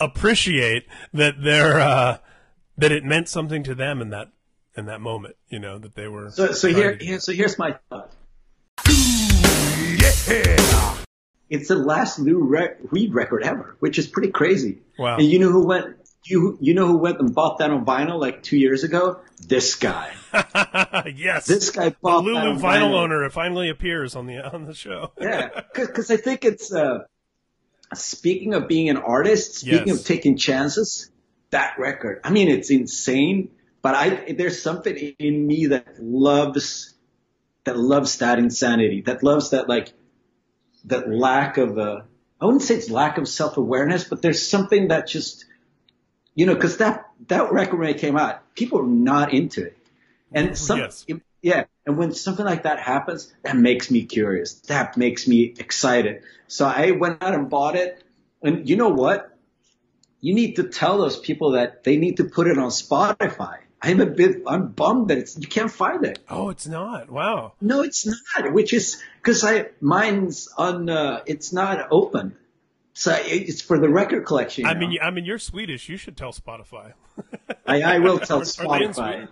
appreciate 0.00 0.86
that 1.12 1.34
they're 1.40 1.80
uh, 1.80 2.18
that 2.78 2.92
it 2.92 3.04
meant 3.04 3.28
something 3.28 3.62
to 3.64 3.74
them 3.74 4.00
in 4.00 4.10
that 4.10 4.32
in 4.76 4.86
that 4.86 5.00
moment. 5.00 5.36
You 5.48 5.60
know 5.60 5.78
that 5.78 5.94
they 5.94 6.08
were. 6.08 6.30
So, 6.30 6.52
so 6.52 6.68
here, 6.68 6.96
to 6.96 7.04
here, 7.04 7.20
so 7.20 7.32
here's 7.32 7.58
my 7.58 7.78
thought. 7.88 8.12
It's 11.48 11.68
the 11.68 11.76
last 11.76 12.18
Lou 12.18 12.38
Re- 12.44 12.76
Reed 12.90 13.12
record 13.12 13.42
ever, 13.42 13.76
which 13.78 13.98
is 13.98 14.06
pretty 14.06 14.30
crazy. 14.30 14.78
Wow. 14.98 15.18
And 15.18 15.26
you 15.26 15.38
know 15.38 15.50
who 15.50 15.66
went? 15.66 15.96
You 16.24 16.56
you 16.60 16.74
know 16.74 16.86
who 16.86 16.98
went 16.98 17.18
and 17.18 17.34
bought 17.34 17.58
that 17.58 17.70
on 17.70 17.84
vinyl 17.84 18.20
like 18.20 18.42
two 18.42 18.56
years 18.56 18.84
ago? 18.84 19.20
This 19.40 19.74
guy. 19.74 20.12
yes, 21.16 21.46
This 21.46 21.70
guy 21.70 21.88
the 21.90 21.96
bought 22.00 22.20
that 22.20 22.26
Lulu 22.26 22.38
on 22.38 22.58
vinyl 22.60 22.94
owner 22.94 23.24
it 23.24 23.32
finally 23.32 23.68
appears 23.68 24.14
on 24.14 24.26
the 24.26 24.38
on 24.38 24.64
the 24.66 24.74
show. 24.74 25.12
yeah, 25.20 25.48
because 25.74 26.10
I 26.10 26.16
think 26.16 26.44
it's 26.44 26.72
uh, 26.72 27.00
speaking 27.94 28.54
of 28.54 28.68
being 28.68 28.88
an 28.88 28.98
artist, 28.98 29.56
speaking 29.56 29.88
Yes. 29.88 30.00
of 30.00 30.06
taking 30.06 30.36
chances. 30.36 31.10
That 31.50 31.74
record, 31.78 32.20
I 32.24 32.30
mean, 32.30 32.48
it's 32.48 32.70
insane. 32.70 33.50
But 33.82 33.94
I 33.94 34.32
there's 34.32 34.62
something 34.62 34.96
in 35.18 35.46
me 35.46 35.66
that 35.66 35.86
loves 36.00 36.94
that 37.64 37.76
loves 37.76 38.18
that 38.18 38.38
insanity, 38.38 39.02
that 39.02 39.22
loves 39.22 39.50
that 39.50 39.68
like 39.68 39.92
that 40.84 41.10
lack 41.10 41.58
of 41.58 41.76
uh, 41.78 42.02
I 42.40 42.44
wouldn't 42.44 42.62
say 42.62 42.76
it's 42.76 42.88
lack 42.90 43.18
of 43.18 43.28
self 43.28 43.56
awareness, 43.56 44.04
but 44.04 44.22
there's 44.22 44.48
something 44.48 44.88
that 44.88 45.08
just 45.08 45.44
you 46.34 46.46
know, 46.46 46.54
because 46.54 46.78
that 46.78 47.08
that 47.28 47.52
record 47.52 47.78
when 47.78 47.88
it 47.88 47.98
came 47.98 48.16
out, 48.16 48.54
people 48.54 48.80
were 48.80 48.86
not 48.86 49.32
into 49.32 49.64
it, 49.64 49.76
and 50.32 50.56
some 50.56 50.78
Yes. 50.78 51.06
yeah, 51.42 51.64
and 51.86 51.96
when 51.98 52.12
something 52.12 52.44
like 52.44 52.62
that 52.64 52.78
happens, 52.78 53.32
that 53.42 53.56
makes 53.56 53.90
me 53.90 54.04
curious. 54.04 54.54
That 54.62 54.96
makes 54.96 55.26
me 55.26 55.54
excited. 55.58 56.22
So 56.46 56.66
I 56.66 56.92
went 56.92 57.22
out 57.22 57.34
and 57.34 57.50
bought 57.50 57.76
it, 57.76 58.02
And 58.42 58.68
you 58.68 58.76
know 58.76 58.88
what? 58.90 59.36
You 60.20 60.34
need 60.34 60.56
to 60.56 60.64
tell 60.64 60.98
those 60.98 61.18
people 61.18 61.52
that 61.52 61.84
they 61.84 61.96
need 61.96 62.18
to 62.18 62.24
put 62.24 62.46
it 62.46 62.58
on 62.58 62.70
Spotify. 62.70 63.58
I'm 63.80 64.00
a 64.00 64.06
bit, 64.06 64.42
I'm 64.46 64.68
bummed 64.68 65.08
that 65.08 65.18
it's, 65.18 65.36
you 65.36 65.48
can't 65.48 65.70
find 65.70 66.04
it. 66.04 66.20
Oh, 66.30 66.50
it's 66.50 66.68
not. 66.68 67.10
Wow. 67.10 67.54
No, 67.60 67.82
it's 67.82 68.06
not, 68.06 68.52
which 68.52 68.72
is, 68.72 69.02
cause 69.22 69.42
I, 69.42 69.70
mine's 69.80 70.48
on, 70.56 70.88
uh, 70.88 71.22
it's 71.26 71.52
not 71.52 71.88
open. 71.90 72.36
So 72.94 73.16
it's 73.18 73.62
for 73.62 73.78
the 73.78 73.88
record 73.88 74.26
collection. 74.26 74.66
I 74.66 74.74
mean, 74.74 74.98
I 75.02 75.10
mean, 75.10 75.24
you're 75.24 75.38
Swedish. 75.38 75.88
You 75.88 75.96
should 75.96 76.16
tell 76.16 76.32
Spotify. 76.32 76.92
I, 77.66 77.82
I 77.82 77.98
will 77.98 78.18
tell 78.18 78.38
Are- 78.38 78.42
are 78.42 78.44
they 78.44 78.86
Spotify. 78.86 79.28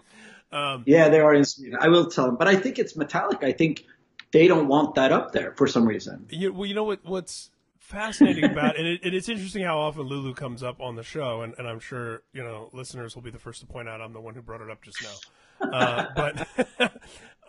Um, 0.52 0.82
Yeah, 0.86 1.08
they 1.08 1.20
are 1.20 1.34
in 1.34 1.44
Sweden. 1.44 1.78
I 1.80 1.88
will 1.88 2.06
tell 2.10 2.26
them, 2.26 2.36
but 2.36 2.48
I 2.48 2.56
think 2.56 2.78
it's 2.78 2.94
Metallica. 2.94 3.44
I 3.44 3.52
think 3.52 3.84
they 4.32 4.48
don't 4.48 4.68
want 4.68 4.94
that 4.94 5.12
up 5.12 5.32
there 5.32 5.52
for 5.56 5.66
some 5.66 5.86
reason. 5.86 6.26
You, 6.30 6.52
well, 6.52 6.66
you 6.66 6.74
know 6.74 6.84
what? 6.84 7.04
What's 7.04 7.50
fascinating 7.90 8.44
about 8.44 8.78
and 8.78 8.86
it, 8.86 9.00
and 9.02 9.14
it's 9.14 9.28
interesting 9.28 9.64
how 9.64 9.78
often 9.78 10.02
Lulu 10.02 10.32
comes 10.34 10.62
up 10.62 10.80
on 10.80 10.94
the 10.94 11.02
show, 11.02 11.42
and, 11.42 11.54
and 11.58 11.66
I'm 11.66 11.80
sure 11.80 12.22
you 12.32 12.42
know 12.42 12.70
listeners 12.72 13.14
will 13.14 13.22
be 13.22 13.30
the 13.30 13.38
first 13.38 13.60
to 13.60 13.66
point 13.66 13.88
out 13.88 14.00
I'm 14.00 14.12
the 14.12 14.20
one 14.20 14.34
who 14.34 14.42
brought 14.42 14.60
it 14.60 14.70
up 14.70 14.82
just 14.82 15.02
now. 15.02 15.68
Uh, 15.72 16.06
but 16.16 16.92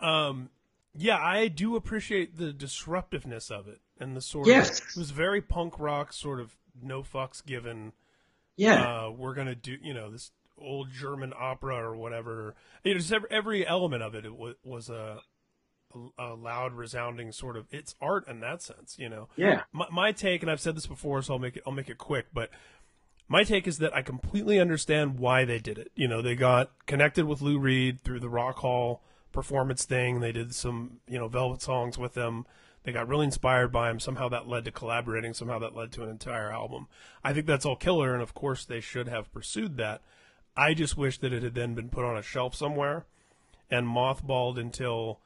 um, 0.00 0.50
yeah, 0.94 1.18
I 1.18 1.48
do 1.48 1.76
appreciate 1.76 2.38
the 2.38 2.52
disruptiveness 2.52 3.50
of 3.50 3.68
it 3.68 3.80
and 4.02 4.16
the 4.16 4.20
sort 4.20 4.46
Yes. 4.46 4.80
of 4.80 4.86
it 4.88 4.96
was 4.98 5.10
very 5.10 5.40
punk 5.40 5.78
rock, 5.78 6.12
sort 6.12 6.40
of 6.40 6.56
no 6.82 7.02
fucks 7.02 7.44
given. 7.44 7.92
Yeah, 8.56 8.82
Uh, 9.06 9.10
we're 9.10 9.34
gonna 9.34 9.54
do 9.54 9.76
you 9.82 9.94
know 9.94 10.10
this 10.10 10.30
old 10.58 10.90
German 10.90 11.32
opera 11.36 11.76
or 11.76 11.96
whatever. 11.96 12.54
You 12.84 12.92
know, 12.94 12.98
just 12.98 13.12
every, 13.12 13.30
every 13.30 13.66
element 13.66 14.02
of 14.02 14.14
it, 14.14 14.24
it 14.26 14.36
was, 14.36 14.54
was 14.62 14.90
a, 14.90 15.20
a 16.18 16.34
loud, 16.34 16.74
resounding 16.74 17.32
sort 17.32 17.56
of. 17.56 17.66
It's 17.70 17.94
art 18.00 18.28
in 18.28 18.40
that 18.40 18.60
sense, 18.62 18.96
you 18.98 19.08
know 19.08 19.28
yeah, 19.36 19.62
my, 19.72 19.86
my 19.90 20.12
take, 20.12 20.42
and 20.42 20.50
I've 20.50 20.60
said 20.60 20.76
this 20.76 20.86
before, 20.86 21.22
so 21.22 21.34
I'll 21.34 21.38
make 21.38 21.56
it 21.56 21.62
I'll 21.66 21.72
make 21.72 21.88
it 21.88 21.98
quick, 21.98 22.26
but 22.34 22.50
my 23.28 23.44
take 23.44 23.66
is 23.66 23.78
that 23.78 23.94
I 23.94 24.02
completely 24.02 24.60
understand 24.60 25.18
why 25.18 25.44
they 25.46 25.58
did 25.58 25.78
it. 25.78 25.90
You 25.94 26.06
know, 26.08 26.20
they 26.20 26.34
got 26.34 26.70
connected 26.86 27.24
with 27.24 27.40
Lou 27.40 27.58
Reed 27.58 28.00
through 28.02 28.20
the 28.20 28.28
Rock 28.28 28.56
Hall 28.58 29.00
performance 29.32 29.86
thing. 29.86 30.20
They 30.20 30.32
did 30.32 30.54
some, 30.54 31.00
you 31.08 31.18
know, 31.18 31.28
Velvet 31.28 31.62
songs 31.62 31.96
with 31.96 32.14
him. 32.14 32.44
They 32.84 32.92
got 32.92 33.06
really 33.08 33.24
inspired 33.26 33.70
by 33.70 33.90
him. 33.90 34.00
Somehow 34.00 34.28
that 34.30 34.48
led 34.48 34.64
to 34.64 34.72
collaborating. 34.72 35.34
Somehow 35.34 35.58
that 35.60 35.76
led 35.76 35.92
to 35.92 36.02
an 36.02 36.08
entire 36.10 36.50
album. 36.52 36.88
I 37.22 37.32
think 37.32 37.46
that's 37.46 37.64
all 37.64 37.76
killer, 37.76 38.12
and 38.12 38.22
of 38.22 38.34
course 38.34 38.64
they 38.64 38.80
should 38.80 39.08
have 39.08 39.32
pursued 39.32 39.76
that. 39.76 40.02
I 40.56 40.74
just 40.74 40.96
wish 40.96 41.18
that 41.18 41.32
it 41.32 41.42
had 41.42 41.54
then 41.54 41.74
been 41.74 41.88
put 41.88 42.04
on 42.04 42.16
a 42.18 42.22
shelf 42.22 42.54
somewhere 42.54 43.06
and 43.70 43.86
mothballed 43.86 44.58
until 44.58 45.20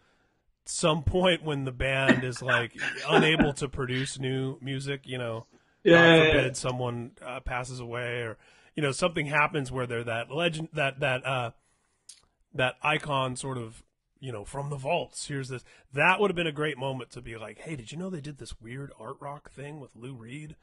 some 0.65 1.03
point 1.03 1.43
when 1.43 1.65
the 1.65 1.73
band 1.73 2.23
is 2.25 2.43
like 2.43 2.73
unable 3.09 3.53
to 3.55 3.69
produce 3.69 4.19
new 4.19 4.59
music, 4.61 5.01
you 5.05 5.19
know, 5.19 5.47
Yeah, 5.83 5.93
God 5.95 6.03
yeah, 6.05 6.17
yeah. 6.25 6.33
forbid 6.33 6.57
someone 6.57 7.11
uh, 7.25 7.41
passes 7.41 7.81
away 7.81 8.21
or 8.23 8.37
you 8.75 8.83
know 8.83 8.93
something 8.93 9.27
happens 9.27 9.73
where 9.73 9.87
they're 9.87 10.05
that 10.05 10.31
legend 10.31 10.69
that 10.75 11.01
that 11.01 11.25
uh 11.27 11.51
that 12.55 12.75
icon 12.83 13.35
sort 13.37 13.57
of 13.59 13.83
you 14.21 14.33
know 14.33 14.45
from 14.45 14.71
the 14.71 14.77
vaults 14.77 15.27
here's 15.29 15.49
this 15.49 15.65
that 15.93 16.19
would 16.21 16.31
have 16.31 16.37
been 16.37 16.47
a 16.47 16.53
great 16.53 16.79
moment 16.79 17.11
to 17.11 17.21
be 17.21 17.37
like 17.37 17.59
hey 17.61 17.77
did 17.77 17.93
you 17.93 17.99
know 17.99 18.09
they 18.11 18.21
did 18.21 18.39
this 18.39 18.61
weird 18.61 18.91
art 18.99 19.17
rock 19.21 19.51
thing 19.51 19.79
with 19.81 19.95
Lou 19.95 20.15
Reed 20.15 20.57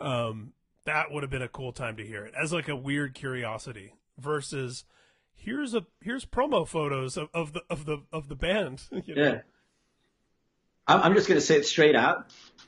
um 0.00 0.52
that 0.84 1.10
would 1.10 1.22
have 1.22 1.30
been 1.30 1.42
a 1.42 1.48
cool 1.48 1.72
time 1.72 1.96
to 1.96 2.06
hear 2.06 2.24
it 2.24 2.32
as 2.40 2.52
like 2.52 2.68
a 2.68 2.76
weird 2.76 3.14
curiosity 3.14 3.94
versus 4.18 4.84
here's 5.34 5.74
a 5.74 5.84
here's 6.02 6.24
promo 6.24 6.66
photos 6.66 7.16
of, 7.16 7.28
of 7.34 7.52
the 7.52 7.62
of 7.68 7.84
the 7.84 7.98
of 8.12 8.28
the 8.28 8.36
band 8.36 8.82
you 9.04 9.14
know? 9.14 9.22
yeah. 9.22 9.40
I'm, 10.88 11.02
I'm 11.02 11.14
just 11.14 11.28
gonna 11.28 11.40
say 11.40 11.56
it 11.56 11.66
straight 11.66 11.96
out. 11.96 12.26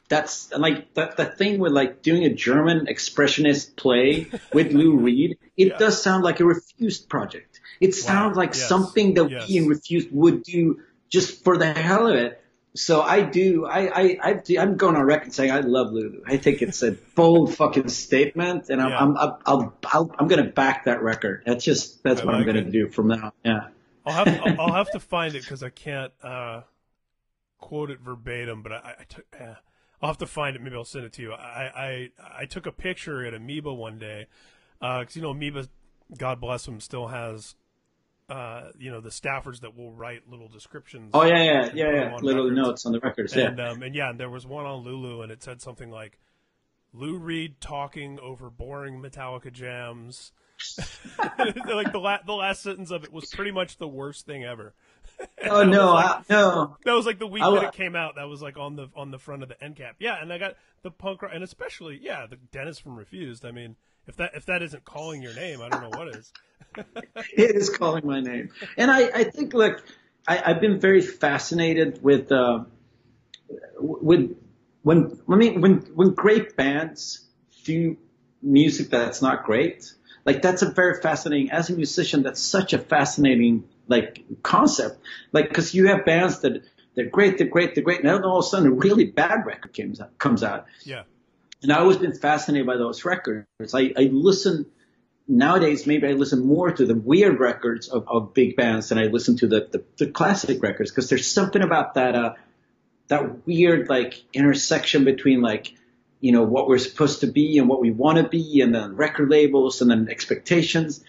That's 0.09 0.51
like 0.53 0.95
that 0.95 1.17
the 1.17 1.25
thing 1.27 1.61
with 1.61 1.73
like 1.73 2.03
doing 2.03 2.25
a 2.25 2.35
German 2.35 2.87
expressionist 2.87 3.77
play 3.77 4.27
with 4.53 4.73
Lou 4.73 4.97
Reed. 4.97 5.39
It 5.57 5.69
Yeah. 5.69 5.79
does 5.79 6.03
sound 6.03 6.25
like 6.25 6.41
a 6.41 6.45
refused 6.45 7.09
project. 7.09 7.48
It 7.81 7.95
sounds 7.95 8.37
like 8.37 8.51
yes, 8.51 8.69
something 8.69 9.15
that 9.15 9.31
yes. 9.31 9.49
we 9.49 9.59
in 9.59 9.69
refused 9.69 10.09
would 10.13 10.43
do 10.43 10.81
just 11.09 11.45
for 11.45 11.57
the 11.57 11.73
hell 11.73 12.07
of 12.07 12.15
it. 12.15 12.43
So 12.75 13.03
I 13.03 13.23
do. 13.23 13.67
I 13.67 14.01
I, 14.03 14.19
I 14.23 14.43
I'm 14.59 14.77
going 14.77 14.95
on 14.97 15.03
record 15.03 15.33
saying 15.33 15.51
I 15.51 15.61
love 15.61 15.93
Lulu. 15.93 16.23
I 16.27 16.37
think 16.37 16.63
it's 16.63 16.83
a 16.83 16.93
bold 16.93 17.55
fucking 17.55 17.89
statement, 17.89 18.69
and 18.69 18.81
I'm 18.81 18.91
Yeah. 18.91 18.99
I'm 18.99 19.17
I'll, 19.17 19.41
I'll, 19.47 19.75
I'll 19.87 20.15
I'm 20.19 20.29
gonna 20.29 20.45
back 20.45 20.85
that 20.85 21.03
record. 21.03 21.43
That's 21.47 21.65
just 21.65 22.03
that's 22.03 22.21
I 22.21 22.25
what 22.25 22.35
I'm 22.35 22.47
gonna 22.47 22.71
do 22.71 22.89
from 22.89 23.09
now. 23.09 23.33
Yeah. 23.45 23.69
I'll 24.05 24.13
have 24.13 24.27
to, 24.27 24.61
I'll, 24.61 24.73
have 24.73 24.91
to 24.93 25.01
find 25.15 25.35
it 25.35 25.43
because 25.43 25.63
I 25.63 25.69
can't 25.69 26.13
uh, 26.23 26.63
quote 27.59 27.91
it 27.91 28.01
verbatim, 28.01 28.63
but 28.63 28.73
I, 28.73 28.95
I 29.01 29.05
took. 29.05 29.27
eh, 29.39 29.55
I'll 30.01 30.11
have 30.11 30.19
to 30.19 30.27
find 30.27 30.55
it. 30.55 30.63
Maybe 30.63 30.77
I'll 30.77 30.85
send 30.85 31.05
it 31.05 31.13
to 31.15 31.23
you. 31.23 31.33
I 31.33 31.73
I, 31.75 32.11
I 32.41 32.47
took 32.47 32.67
a 32.67 32.73
picture 32.73 33.25
at 33.25 33.35
Amoeba 33.35 33.75
one 33.75 33.99
day 33.99 34.27
because 34.81 35.17
you 35.17 35.23
know 35.23 35.31
Amoeba, 35.31 35.69
God 36.17 36.41
bless 36.41 36.65
them, 36.65 36.81
still 36.81 37.09
has. 37.09 37.55
Uh, 38.29 38.71
you 38.79 38.91
know 38.91 39.01
the 39.01 39.09
staffers 39.09 39.61
that 39.61 39.75
will 39.75 39.91
write 39.91 40.29
little 40.29 40.49
descriptions. 40.49 41.11
Oh 41.15 41.25
yeah, 41.25 41.43
yeah, 41.43 41.71
yeah, 41.75 41.93
yeah. 41.93 42.17
Little 42.21 42.45
records. 42.45 42.57
notes 42.57 42.87
on 42.87 42.93
the 42.93 43.01
records. 43.01 43.35
Yeah. 43.35 43.47
And 43.47 43.61
um, 43.61 43.83
and 43.83 43.95
yeah, 43.95 44.11
and 44.11 44.21
there 44.21 44.29
was 44.29 44.47
one 44.47 44.67
on 44.67 44.85
Lulu, 44.85 45.23
and 45.23 45.33
it 45.33 45.43
said 45.43 45.63
something 45.63 45.91
like, 45.91 46.19
"Lou 46.93 47.17
Reed 47.17 47.59
talking 47.61 48.21
over 48.21 48.51
boring 48.51 49.01
Metallica 49.01 49.51
jams." 49.51 50.33
like 51.19 51.93
the 51.93 52.01
la- 52.01 52.23
the 52.27 52.35
last 52.35 52.63
sentence 52.63 52.91
of 52.91 53.05
it 53.05 53.13
was 53.13 53.27
pretty 53.31 53.53
much 53.53 53.79
the 53.79 53.89
worst 53.89 54.27
thing 54.27 54.45
ever. 54.45 54.75
oh 55.49 55.65
no, 55.65 55.91
I, 55.91 56.23
no. 56.29 56.77
That 56.85 56.93
was 56.93 57.07
like 57.07 57.19
the 57.19 57.27
week 57.27 57.43
I 57.43 57.51
that 57.53 57.63
it 57.65 57.73
came 57.73 57.97
out. 57.97 58.17
That 58.17 58.29
was 58.29 58.43
like 58.43 58.59
on 58.59 58.77
the 58.77 58.89
on 58.95 59.11
the 59.11 59.19
front 59.19 59.43
of 59.43 59.49
the 59.49 59.63
end 59.63 59.77
cap. 59.77 59.97
Yeah, 59.99 60.21
and 60.21 60.33
I 60.33 60.39
got 60.39 60.57
the 60.83 60.91
punk 60.91 61.23
rock, 61.23 61.33
and 61.35 61.43
especially 61.43 61.99
yeah, 62.03 62.27
the 62.27 62.37
Dennis 62.37 62.79
from 62.79 62.97
Refused. 62.97 63.45
I 63.45 63.53
mean, 63.53 63.77
if 64.09 64.17
that 64.17 64.35
if 64.35 64.47
that 64.47 64.63
isn't 64.63 64.85
calling 64.85 65.23
your 65.23 65.35
name, 65.35 65.61
I 65.63 65.69
don't 65.69 65.83
know 65.83 65.99
what 65.99 66.09
is. 66.09 66.33
it 66.77 67.57
is 67.57 67.71
calling 67.71 68.07
my 68.07 68.21
name. 68.21 68.51
And 68.77 68.91
I, 68.91 69.11
I 69.15 69.25
think, 69.25 69.55
look, 69.55 69.85
I, 70.27 70.43
I've 70.45 70.61
been 70.61 70.81
very 70.81 71.01
fascinated 71.01 72.03
with, 72.03 72.33
uh, 72.33 72.65
with 73.79 74.37
when, 74.83 75.19
I 75.29 75.37
mean, 75.37 75.61
when, 75.61 75.79
when 75.95 76.15
great 76.15 76.57
bands 76.57 77.27
do 77.65 77.97
music 78.43 78.91
that's 78.91 79.21
not 79.23 79.45
great, 79.45 79.93
like 80.25 80.43
that's 80.43 80.63
a 80.63 80.71
very 80.71 81.01
fascinating, 81.01 81.51
as 81.51 81.71
a 81.71 81.75
musician, 81.75 82.23
that's 82.23 82.43
such 82.43 82.73
a 82.73 82.79
fascinating, 82.79 83.65
like, 83.87 84.25
concept. 84.43 85.01
Like, 85.33 85.53
cause 85.53 85.75
you 85.75 85.89
have 85.89 86.05
bands 86.05 86.41
that, 86.41 86.63
they're 86.95 87.07
great, 87.07 87.39
they're 87.39 87.47
great, 87.47 87.75
they're 87.75 87.85
great, 87.85 88.01
and 88.01 88.09
then 88.09 88.25
all 88.25 88.39
of 88.39 88.45
a 88.45 88.49
sudden 88.49 88.67
a 88.67 88.71
really 88.71 89.05
bad 89.05 89.47
record 89.47 89.73
comes 89.77 90.01
out, 90.01 90.19
comes 90.19 90.43
out. 90.43 90.67
Yeah, 90.85 91.05
And 91.63 91.73
I've 91.73 91.81
always 91.81 91.97
been 91.97 92.15
fascinated 92.15 92.67
by 92.67 92.77
those 92.77 93.05
records. 93.05 93.75
I, 93.75 93.93
I 93.97 94.03
listen 94.13 94.67
nowadays. 95.27 95.87
Maybe 95.87 96.07
I 96.07 96.13
listen 96.13 96.47
more 96.47 96.71
to 96.71 96.87
the 96.87 96.95
weird 96.95 97.41
records 97.41 97.89
of, 97.89 98.07
of 98.09 98.35
big 98.35 98.57
bands 98.57 98.89
than 98.89 98.99
I 98.99 99.05
listen 99.05 99.37
to 99.39 99.47
the 99.47 99.69
the, 99.71 99.85
the 99.99 100.11
classic 100.11 100.63
records 100.63 100.91
because 100.91 101.09
there's 101.09 101.31
something 101.31 101.63
about 101.63 101.95
that 101.95 102.15
uh, 102.15 102.35
that 103.09 103.47
weird 103.47 103.89
like 103.89 104.23
intersection 104.33 105.05
between 105.05 105.43
like 105.43 105.75
you 106.21 106.33
know 106.33 106.43
what 106.43 106.69
we're 106.69 106.79
supposed 106.79 107.21
to 107.21 107.27
be 107.27 107.59
and 107.59 107.69
what 107.69 107.81
we 107.81 107.91
want 107.91 108.19
to 108.19 108.29
be, 108.29 108.61
and 108.61 108.75
then 108.75 108.97
record 108.97 109.29
labels 109.29 109.83
and 109.83 109.91
then 109.91 110.09
expectations. 110.09 111.05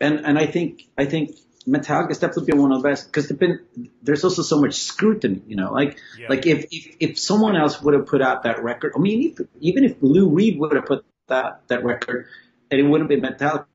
And 0.00 0.26
and 0.26 0.38
I 0.38 0.46
think 0.46 0.88
I 0.98 1.04
think 1.04 1.36
Metallica 1.66 2.08
has 2.08 2.18
definitely 2.18 2.46
been 2.52 2.60
one 2.62 2.72
of 2.72 2.82
the 2.82 2.88
best 2.88 3.06
because 3.06 3.30
been 3.32 3.60
there's 4.02 4.24
also 4.24 4.42
so 4.42 4.60
much 4.60 4.74
scrutiny. 4.74 5.42
You 5.46 5.56
know, 5.56 5.72
like 5.72 5.98
Yeah. 6.18 6.26
like 6.28 6.46
if, 6.46 6.66
if 6.70 6.96
if 7.00 7.18
someone 7.18 7.56
else 7.56 7.80
would 7.82 7.94
have 7.94 8.06
put 8.06 8.20
out 8.22 8.42
that 8.44 8.62
record, 8.62 8.92
I 8.96 8.98
mean, 8.98 9.32
if, 9.38 9.46
even 9.60 9.84
if 9.84 9.96
Lou 10.00 10.28
Reed 10.28 10.58
would 10.58 10.74
have 10.74 10.86
put 10.86 11.04
that 11.28 11.62
that 11.68 11.84
record, 11.84 12.26
and 12.70 12.80
it 12.80 12.84
wouldn't 12.84 13.08
be 13.08 13.20
Metallica, 13.20 13.66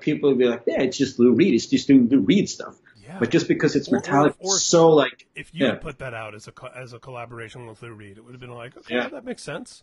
people 0.00 0.30
would 0.30 0.38
be 0.38 0.46
like, 0.46 0.62
yeah, 0.66 0.82
it's 0.82 0.98
just 0.98 1.18
Lou 1.18 1.32
Reed. 1.34 1.54
It's 1.54 1.66
just 1.66 1.86
doing 1.88 2.08
Lou 2.08 2.20
Reed 2.20 2.48
stuff. 2.48 2.76
yeah. 3.02 3.18
But 3.18 3.30
just 3.30 3.48
because 3.48 3.74
it's 3.76 3.88
Or- 3.88 3.96
or- 3.96 4.00
Metallica, 4.02 4.34
or- 4.40 4.58
so 4.58 4.90
like 4.90 5.26
if 5.34 5.54
you 5.54 5.64
yeah. 5.66 5.72
had 5.72 5.80
put 5.80 5.98
that 6.00 6.12
out 6.14 6.34
as 6.34 6.46
a 6.48 6.52
as 6.76 6.92
a 6.92 6.98
collaboration 6.98 7.66
with 7.66 7.82
Lou 7.82 7.92
Reed, 7.92 8.18
it 8.18 8.24
would 8.24 8.32
have 8.34 8.40
been 8.40 8.50
like, 8.54 8.76
okay, 8.76 8.94
Yeah. 8.96 9.08
that 9.08 9.24
makes 9.24 9.42
sense. 9.42 9.82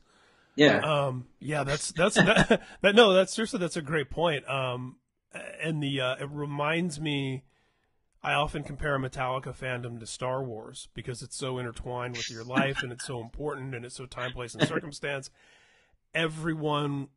yeah, 0.56 0.80
Um, 0.80 1.26
yeah, 1.40 1.64
that's 1.64 1.92
that's 1.92 2.16
that, 2.18 2.62
that. 2.82 2.96
No, 2.96 3.14
that's 3.14 3.34
seriously 3.34 3.60
that's 3.60 3.78
a 3.78 3.82
great 3.82 4.10
point. 4.10 4.48
Um, 4.50 4.98
and 5.62 5.82
the 5.82 6.02
uh, 6.02 6.16
it 6.16 6.30
reminds 6.32 7.00
me. 7.00 7.44
I 8.24 8.34
often 8.34 8.64
compare 8.64 8.98
Metallica 8.98 9.56
fandom 9.56 10.00
to 10.00 10.08
Star 10.08 10.44
Wars 10.44 10.90
because 10.94 11.22
it's 11.22 11.38
so 11.38 11.60
intertwined 11.60 12.18
with 12.18 12.30
your 12.32 12.44
life 12.44 12.82
and 12.82 12.92
it's 12.92 13.06
so 13.06 13.22
important 13.22 13.76
and 13.76 13.86
it's 13.86 13.96
so 13.96 14.06
time, 14.06 14.32
place, 14.32 14.54
and 14.56 14.68
circumstance. 14.68 15.30
Everyone, 16.16 17.10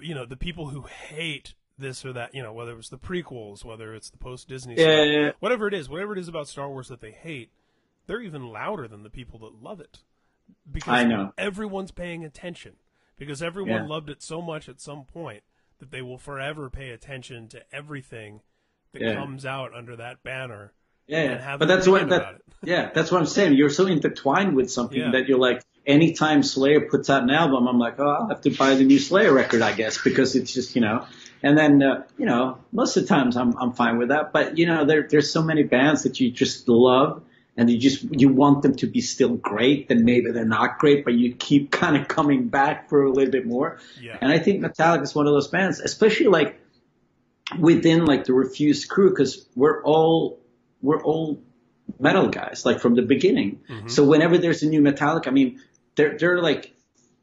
you 0.00 0.14
know, 0.14 0.24
the 0.24 0.38
people 0.38 0.68
who 0.68 0.82
hate 0.82 1.54
this 1.78 2.04
or 2.04 2.12
that, 2.14 2.34
you 2.34 2.42
know, 2.42 2.52
whether 2.52 2.76
it's 2.78 2.88
the 2.88 2.98
prequels, 2.98 3.64
whether 3.64 3.94
it's 3.94 4.10
the 4.10 4.16
post 4.16 4.48
Disney 4.48 4.74
yeah, 4.76 5.02
yeah, 5.02 5.20
yeah. 5.20 5.32
whatever 5.38 5.68
it 5.68 5.74
is, 5.74 5.88
whatever 5.88 6.14
it 6.14 6.18
is 6.18 6.28
about 6.28 6.48
Star 6.48 6.68
Wars 6.70 6.88
that 6.88 7.00
they 7.00 7.12
hate, 7.12 7.50
they're 8.06 8.22
even 8.22 8.48
louder 8.48 8.88
than 8.88 9.02
the 9.02 9.10
people 9.10 9.38
that 9.40 9.62
love 9.62 9.80
it. 9.80 9.98
Because 10.70 10.92
I 10.92 11.04
know. 11.04 11.32
everyone's 11.36 11.90
paying 11.90 12.24
attention. 12.24 12.76
Because 13.16 13.42
everyone 13.42 13.86
loved 13.86 14.10
it 14.10 14.22
so 14.22 14.42
much 14.42 14.68
at 14.68 14.80
some 14.80 15.04
point 15.04 15.44
that 15.78 15.90
they 15.90 16.02
will 16.02 16.18
forever 16.18 16.70
pay 16.70 16.90
attention 16.90 17.48
to 17.48 17.62
everything 17.72 18.40
that 18.92 19.02
Yeah. 19.02 19.14
comes 19.14 19.44
out 19.44 19.74
under 19.74 19.96
that 19.96 20.22
banner 20.22 20.72
Yeah, 21.06 21.18
and 21.32 21.40
have 21.40 21.58
but 21.58 21.68
that's 21.68 21.86
what 21.86 22.08
that. 22.08 22.40
Yeah, 22.64 22.90
that's 22.94 23.10
what 23.12 23.20
I'm 23.20 23.26
saying. 23.26 23.54
You're 23.54 23.68
so 23.70 23.86
intertwined 23.86 24.56
with 24.56 24.70
something 24.70 24.98
Yeah. 24.98 25.10
that 25.10 25.28
you're 25.28 25.38
like, 25.38 25.62
anytime 25.86 26.42
Slayer 26.42 26.80
puts 26.88 27.10
out 27.10 27.22
an 27.22 27.30
album, 27.30 27.66
I'm 27.68 27.78
like, 27.78 28.00
oh, 28.00 28.08
I'll 28.08 28.28
have 28.28 28.40
to 28.42 28.50
buy 28.50 28.74
the 28.74 28.84
new 28.84 28.98
Slayer 28.98 29.30
record, 29.32 29.60
I 29.60 29.72
guess, 29.74 30.02
because 30.02 30.34
it's 30.34 30.54
just, 30.54 30.74
you 30.74 30.80
know. 30.80 31.04
And 31.42 31.58
then, 31.58 31.82
uh, 31.82 32.04
you 32.16 32.24
know, 32.24 32.56
most 32.72 32.96
of 32.96 33.02
the 33.02 33.08
times 33.10 33.36
I'm 33.36 33.54
I'm 33.58 33.72
fine 33.74 33.98
with 33.98 34.08
that. 34.08 34.32
But 34.32 34.56
you 34.56 34.64
know, 34.64 34.86
there 34.86 35.06
there's 35.06 35.30
so 35.30 35.42
many 35.42 35.62
bands 35.62 36.04
that 36.04 36.18
you 36.20 36.30
just 36.30 36.66
love, 36.68 37.22
and 37.56 37.70
you 37.70 37.78
just 37.78 38.04
you 38.10 38.28
want 38.28 38.62
them 38.62 38.74
to 38.76 38.86
be 38.86 39.00
still 39.00 39.36
great. 39.36 39.88
Then 39.88 40.04
maybe 40.04 40.30
they're 40.30 40.44
not 40.44 40.78
great, 40.78 41.04
but 41.04 41.14
you 41.14 41.34
keep 41.34 41.70
kind 41.80 41.96
of 41.96 42.08
coming 42.08 42.48
back 42.48 42.88
for 42.88 43.04
a 43.04 43.10
little 43.10 43.30
bit 43.30 43.46
more. 43.46 43.78
Yeah. 44.00 44.18
And 44.20 44.32
I 44.32 44.38
think 44.38 44.62
Metallica 44.62 45.02
is 45.02 45.14
one 45.14 45.26
of 45.26 45.32
those 45.32 45.48
bands, 45.48 45.80
especially 45.80 46.26
like 46.26 46.60
within 47.58 48.04
like 48.04 48.24
the 48.24 48.32
Refused 48.32 48.88
crew, 48.88 49.10
because 49.10 49.46
we're 49.54 49.82
all 49.82 50.40
we're 50.82 51.02
all 51.02 51.42
metal 51.98 52.28
guys, 52.28 52.64
like 52.64 52.80
from 52.80 52.94
the 52.94 53.02
beginning. 53.02 53.60
Mm-hmm. 53.68 53.88
So 53.88 54.04
whenever 54.04 54.38
there's 54.38 54.62
a 54.62 54.68
new 54.68 54.80
Metallica, 54.80 55.28
I 55.28 55.30
mean, 55.30 55.60
they're 55.94 56.18
they're 56.18 56.42
like 56.42 56.74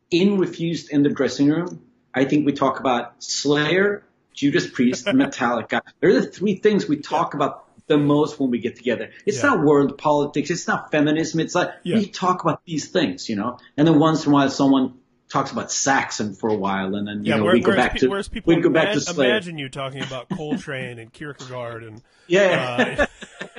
in 0.10 0.38
Refused 0.38 0.92
in 0.92 1.04
the 1.04 1.10
dressing 1.10 1.50
room. 1.50 1.82
I 2.14 2.26
think 2.26 2.46
we 2.46 2.54
talk 2.54 2.80
about 2.80 3.24
Slayer, 3.24 4.04
Judas 4.34 4.70
Priest, 4.70 5.06
Metallica. 5.08 5.82
They're 6.00 6.14
the 6.14 6.28
three 6.28 6.56
things 6.56 6.88
we 6.88 6.98
talk 6.98 7.34
about 7.34 7.68
the 7.92 7.98
most 7.98 8.40
when 8.40 8.50
we 8.52 8.60
get 8.60 8.76
together. 8.78 9.12
It's 9.26 9.44
Yeah. 9.44 9.50
not 9.50 9.66
world 9.66 9.98
politics. 9.98 10.50
It's 10.50 10.68
not 10.68 10.92
feminism. 10.92 11.40
It's 11.40 11.54
like 11.56 11.70
Yeah. 11.84 11.98
we 11.98 12.06
talk 12.08 12.42
about 12.44 12.62
these 12.66 12.88
things, 12.90 13.28
you 13.30 13.36
know. 13.36 13.58
And 13.78 13.88
then 13.88 14.00
once 14.00 14.26
in 14.26 14.32
a 14.32 14.34
while, 14.34 14.50
someone 14.50 14.94
talks 15.30 15.52
about 15.52 15.72
Saxon 15.72 16.34
for 16.34 16.50
a 16.50 16.56
while, 16.56 16.96
and 16.96 17.08
then 17.08 17.24
you 17.24 17.30
Yeah, 17.32 17.38
know 17.38 17.46
where- 17.46 17.54
we 17.54 17.62
go 17.62 17.74
back 17.76 17.98
to 18.00 18.24
people 18.32 18.54
we 18.56 18.62
go 18.62 18.70
back 18.70 18.94
to 18.94 19.00
Slayer. 19.02 19.30
imagine 19.32 19.58
you 19.58 19.70
talking 19.70 20.04
about 20.04 20.28
Coltrane 20.38 21.00
and 21.00 21.12
Kierkegaard 21.14 21.84
and 21.84 22.02
yeah, 22.28 23.06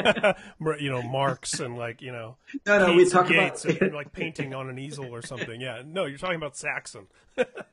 uh, 0.04 0.32
you 0.80 0.90
know 0.90 1.02
Marx 1.02 1.60
and 1.60 1.76
like 1.78 2.00
you 2.02 2.12
know 2.12 2.36
no, 2.66 2.78
no, 2.86 2.94
we 2.94 3.08
talk 3.08 3.30
about 3.30 3.64
and, 3.64 3.92
like 4.00 4.12
painting 4.12 4.54
on 4.54 4.68
an 4.68 4.78
easel 4.78 5.14
or 5.14 5.22
something. 5.22 5.60
Yeah, 5.60 5.82
no, 5.86 6.04
you're 6.04 6.18
talking 6.18 6.36
about 6.36 6.56
Saxon. 6.56 7.06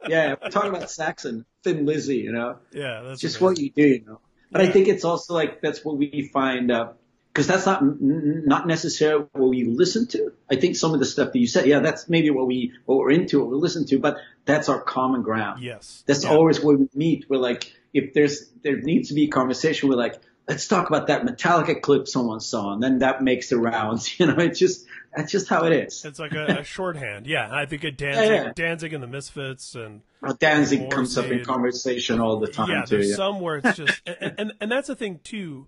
yeah, 0.08 0.36
we're 0.42 0.50
talking 0.50 0.70
about 0.70 0.90
Saxon, 0.90 1.46
Thin 1.64 1.86
Lizzy, 1.86 2.18
you 2.18 2.32
know. 2.32 2.58
Yeah, 2.72 3.02
that's 3.02 3.20
just 3.22 3.36
amazing. 3.42 3.46
what 3.46 3.60
you 3.60 3.70
do, 3.72 3.88
you 3.88 4.06
know. 4.08 4.20
But 4.52 4.62
I 4.62 4.70
think 4.72 4.88
it's 4.88 5.04
also 5.06 5.34
like 5.34 5.62
that's 5.62 5.84
what 5.86 5.98
we 5.98 6.30
find 6.34 6.72
uh, 6.72 6.90
because 7.32 7.46
that's 7.48 7.66
not 7.66 7.82
n- 7.82 8.44
not 8.46 8.68
necessarily 8.68 9.26
what 9.34 9.50
we 9.50 9.64
listen 9.66 10.08
to. 10.08 10.34
I 10.50 10.56
think 10.56 10.76
some 10.76 10.94
of 10.94 11.00
the 11.00 11.06
stuff 11.06 11.32
that 11.34 11.40
you 11.40 11.48
said, 11.48 11.68
yeah, 11.68 11.80
that's 11.80 12.10
maybe 12.10 12.30
what 12.32 12.48
we 12.48 12.74
what 12.86 12.98
we're 12.98 13.12
into, 13.12 13.40
what 13.40 13.50
we 13.52 13.58
listen 13.58 13.86
to, 13.88 14.00
but 14.00 14.18
that's 14.46 14.68
our 14.70 14.82
common 14.82 15.22
ground. 15.22 15.62
Yes, 15.62 16.04
That's 16.08 16.24
Yeah. 16.24 16.32
always 16.32 16.60
where 16.64 16.76
we 16.76 16.88
meet. 16.96 17.26
We're 17.30 17.38
like, 17.38 17.72
if 17.94 18.14
there's 18.14 18.50
there 18.64 18.78
needs 18.82 19.10
to 19.10 19.14
be 19.14 19.26
a 19.26 19.30
conversation, 19.30 19.90
we're 19.90 19.96
like, 19.96 20.20
let's 20.50 20.68
talk 20.68 20.90
about 20.90 21.08
that 21.08 21.24
Metallica 21.24 21.80
clip 21.82 22.08
someone 22.08 22.40
saw, 22.42 22.74
and 22.74 22.84
then 22.84 23.00
that 23.00 23.22
makes 23.24 23.50
the 23.50 23.58
rounds. 23.58 24.10
You 24.20 24.26
know, 24.26 24.36
it's 24.38 24.60
just 24.60 24.86
that's 25.16 25.32
just 25.32 25.48
how 25.48 25.64
it 25.66 25.72
is. 25.72 26.04
It's 26.04 26.20
like 26.20 26.34
a, 26.34 26.60
a 26.60 26.64
shorthand. 26.64 27.26
Yeah, 27.28 27.48
I 27.52 27.66
think 27.66 27.84
it 27.84 27.98
Danzig, 27.98 28.30
Yeah, 28.30 28.44
yeah. 28.46 28.52
Danzig 28.54 28.94
and 28.94 29.02
the 29.04 29.08
Misfits 29.08 29.76
and 29.76 30.02
Well, 30.22 30.34
Danzig 30.34 30.90
comes 30.92 31.18
up 31.18 31.26
in 31.28 31.44
conversation 31.46 32.20
all 32.20 32.40
the 32.40 32.48
time 32.48 32.70
yeah, 32.70 32.82
too. 32.82 32.98
there's 32.98 33.10
Yeah. 33.12 33.16
some 33.16 33.40
where 33.40 33.58
it's 33.58 33.78
just 33.78 34.02
and, 34.08 34.36
and 34.38 34.54
and 34.60 34.72
that's 34.72 34.88
the 34.88 34.96
thing 34.96 35.20
too. 35.24 35.68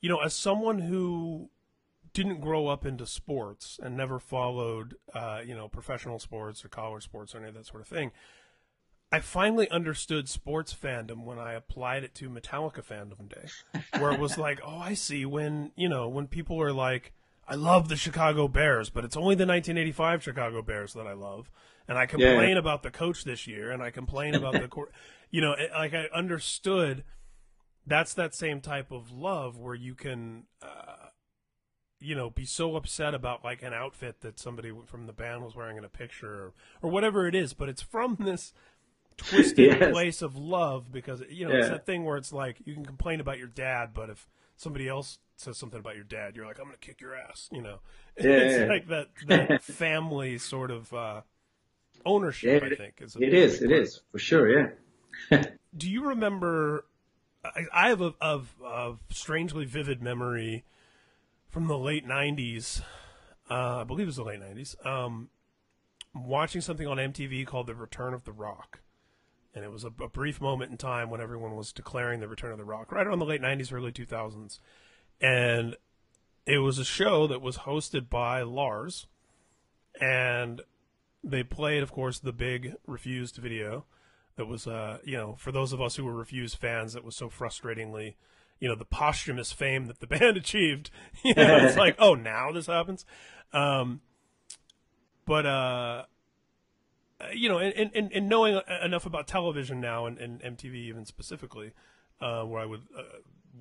You 0.00 0.08
know, 0.08 0.18
as 0.20 0.34
someone 0.34 0.78
who 0.78 1.50
didn't 2.12 2.40
grow 2.40 2.68
up 2.68 2.86
into 2.86 3.06
sports 3.06 3.78
and 3.82 3.96
never 3.96 4.18
followed, 4.20 4.94
uh, 5.14 5.40
you 5.44 5.54
know, 5.54 5.66
professional 5.68 6.18
sports 6.20 6.64
or 6.64 6.68
college 6.68 7.02
sports 7.02 7.34
or 7.34 7.38
any 7.38 7.48
of 7.48 7.54
that 7.54 7.66
sort 7.66 7.80
of 7.82 7.88
thing, 7.88 8.12
I 9.14 9.20
finally 9.20 9.70
understood 9.70 10.28
sports 10.28 10.74
fandom 10.74 11.22
when 11.22 11.38
I 11.38 11.52
applied 11.52 12.02
it 12.02 12.16
to 12.16 12.28
Metallica 12.28 12.84
fandom 12.84 13.28
day, 13.28 13.48
where 14.00 14.10
it 14.10 14.18
was 14.18 14.36
like, 14.36 14.58
oh, 14.66 14.76
I 14.76 14.94
see 14.94 15.24
when 15.24 15.70
you 15.76 15.88
know 15.88 16.08
when 16.08 16.26
people 16.26 16.60
are 16.60 16.72
like, 16.72 17.12
I 17.46 17.54
love 17.54 17.88
the 17.88 17.94
Chicago 17.94 18.48
Bears, 18.48 18.90
but 18.90 19.04
it's 19.04 19.16
only 19.16 19.36
the 19.36 19.46
1985 19.46 20.24
Chicago 20.24 20.62
Bears 20.62 20.94
that 20.94 21.06
I 21.06 21.12
love, 21.12 21.48
and 21.86 21.96
I 21.96 22.06
complain 22.06 22.56
about 22.56 22.82
the 22.82 22.90
coach 22.90 23.22
this 23.22 23.46
year, 23.46 23.70
and 23.70 23.84
I 23.84 23.90
complain 23.90 24.34
about 24.34 24.54
the, 24.54 24.66
court, 24.66 24.90
you 25.30 25.40
know, 25.40 25.52
it, 25.52 25.70
like 25.72 25.94
I 25.94 26.06
understood. 26.12 27.04
That's 27.86 28.14
that 28.14 28.34
same 28.34 28.60
type 28.60 28.90
of 28.90 29.12
love 29.12 29.58
where 29.58 29.76
you 29.76 29.94
can, 29.94 30.46
uh, 30.60 31.10
you 32.00 32.16
know, 32.16 32.30
be 32.30 32.46
so 32.46 32.74
upset 32.74 33.14
about 33.14 33.44
like 33.44 33.62
an 33.62 33.74
outfit 33.74 34.22
that 34.22 34.40
somebody 34.40 34.72
from 34.86 35.06
the 35.06 35.12
band 35.12 35.44
was 35.44 35.54
wearing 35.54 35.76
in 35.76 35.84
a 35.84 35.88
picture 35.88 36.34
or, 36.34 36.52
or 36.82 36.90
whatever 36.90 37.28
it 37.28 37.36
is, 37.36 37.52
but 37.52 37.68
it's 37.68 37.82
from 37.82 38.16
this 38.20 38.52
twisted 39.16 39.80
Yes. 39.80 39.92
place 39.92 40.22
of 40.22 40.36
love 40.36 40.90
because 40.92 41.22
you 41.28 41.46
know 41.46 41.54
it's 41.54 41.66
Yeah. 41.66 41.74
that 41.74 41.86
thing 41.86 42.04
where 42.04 42.16
it's 42.16 42.32
like 42.32 42.56
you 42.64 42.74
can 42.74 42.84
complain 42.84 43.20
about 43.20 43.38
your 43.38 43.48
dad, 43.48 43.90
but 43.94 44.10
if 44.10 44.28
somebody 44.56 44.88
else 44.88 45.18
says 45.36 45.56
something 45.58 45.80
about 45.80 45.94
your 45.96 46.04
dad, 46.04 46.36
you're 46.36 46.46
like, 46.46 46.58
I'm 46.58 46.66
gonna 46.66 46.76
kick 46.78 47.00
your 47.00 47.14
ass, 47.14 47.48
you 47.52 47.62
know. 47.62 47.80
Yeah, 48.16 48.30
it's 48.30 48.58
yeah. 48.60 48.66
like 48.66 48.86
that 48.88 49.08
that 49.26 49.62
family 49.62 50.38
sort 50.38 50.70
of 50.70 50.92
uh, 50.94 51.22
ownership. 52.06 52.62
Yeah, 52.62 52.68
I 52.68 52.74
think 52.76 53.00
is 53.02 53.16
a 53.16 53.18
It 53.20 53.60
part 53.60 53.72
It 53.72 54.00
for 54.12 54.18
sure. 54.18 54.70
Yeah. 55.30 55.44
do 55.76 55.90
you 55.90 56.06
remember? 56.06 56.84
I, 57.44 57.64
I 57.72 57.88
have 57.88 58.00
a 58.00 58.14
of 58.20 58.54
of 58.62 59.00
strangely 59.10 59.64
vivid 59.64 60.00
memory 60.02 60.64
from 61.50 61.66
the 61.66 61.76
late 61.78 62.06
'90s. 62.06 62.82
Uh, 63.50 63.80
I 63.80 63.84
believe 63.84 64.04
it 64.04 64.06
was 64.06 64.16
the 64.16 64.24
late 64.24 64.40
'90s. 64.40 64.86
Um, 64.86 65.28
watching 66.14 66.60
something 66.60 66.86
on 66.86 66.96
MTV 66.98 67.44
called 67.46 67.66
"The 67.66 67.74
Return 67.74 68.14
of 68.14 68.24
the 68.24 68.32
Rock," 68.32 68.80
and 69.54 69.64
it 69.64 69.70
was 69.70 69.84
a, 69.84 69.92
a 70.02 70.08
brief 70.08 70.40
moment 70.40 70.70
in 70.70 70.76
time 70.76 71.10
when 71.10 71.20
everyone 71.20 71.56
was 71.56 71.72
declaring 71.72 72.20
the 72.20 72.28
return 72.28 72.52
of 72.52 72.58
the 72.58 72.64
Rock, 72.64 72.92
right 72.92 73.06
around 73.06 73.18
the 73.18 73.24
late 73.24 73.42
'90s, 73.42 73.72
early 73.72 73.92
2000s, 73.92 74.58
and 75.20 75.76
it 76.46 76.58
was 76.58 76.78
a 76.78 76.84
show 76.84 77.26
that 77.26 77.40
was 77.40 77.58
hosted 77.58 78.10
by 78.10 78.42
Lars, 78.42 79.06
and 80.00 80.62
they 81.22 81.42
played, 81.42 81.82
of 81.82 81.92
course, 81.92 82.18
the 82.18 82.32
big 82.32 82.74
refused 82.86 83.36
video 83.36 83.84
that 84.36 84.46
was 84.46 84.66
uh 84.66 84.98
you 85.04 85.16
know 85.16 85.36
for 85.38 85.52
those 85.52 85.72
of 85.72 85.80
us 85.80 85.96
who 85.96 86.04
were 86.04 86.14
refused 86.14 86.58
fans 86.58 86.92
that 86.92 87.04
was 87.04 87.14
so 87.14 87.28
frustratingly 87.28 88.14
you 88.60 88.68
know 88.68 88.74
the 88.74 88.84
posthumous 88.84 89.52
fame 89.52 89.86
that 89.86 90.00
the 90.00 90.06
band 90.18 90.36
achieved. 90.36 90.90
You 91.22 91.34
know 91.34 91.56
it's 91.56 91.76
like 91.84 91.96
oh 91.98 92.14
now 92.14 92.52
this 92.52 92.66
happens? 92.66 93.04
Um 93.52 94.00
but 95.26 95.46
uh 95.46 96.04
you 97.34 97.48
know 97.48 97.58
and 97.58 97.90
and, 97.94 98.12
and 98.12 98.28
knowing 98.28 98.60
enough 98.82 99.06
about 99.06 99.26
television 99.26 99.80
now 99.80 100.06
and, 100.06 100.18
and 100.18 100.40
MTV 100.42 100.74
even 100.74 101.04
specifically 101.04 101.72
uh 102.20 102.42
where 102.42 102.60
I 102.60 102.66
would 102.66 102.82
uh, 102.96 103.02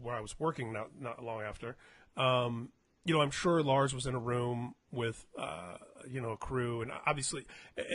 where 0.02 0.16
I 0.16 0.22
was 0.22 0.40
working 0.40 0.74
not 0.74 0.90
not 1.00 1.24
long 1.24 1.42
after 1.42 1.76
um 2.18 2.70
you 3.06 3.14
know, 3.14 3.22
I'm 3.22 3.32
sure 3.32 3.62
Lars 3.62 3.94
was 3.94 4.06
in 4.06 4.16
a 4.16 4.20
room 4.20 4.76
with, 4.92 5.26
uh, 5.38 5.76
you 6.10 6.22
know, 6.22 6.32
a 6.32 6.38
crew, 6.38 6.82
and 6.82 6.92
obviously, 7.06 7.46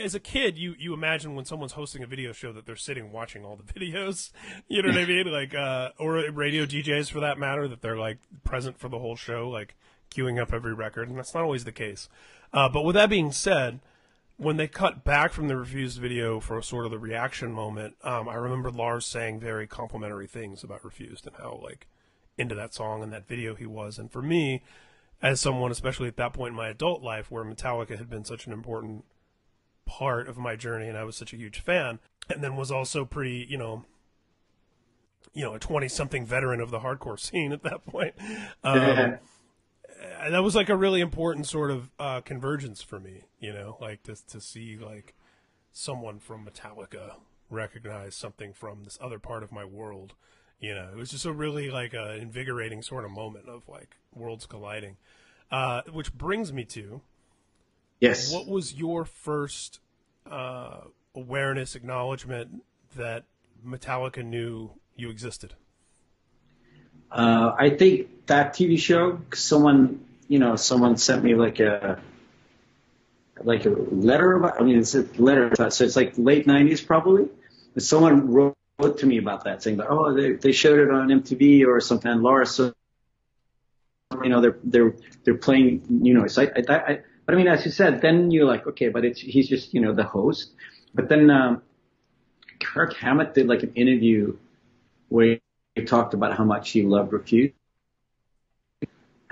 as 0.03 0.13
a 0.13 0.19
kid, 0.19 0.57
you 0.57 0.75
you 0.77 0.93
imagine 0.93 1.35
when 1.35 1.45
someone's 1.45 1.71
hosting 1.71 2.03
a 2.03 2.07
video 2.07 2.31
show 2.31 2.51
that 2.53 2.65
they're 2.65 2.75
sitting 2.75 3.11
watching 3.11 3.43
all 3.43 3.55
the 3.55 3.63
videos. 3.79 4.31
You 4.67 4.83
know 4.83 4.89
what 4.89 4.99
I 4.99 5.05
mean? 5.05 5.31
Like, 5.31 5.55
uh, 5.55 5.89
or 5.97 6.29
radio 6.31 6.65
DJs 6.65 7.11
for 7.11 7.19
that 7.21 7.39
matter, 7.39 7.67
that 7.67 7.81
they're 7.81 7.97
like 7.97 8.19
present 8.43 8.79
for 8.79 8.89
the 8.89 8.99
whole 8.99 9.15
show, 9.15 9.49
like 9.49 9.75
queuing 10.11 10.39
up 10.39 10.53
every 10.53 10.73
record, 10.73 11.09
and 11.09 11.17
that's 11.17 11.33
not 11.33 11.43
always 11.43 11.63
the 11.63 11.71
case. 11.71 12.07
Uh, 12.53 12.69
but 12.69 12.83
with 12.83 12.95
that 12.95 13.09
being 13.09 13.31
said, 13.31 13.79
when 14.39 14.55
they 14.55 14.67
cut 14.69 15.03
back 15.03 15.33
from 15.33 15.49
the 15.49 15.57
refused 15.57 15.99
video 15.99 16.39
for 16.39 16.61
sort 16.61 16.85
of 16.85 16.91
the 16.91 16.97
reaction 16.97 17.51
moment, 17.51 17.95
um, 18.05 18.29
I 18.29 18.35
remember 18.35 18.71
Lars 18.71 19.05
saying 19.05 19.41
very 19.41 19.67
complimentary 19.67 20.27
things 20.27 20.63
about 20.63 20.85
refused 20.85 21.27
and 21.27 21.35
how 21.35 21.59
like 21.61 21.87
into 22.37 22.55
that 22.55 22.73
song 22.73 23.03
and 23.03 23.11
that 23.11 23.27
video 23.27 23.53
he 23.53 23.65
was, 23.65 23.99
and 23.99 24.09
for 24.09 24.21
me 24.21 24.63
as 25.21 25.41
someone, 25.41 25.71
especially 25.71 26.07
at 26.07 26.15
that 26.15 26.31
point 26.31 26.51
in 26.51 26.55
my 26.55 26.69
adult 26.69 27.03
life, 27.03 27.29
where 27.29 27.43
Metallica 27.43 27.97
had 27.97 28.09
been 28.09 28.23
such 28.23 28.47
an 28.47 28.53
important 28.53 29.03
part 29.85 30.29
of 30.29 30.37
my 30.37 30.55
journey, 30.55 30.87
and 30.87 30.97
I 30.97 31.03
was 31.03 31.17
such 31.17 31.33
a 31.33 31.37
huge 31.37 31.59
fan, 31.59 31.99
and 32.29 32.41
then 32.41 32.55
was 32.55 32.71
also 32.71 33.03
pretty, 33.03 33.45
you 33.49 33.57
know, 33.57 33.83
you 35.33 35.43
know, 35.43 35.53
a 35.53 35.59
twenty-something 35.59 36.25
veteran 36.25 36.61
of 36.61 36.71
the 36.71 36.79
hardcore 36.79 37.19
scene 37.29 37.51
at 37.51 37.63
that 37.63 37.85
point. 37.85 38.13
Um, 38.63 39.17
and 40.19 40.33
that 40.33 40.43
was 40.43 40.55
like 40.55 40.69
a 40.69 40.75
really 40.75 41.01
important 41.01 41.47
sort 41.47 41.71
of 41.71 41.89
uh, 41.99 42.21
convergence 42.21 42.81
for 42.81 42.99
me, 42.99 43.23
you 43.39 43.53
know, 43.53 43.77
like 43.79 44.03
to 44.03 44.15
to 44.27 44.41
see 44.41 44.77
like 44.77 45.13
someone 45.71 46.19
from 46.19 46.45
Metallica 46.45 47.15
recognize 47.49 48.15
something 48.15 48.53
from 48.53 48.83
this 48.83 48.97
other 49.01 49.19
part 49.19 49.43
of 49.43 49.51
my 49.51 49.65
world. 49.65 50.13
You 50.59 50.75
know, 50.75 50.89
it 50.91 50.97
was 50.97 51.09
just 51.11 51.25
a 51.25 51.31
really 51.31 51.69
like 51.69 51.93
a 51.93 52.15
invigorating 52.15 52.81
sort 52.81 53.05
of 53.05 53.11
moment 53.11 53.47
of 53.47 53.67
like 53.67 53.97
worlds 54.13 54.45
colliding. 54.45 54.97
Uh, 55.51 55.81
which 55.91 56.13
brings 56.13 56.53
me 56.53 56.63
to 56.63 57.01
yes. 57.99 58.31
what 58.31 58.47
was 58.47 58.75
your 58.75 59.03
first 59.03 59.79
uh, 60.29 60.81
awareness, 61.15 61.75
acknowledgement 61.75 62.63
that 62.95 63.23
Metallica 63.65 64.23
knew 64.23 64.71
you 64.95 65.09
existed? 65.09 65.55
Uh, 67.11 67.55
I 67.57 67.71
think 67.71 68.27
that 68.27 68.53
TV 68.53 68.77
show, 68.77 69.19
someone, 69.33 70.05
you 70.29 70.39
know, 70.39 70.55
someone 70.55 70.95
sent 70.95 71.21
me 71.23 71.35
like 71.35 71.59
a, 71.59 72.01
like 73.41 73.65
a 73.65 73.69
letter 73.69 74.33
about, 74.33 74.61
I 74.61 74.63
mean, 74.63 74.79
it's 74.79 74.95
a 74.95 75.03
letter, 75.17 75.47
about. 75.47 75.73
so 75.73 75.83
it's 75.83 75.97
like 75.97 76.13
late 76.17 76.47
90s 76.47 76.85
probably. 76.85 77.27
And 77.73 77.83
someone 77.83 78.31
wrote, 78.31 78.55
wrote 78.79 78.99
to 78.99 79.05
me 79.05 79.17
about 79.17 79.43
that 79.43 79.61
saying 79.61 79.81
oh, 79.81 80.13
they, 80.13 80.33
they 80.33 80.53
showed 80.53 80.79
it 80.79 80.89
on 80.89 81.09
MTV 81.09 81.67
or 81.67 81.81
something. 81.81 82.21
Laura, 82.21 82.45
so 82.45 82.73
you 84.23 84.29
know, 84.29 84.41
they're 84.41 84.57
they're 84.63 84.95
they're 85.23 85.37
playing, 85.37 85.83
you 86.01 86.13
know. 86.13 86.27
So 86.27 86.43
I, 86.43 86.45
I, 86.45 86.75
I 86.75 86.99
but 87.25 87.35
I 87.35 87.37
mean, 87.37 87.47
as 87.47 87.63
you 87.65 87.71
said, 87.71 88.01
then 88.01 88.31
you're 88.31 88.45
like, 88.45 88.65
okay, 88.67 88.89
but 88.89 89.05
it's 89.05 89.19
he's 89.19 89.47
just 89.47 89.73
you 89.73 89.81
know 89.81 89.93
the 89.93 90.03
host. 90.03 90.51
But 90.93 91.09
then 91.09 91.29
um, 91.29 91.61
Kirk 92.59 92.95
Hammett 92.95 93.33
did 93.33 93.47
like 93.47 93.63
an 93.63 93.73
interview 93.75 94.37
where 95.09 95.39
he 95.75 95.85
talked 95.85 96.13
about 96.13 96.35
how 96.35 96.43
much 96.43 96.71
he 96.71 96.81
loved 96.81 97.13
Refused. 97.13 97.53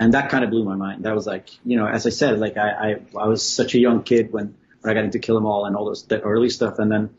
And 0.00 0.14
that 0.14 0.30
kind 0.30 0.44
of 0.44 0.50
blew 0.50 0.64
my 0.64 0.76
mind. 0.76 1.04
That 1.04 1.14
was 1.14 1.26
like, 1.26 1.50
you 1.64 1.76
know, 1.76 1.86
as 1.86 2.06
I 2.06 2.10
said, 2.10 2.38
like 2.38 2.56
I, 2.56 2.70
I, 2.70 2.96
I 3.18 3.26
was 3.26 3.44
such 3.44 3.74
a 3.74 3.78
young 3.78 4.04
kid 4.04 4.32
when, 4.32 4.54
when 4.80 4.90
I 4.90 4.94
got 4.94 5.04
into 5.04 5.18
Kill 5.18 5.36
'Em 5.36 5.46
All 5.46 5.64
and 5.66 5.74
all 5.74 5.84
those 5.86 6.06
the 6.06 6.20
early 6.20 6.50
stuff, 6.50 6.78
and 6.78 6.90
then 6.90 7.10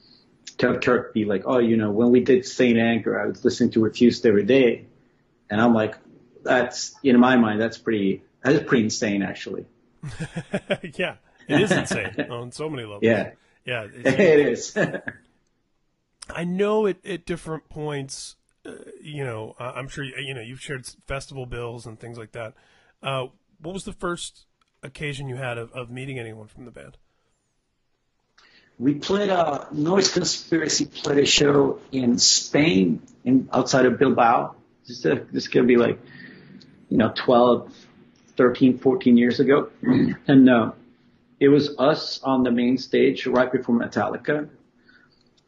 to 0.60 0.68
have 0.72 0.82
Kirk 0.82 1.14
be 1.14 1.26
like, 1.26 1.44
oh, 1.46 1.58
you 1.58 1.76
know, 1.78 1.92
when 1.92 2.12
we 2.12 2.22
did 2.22 2.46
St. 2.46 2.78
Anger, 2.78 3.20
I 3.20 3.26
was 3.26 3.44
listening 3.44 3.72
to 3.72 3.82
Refused 3.82 4.26
every 4.26 4.44
day, 4.44 4.86
and 5.50 5.60
I'm 5.60 5.74
like, 5.74 5.96
that's 6.44 6.96
in 7.04 7.20
my 7.20 7.36
mind, 7.36 7.60
that's 7.60 7.78
pretty, 7.78 8.24
that 8.44 8.54
is 8.54 8.64
pretty 8.64 8.86
insane, 8.86 9.24
actually. 9.24 9.66
yeah, 10.96 11.16
it 11.48 11.62
is 11.62 11.72
insane 11.72 12.28
on 12.30 12.52
so 12.52 12.70
many 12.70 12.84
levels. 12.84 13.04
Yeah, 13.04 13.32
yeah, 13.66 13.88
it 13.94 14.40
is. 14.40 14.78
I 16.30 16.44
know 16.44 16.88
at, 16.88 17.06
at 17.06 17.26
different 17.26 17.70
points, 17.70 18.36
you 19.02 19.24
know, 19.24 19.56
uh, 19.60 19.74
I'm 19.76 19.88
sure 19.88 20.04
you, 20.04 20.34
know 20.34 20.42
you've 20.42 20.62
shared 20.62 20.88
festival 21.08 21.46
bills 21.46 21.86
and 21.86 22.00
things 22.00 22.18
like 22.18 22.32
that. 22.34 22.54
Uh, 23.02 23.28
what 23.62 23.74
was 23.74 23.84
the 23.84 23.94
first 23.94 24.46
occasion 24.84 25.28
you 25.30 25.36
had 25.36 25.58
of, 25.58 25.72
of 25.74 25.90
meeting 25.90 26.20
anyone 26.20 26.48
from 26.48 26.66
the 26.66 26.72
band? 26.72 26.98
we 28.80 28.96
played 28.96 29.30
a 29.30 29.68
Noise 29.72 30.14
Conspiracy 30.14 30.86
played 30.86 31.20
a 31.20 31.26
show 31.26 31.80
in 31.92 32.18
Spain, 32.18 33.02
in 33.26 33.50
outside 33.52 33.86
of 33.86 34.00
Bilbao. 34.00 34.56
This 34.88 35.06
is, 35.06 35.20
this 35.32 35.44
is 35.44 35.48
gonna 35.50 35.68
be 35.68 35.76
like, 35.76 36.00
you 36.88 36.98
know, 36.98 37.12
12, 37.14 37.72
13, 38.38 38.80
14 38.80 39.18
years 39.18 39.42
ago, 39.42 39.70
and 40.28 40.50
uh, 40.50 40.72
it 41.40 41.50
was 41.50 41.78
us 41.78 42.22
on 42.24 42.44
the 42.44 42.52
main 42.52 42.78
stage 42.78 43.28
right 43.28 43.52
before 43.52 43.76
Metallica, 43.76 44.50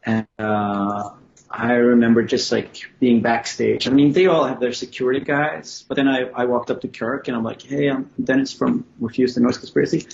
and 0.04 0.26
uh, 0.38 1.10
I 1.52 1.74
remember 1.74 2.22
just 2.22 2.50
like 2.50 2.90
being 2.98 3.20
backstage. 3.20 3.86
I 3.86 3.90
mean, 3.90 4.12
they 4.12 4.26
all 4.26 4.44
have 4.44 4.58
their 4.58 4.72
security 4.72 5.20
guys, 5.20 5.84
but 5.86 5.96
then 5.96 6.08
I, 6.08 6.22
I 6.34 6.46
walked 6.46 6.70
up 6.70 6.80
to 6.80 6.88
Kirk 6.88 7.28
and 7.28 7.36
I'm 7.36 7.44
like, 7.44 7.62
hey, 7.62 7.90
I'm 7.90 8.10
Dennis 8.22 8.52
from 8.52 8.86
Refused 8.98 9.36
and 9.36 9.44
Noise 9.44 9.58
Conspiracy, 9.58 10.06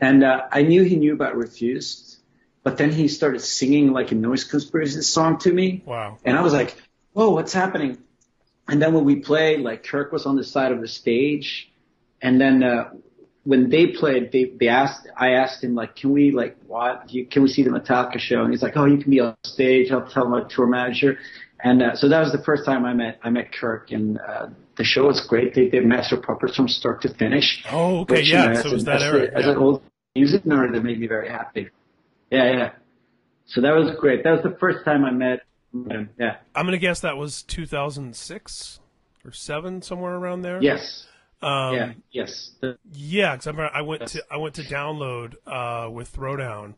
and 0.00 0.24
uh, 0.24 0.46
I 0.50 0.62
knew 0.62 0.82
he 0.82 0.96
knew 0.96 1.12
about 1.12 1.36
Refused 1.36 2.08
but 2.68 2.76
then 2.76 2.92
he 2.92 3.08
started 3.08 3.40
singing 3.40 3.92
like 3.94 4.12
a 4.12 4.14
noise 4.14 4.44
conspiracy 4.44 5.00
song 5.00 5.38
to 5.38 5.50
me. 5.50 5.82
Wow. 5.86 6.18
And 6.22 6.36
I 6.36 6.42
was 6.42 6.52
like, 6.52 6.76
whoa, 7.14 7.30
what's 7.30 7.54
happening? 7.54 7.96
And 8.68 8.82
then 8.82 8.92
when 8.92 9.04
we 9.04 9.16
played, 9.16 9.60
like 9.60 9.84
Kirk 9.84 10.12
was 10.12 10.26
on 10.26 10.36
the 10.36 10.44
side 10.44 10.72
of 10.72 10.82
the 10.82 10.86
stage. 10.86 11.72
And 12.20 12.38
then, 12.38 12.62
uh, 12.62 12.90
when 13.44 13.70
they 13.70 13.88
played, 13.88 14.30
they, 14.32 14.52
they 14.58 14.68
asked, 14.68 15.08
I 15.16 15.30
asked 15.30 15.62
him 15.64 15.74
like, 15.74 15.96
can 15.96 16.12
we 16.12 16.30
like, 16.30 16.56
what, 16.66 17.08
can 17.30 17.42
we 17.42 17.48
see 17.48 17.62
the 17.62 17.70
Metallica 17.70 18.18
show? 18.18 18.42
And 18.42 18.52
he's 18.52 18.62
like, 18.62 18.76
oh, 18.76 18.84
you 18.84 18.98
can 18.98 19.10
be 19.10 19.20
on 19.20 19.36
stage. 19.44 19.90
I'll 19.90 20.08
tell 20.08 20.28
my 20.28 20.42
tour 20.48 20.66
manager. 20.66 21.18
And, 21.62 21.82
uh, 21.82 21.96
so 21.96 22.08
that 22.08 22.20
was 22.20 22.32
the 22.32 22.42
first 22.44 22.64
time 22.64 22.84
I 22.84 22.92
met, 22.92 23.18
I 23.22 23.30
met 23.30 23.52
Kirk 23.52 23.90
and, 23.90 24.18
uh, 24.18 24.48
the 24.76 24.84
show 24.84 25.06
was 25.06 25.26
great. 25.26 25.54
They 25.54 25.68
did 25.68 25.84
Master 25.84 26.16
Puppets 26.16 26.54
from 26.54 26.68
start 26.68 27.02
to 27.02 27.12
finish. 27.14 27.64
Oh, 27.70 28.00
okay. 28.00 28.18
which, 28.18 28.30
yeah. 28.30 28.42
you 28.42 28.48
know, 28.50 28.54
so 28.54 28.60
as 28.60 28.66
it 28.66 28.74
was 28.74 28.84
that 28.84 28.96
as, 28.96 29.02
era. 29.02 29.22
as 29.34 29.44
yeah. 29.44 29.50
an 29.50 29.56
old 29.58 29.82
music 30.14 30.44
nerd, 30.44 30.72
that 30.72 30.84
made 30.84 31.00
me 31.00 31.08
very 31.08 31.28
happy. 31.28 31.68
Yeah, 32.30 32.52
yeah. 32.52 32.70
So 33.46 33.60
that 33.62 33.72
was 33.72 33.94
great. 33.98 34.24
That 34.24 34.30
was 34.30 34.42
the 34.42 34.56
first 34.60 34.84
time 34.84 35.04
I 35.04 35.10
met 35.10 35.40
him. 35.72 36.10
Yeah. 36.18 36.36
I'm 36.54 36.66
gonna 36.66 36.78
guess 36.78 37.00
that 37.00 37.16
was 37.16 37.42
2006 37.42 38.80
or 39.24 39.32
seven, 39.32 39.82
somewhere 39.82 40.14
around 40.14 40.42
there. 40.42 40.62
Yes. 40.62 41.06
Um, 41.40 41.74
yeah. 41.74 41.92
Yes. 42.10 42.50
Yeah, 42.92 43.36
because 43.36 43.46
I 43.46 43.52
I 43.78 43.82
went 43.82 44.02
Yes. 44.02 44.12
to 44.12 44.24
I 44.30 44.36
went 44.36 44.54
to 44.56 44.62
download 44.62 45.34
uh, 45.46 45.88
with 45.90 46.12
Throwdown, 46.14 46.74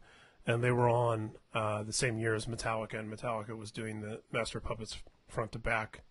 and 0.46 0.62
they 0.62 0.70
were 0.70 0.88
on 0.88 1.32
uh, 1.54 1.82
the 1.82 1.92
same 1.92 2.18
year 2.18 2.34
as 2.34 2.46
Metallica, 2.46 2.98
and 2.98 3.10
Metallica 3.12 3.56
was 3.56 3.70
doing 3.70 4.00
the 4.02 4.20
Master 4.32 4.60
Puppets 4.60 4.98
front 5.28 5.52
to 5.52 5.58
back 5.58 6.02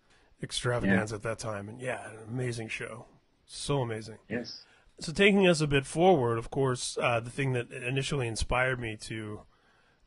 extravaganza 0.41 1.15
at 1.15 1.23
that 1.23 1.37
time, 1.39 1.67
and 1.69 1.79
yeah, 1.81 2.09
an 2.09 2.17
amazing 2.27 2.69
show, 2.69 3.05
so 3.45 3.81
amazing. 3.81 4.17
yes. 4.29 4.63
So 5.01 5.13
taking 5.13 5.47
us 5.47 5.61
a 5.61 5.67
bit 5.67 5.85
forward, 5.85 6.37
of 6.37 6.49
course, 6.49 6.97
uh, 7.01 7.19
the 7.21 7.29
thing 7.29 7.53
that 7.53 7.71
initially 7.71 8.27
inspired 8.27 8.81
me 8.81 8.97
to 9.01 9.41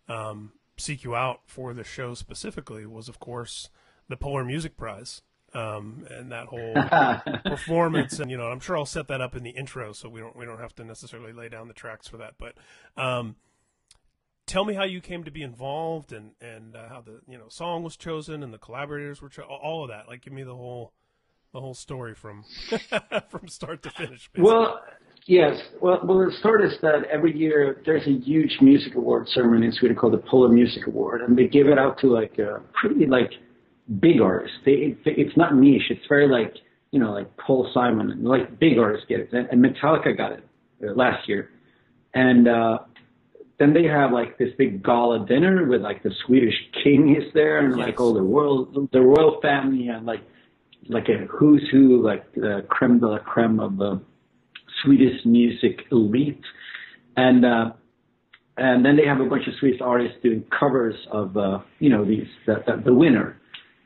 um, 0.06 0.52
seek 0.76 1.02
you 1.04 1.14
out 1.14 1.40
for 1.46 1.72
the 1.72 1.82
show 1.84 2.12
specifically 2.14 2.84
was, 2.84 3.08
of 3.08 3.18
course, 3.18 3.70
the 4.08 4.16
Polar 4.18 4.44
Music 4.44 4.76
Prize. 4.76 5.22
Um, 5.54 6.06
and 6.08 6.32
that 6.32 6.46
whole 6.46 6.74
performance, 7.44 8.18
and 8.18 8.30
you 8.30 8.38
know, 8.38 8.46
I'm 8.46 8.60
sure 8.60 8.76
I'll 8.76 8.86
set 8.86 9.08
that 9.08 9.20
up 9.20 9.36
in 9.36 9.42
the 9.42 9.50
intro, 9.50 9.92
so 9.92 10.08
we 10.08 10.20
don't 10.20 10.34
we 10.34 10.46
don't 10.46 10.58
have 10.60 10.74
to 10.76 10.84
necessarily 10.84 11.32
lay 11.32 11.50
down 11.50 11.68
the 11.68 11.74
tracks 11.74 12.08
for 12.08 12.16
that. 12.16 12.34
But 12.38 12.54
um, 12.96 13.36
tell 14.46 14.64
me 14.64 14.74
how 14.74 14.84
you 14.84 15.00
came 15.00 15.24
to 15.24 15.30
be 15.30 15.42
involved, 15.42 16.12
and 16.12 16.32
and 16.40 16.74
uh, 16.74 16.88
how 16.88 17.00
the 17.02 17.20
you 17.28 17.36
know 17.36 17.48
song 17.48 17.82
was 17.82 17.96
chosen, 17.96 18.42
and 18.42 18.52
the 18.52 18.58
collaborators 18.58 19.20
were 19.20 19.28
cho- 19.28 19.42
all 19.42 19.82
of 19.84 19.90
that. 19.90 20.08
Like, 20.08 20.22
give 20.22 20.32
me 20.32 20.42
the 20.42 20.56
whole 20.56 20.92
the 21.52 21.60
whole 21.60 21.74
story 21.74 22.14
from 22.14 22.44
from 23.30 23.48
start 23.48 23.82
to 23.82 23.90
finish. 23.90 24.28
basically. 24.32 24.42
Well, 24.42 24.80
yes. 25.26 25.60
Well, 25.80 26.00
well, 26.04 26.18
the 26.26 26.32
story 26.38 26.66
is 26.66 26.78
that 26.82 27.04
every 27.12 27.36
year 27.36 27.82
there's 27.84 28.06
a 28.06 28.18
huge 28.18 28.58
music 28.60 28.94
award 28.94 29.28
ceremony 29.28 29.66
in 29.66 29.72
Sweden 29.72 29.96
called 29.96 30.14
the 30.14 30.18
Polar 30.18 30.48
Music 30.48 30.86
Award, 30.86 31.22
and 31.22 31.36
they 31.36 31.46
give 31.46 31.66
it 31.68 31.78
out 31.78 31.98
to 31.98 32.06
like 32.06 32.38
uh, 32.38 32.58
pretty 32.80 33.06
like 33.06 33.30
big 34.00 34.20
artists. 34.20 34.56
They, 34.64 34.72
it, 34.72 34.98
it's 35.04 35.36
not 35.36 35.54
niche. 35.54 35.90
It's 35.90 36.06
very 36.08 36.28
like 36.28 36.54
you 36.90 37.00
know 37.00 37.12
like 37.12 37.36
Paul 37.36 37.70
Simon 37.72 38.10
and 38.10 38.24
like 38.24 38.58
big 38.58 38.78
artists 38.78 39.06
get 39.08 39.20
it, 39.20 39.32
and, 39.32 39.48
and 39.50 39.64
Metallica 39.64 40.16
got 40.16 40.32
it 40.32 40.44
uh, 40.82 40.92
last 40.94 41.28
year, 41.28 41.50
and 42.14 42.48
uh, 42.48 42.78
then 43.58 43.72
they 43.72 43.84
have 43.84 44.12
like 44.12 44.38
this 44.38 44.50
big 44.58 44.82
gala 44.82 45.26
dinner 45.26 45.66
with 45.66 45.82
like 45.82 46.02
the 46.02 46.12
Swedish 46.26 46.54
king 46.82 47.16
is 47.16 47.32
there 47.34 47.58
and 47.58 47.76
Yes. 47.76 47.86
like 47.86 48.00
all 48.00 48.14
the 48.14 48.22
royal 48.22 48.88
the 48.92 49.00
royal 49.00 49.40
family 49.40 49.88
and 49.88 50.06
like 50.06 50.22
like 50.88 51.08
a 51.08 51.26
who's 51.26 51.66
who, 51.70 52.02
like 52.02 52.32
the 52.34 52.64
creme 52.68 52.98
de 52.98 53.06
la 53.06 53.18
creme 53.18 53.60
of 53.60 53.76
the 53.76 54.00
Swedish 54.82 55.24
music 55.24 55.80
elite. 55.90 56.42
And, 57.16 57.44
uh, 57.44 57.72
and 58.56 58.84
then 58.84 58.96
they 58.96 59.06
have 59.06 59.20
a 59.20 59.24
bunch 59.26 59.46
of 59.46 59.54
Swedish 59.60 59.80
artists 59.80 60.16
doing 60.22 60.44
covers 60.58 60.94
of, 61.10 61.36
uh, 61.36 61.60
you 61.78 61.88
know, 61.88 62.04
these, 62.04 62.26
the, 62.46 62.62
the, 62.66 62.82
the 62.86 62.94
winner. 62.94 63.38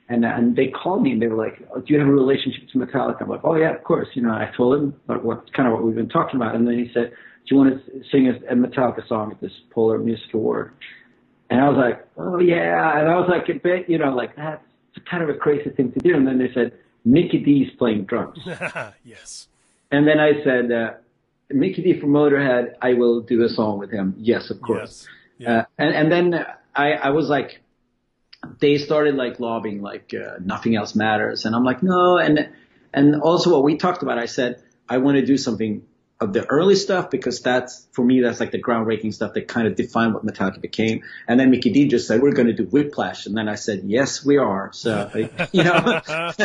And, 0.08 0.24
and 0.24 0.54
they 0.54 0.68
called 0.68 1.02
me 1.02 1.12
and 1.12 1.20
they 1.20 1.26
were 1.26 1.36
like, 1.36 1.60
oh, 1.74 1.80
do 1.80 1.92
you 1.92 1.98
have 1.98 2.08
a 2.08 2.12
relationship 2.12 2.68
to 2.72 2.78
Metallica? 2.78 3.22
I'm 3.22 3.28
like, 3.28 3.40
oh 3.42 3.56
yeah, 3.56 3.74
of 3.74 3.82
course. 3.82 4.08
You 4.14 4.22
know, 4.22 4.30
I 4.30 4.50
told 4.56 4.78
him 4.78 4.94
about 5.04 5.24
what, 5.24 5.52
kind 5.52 5.66
of 5.66 5.74
what 5.74 5.82
we've 5.82 5.96
been 5.96 6.08
talking 6.08 6.36
about. 6.36 6.54
And 6.54 6.66
then 6.66 6.78
he 6.78 6.90
said, 6.94 7.10
do 7.10 7.54
you 7.54 7.56
want 7.56 7.84
to 7.84 8.02
sing 8.10 8.28
a, 8.28 8.52
a 8.52 8.56
Metallica 8.56 9.06
song 9.08 9.32
at 9.32 9.40
this 9.40 9.52
Polar 9.70 9.98
Music 9.98 10.32
Award? 10.32 10.72
And 11.50 11.60
I 11.60 11.68
was 11.68 11.76
like, 11.76 12.06
oh 12.16 12.38
yeah. 12.38 12.98
And 12.98 13.08
I 13.08 13.16
was 13.16 13.28
like 13.28 13.48
a 13.48 13.58
bit, 13.58 13.88
you 13.88 13.98
know, 13.98 14.14
like 14.14 14.36
that's 14.36 14.62
kind 15.10 15.22
of 15.22 15.28
a 15.28 15.34
crazy 15.34 15.70
thing 15.70 15.92
to 15.92 15.98
do. 15.98 16.14
And 16.14 16.26
then 16.26 16.38
they 16.38 16.52
said, 16.54 16.72
Mikkey 17.04 17.38
Dee's 17.38 17.70
playing 17.78 18.04
drums. 18.04 18.38
yes. 19.04 19.48
And 19.90 20.06
then 20.06 20.18
I 20.18 20.42
said, 20.44 20.72
uh, 20.72 20.94
Mikkey 21.50 21.82
Dee 21.82 22.00
from 22.00 22.10
Motorhead, 22.10 22.74
I 22.82 22.94
will 22.94 23.20
do 23.20 23.42
a 23.44 23.48
song 23.48 23.78
with 23.78 23.90
him. 23.90 24.14
Yes, 24.18 24.50
of 24.50 24.60
course. 24.60 25.06
Yes. 25.06 25.08
Yeah. 25.38 25.58
Uh, 25.58 25.64
and, 25.78 25.94
and 25.94 26.12
then 26.12 26.46
I, 26.74 26.92
I 26.92 27.10
was 27.10 27.28
like, 27.28 27.60
they 28.58 28.78
started 28.78 29.16
like 29.16 29.40
lobbying, 29.40 29.82
like, 29.82 30.14
uh, 30.14 30.36
nothing 30.40 30.76
else 30.76 30.94
matters. 30.94 31.44
And 31.44 31.54
I'm 31.54 31.64
like, 31.64 31.82
no. 31.82 32.18
And, 32.18 32.50
and 32.92 33.20
also 33.20 33.52
what 33.52 33.64
we 33.64 33.76
talked 33.76 34.02
about, 34.02 34.18
I 34.18 34.26
said, 34.26 34.62
I 34.88 34.98
want 34.98 35.16
to 35.16 35.26
do 35.26 35.36
something 35.36 35.84
of 36.18 36.32
the 36.32 36.46
early 36.46 36.76
stuff 36.76 37.10
because 37.10 37.40
that's, 37.40 37.86
for 37.92 38.04
me, 38.04 38.22
that's 38.22 38.40
like 38.40 38.50
the 38.50 38.62
groundbreaking 38.62 39.12
stuff 39.12 39.34
that 39.34 39.48
kind 39.48 39.66
of 39.66 39.76
defined 39.76 40.14
what 40.14 40.24
Metallica 40.24 40.60
became. 40.60 41.02
And 41.28 41.38
then 41.38 41.50
Mikkey 41.50 41.70
Dee 41.70 41.88
just 41.88 42.08
said, 42.08 42.22
we're 42.22 42.32
going 42.32 42.48
to 42.48 42.54
do 42.54 42.64
Whiplash. 42.64 43.26
And 43.26 43.36
then 43.36 43.48
I 43.48 43.56
said, 43.56 43.82
yes, 43.84 44.24
we 44.24 44.38
are. 44.38 44.70
So, 44.72 45.10
you 45.52 45.64
know, 45.64 46.00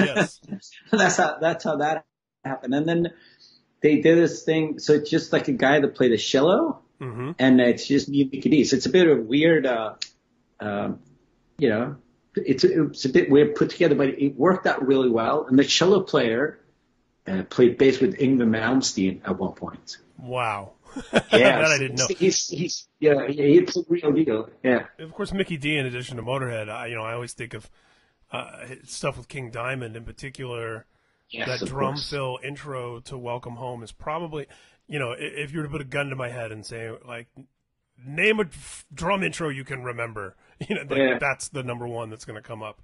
that's 0.91 1.17
how, 1.17 1.37
that's 1.39 1.63
how 1.63 1.77
that 1.77 2.05
happened. 2.43 2.73
And 2.73 2.87
then 2.87 3.13
they 3.81 4.01
did 4.01 4.17
this 4.17 4.43
thing. 4.43 4.79
So 4.79 4.93
it's 4.93 5.09
just 5.09 5.31
like 5.31 5.47
a 5.47 5.53
guy 5.53 5.79
that 5.79 5.95
played 5.95 6.11
a 6.11 6.17
cello 6.17 6.81
hmm 7.01 7.31
and 7.39 7.59
it's 7.59 7.87
just 7.87 8.07
me 8.07 8.21
and 8.21 8.31
Mikkey 8.31 8.49
Dee. 8.49 8.63
So 8.63 8.75
it's 8.75 8.85
a 8.85 8.89
bit 8.89 9.07
of 9.07 9.25
weird, 9.25 9.65
uh, 9.65 9.95
um, 10.59 10.99
you 11.57 11.69
know, 11.69 11.95
it's, 12.35 12.63
it's 12.63 13.05
a 13.05 13.09
bit 13.09 13.29
weird 13.29 13.55
put 13.55 13.69
together, 13.69 13.95
but 13.95 14.09
it 14.09 14.35
worked 14.35 14.65
out 14.65 14.85
really 14.85 15.09
well. 15.09 15.45
And 15.47 15.57
the 15.57 15.63
cello 15.63 16.01
player 16.01 16.59
uh, 17.27 17.43
played 17.43 17.77
bass 17.77 17.99
with 17.99 18.17
Yngwie 18.17 18.47
Malmsteen 18.47 19.21
at 19.25 19.37
one 19.37 19.53
point. 19.53 19.97
Wow. 20.17 20.73
Yeah, 21.31 21.61
that 21.61 21.71
I 21.71 21.77
didn't 21.77 21.99
know. 21.99 22.07
He's, 22.17 22.47
he's, 22.47 22.87
yeah, 22.99 23.25
yeah, 23.27 23.61
it's 23.61 23.77
a 23.77 23.83
real 23.87 24.11
deal. 24.11 24.49
Yeah. 24.61 24.87
Of 24.99 25.13
course, 25.13 25.31
Mikkey 25.31 25.55
Dee. 25.55 25.77
In 25.77 25.85
addition 25.85 26.17
to 26.17 26.23
Motorhead, 26.23 26.69
I, 26.69 26.87
you 26.87 26.95
know, 26.95 27.03
I 27.03 27.13
always 27.13 27.31
think 27.31 27.53
of 27.53 27.69
uh, 28.31 28.65
stuff 28.83 29.17
with 29.17 29.29
King 29.29 29.51
Diamond 29.51 29.95
in 29.95 30.03
particular. 30.03 30.85
Yes, 31.29 31.61
that 31.61 31.67
drum 31.69 31.93
course. 31.93 32.09
fill 32.09 32.39
intro 32.43 32.99
to 33.01 33.17
Welcome 33.17 33.55
Home 33.55 33.83
is 33.83 33.93
probably, 33.93 34.47
you 34.87 34.99
know, 34.99 35.15
if 35.17 35.53
you 35.53 35.59
were 35.59 35.63
to 35.63 35.71
put 35.71 35.79
a 35.79 35.85
gun 35.85 36.09
to 36.09 36.15
my 36.17 36.27
head 36.27 36.51
and 36.51 36.65
say 36.65 36.91
like, 37.07 37.29
name 38.05 38.41
a 38.41 38.45
drum 38.93 39.23
intro 39.23 39.47
you 39.47 39.63
can 39.63 39.83
remember, 39.83 40.35
you 40.69 40.75
know, 40.75 40.81
like, 40.89 40.97
Yeah. 40.97 41.17
that's 41.19 41.49
the 41.49 41.63
number 41.63 41.87
one 41.87 42.09
that's 42.09 42.25
going 42.25 42.35
to 42.41 42.47
come 42.47 42.61
up. 42.63 42.81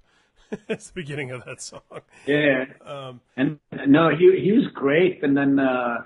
it's 0.68 0.88
the 0.88 0.94
beginning 0.94 1.30
of 1.30 1.44
that 1.44 1.60
song. 1.60 1.80
Yeah. 2.26 2.64
Um, 2.84 3.20
And 3.36 3.58
no, 3.86 4.10
he 4.10 4.40
he 4.42 4.52
was 4.52 4.66
great. 4.74 5.22
And 5.22 5.36
then 5.36 5.58
uh, 5.58 5.98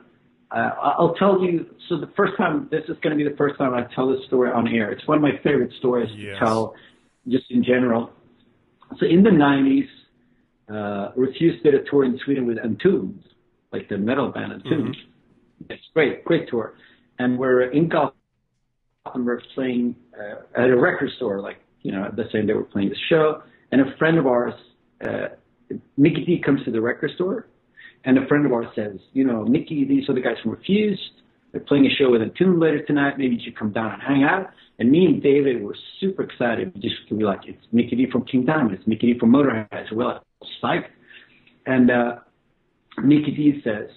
I'll 0.50 1.14
tell 1.14 1.40
you. 1.42 1.66
So 1.88 1.98
the 1.98 2.10
first 2.16 2.36
time, 2.36 2.68
this 2.70 2.82
is 2.88 2.96
going 3.02 3.16
to 3.16 3.24
be 3.24 3.28
the 3.28 3.36
first 3.36 3.56
time 3.58 3.72
I 3.74 3.82
tell 3.94 4.08
this 4.10 4.24
story 4.26 4.50
on 4.50 4.66
air. 4.68 4.90
It's 4.90 5.06
one 5.06 5.16
of 5.18 5.22
my 5.22 5.36
favorite 5.44 5.72
stories 5.78 6.10
Yes. 6.16 6.38
to 6.38 6.44
tell, 6.44 6.74
just 7.28 7.50
in 7.50 7.62
general. 7.62 8.10
So 8.98 9.06
in 9.06 9.22
the 9.22 9.30
'90s, 9.30 9.88
uh, 10.68 11.12
Refused 11.16 11.62
did 11.62 11.74
a 11.74 11.84
tour 11.88 12.04
in 12.04 12.18
Sweden 12.24 12.44
with 12.46 12.58
Entombed, 12.58 13.22
like 13.72 13.88
the 13.88 13.96
metal 13.98 14.30
band 14.32 14.52
Entombed. 14.52 14.96
It's 15.70 15.82
great, 15.94 16.24
great 16.24 16.48
tour. 16.48 16.74
And 17.20 17.38
we're 17.38 17.70
in 17.70 17.88
Gothenburg 17.88 19.42
playing 19.54 19.94
uh, 20.18 20.60
at 20.60 20.68
a 20.70 20.76
record 20.76 21.10
store, 21.16 21.40
like 21.40 21.58
you 21.82 21.92
know, 21.92 22.10
the 22.14 22.24
same 22.32 22.46
day 22.46 22.54
we're 22.54 22.64
playing 22.64 22.88
the 22.88 22.96
show. 23.08 23.42
And 23.70 23.80
a 23.80 23.96
friend 23.96 24.18
of 24.18 24.26
ours, 24.26 24.54
uh, 25.04 25.28
Mikkey 25.96 26.24
Dee, 26.24 26.42
comes 26.44 26.64
to 26.64 26.70
the 26.70 26.80
record 26.80 27.12
store, 27.14 27.48
and 28.04 28.18
a 28.18 28.26
friend 28.26 28.44
of 28.44 28.52
ours 28.52 28.66
says, 28.74 28.98
you 29.12 29.24
know, 29.24 29.44
Mikkey, 29.44 29.84
these 29.84 30.08
are 30.08 30.14
the 30.14 30.20
guys 30.20 30.36
from 30.42 30.52
Refused. 30.52 31.00
They're 31.52 31.60
playing 31.60 31.86
a 31.86 31.90
show 31.90 32.10
with 32.10 32.22
Entombed 32.22 32.60
later 32.60 32.82
tonight. 32.84 33.18
Maybe 33.18 33.36
you 33.36 33.40
should 33.44 33.58
come 33.58 33.72
down 33.72 33.92
and 33.92 34.02
hang 34.02 34.24
out. 34.24 34.50
And 34.78 34.90
me 34.90 35.04
and 35.04 35.22
David 35.22 35.62
were 35.62 35.76
super 36.00 36.22
excited. 36.22 36.72
We 36.74 36.80
just 36.80 36.94
we 37.10 37.18
be 37.18 37.24
like, 37.24 37.40
it's 37.46 37.62
Mikkey 37.72 37.96
Dee 37.96 38.10
from 38.10 38.24
King 38.24 38.46
Diamond. 38.46 38.74
It's 38.74 38.86
Mikkey 38.86 39.12
Dee 39.12 39.18
from 39.18 39.32
Motorhead. 39.32 39.88
So 39.90 39.96
we're 39.96 40.06
like, 40.06 40.22
psyched. 40.62 40.88
And 41.66 41.90
uh, 41.90 42.16
Mikkey 43.02 43.32
Dee 43.32 43.60
says, 43.62 43.90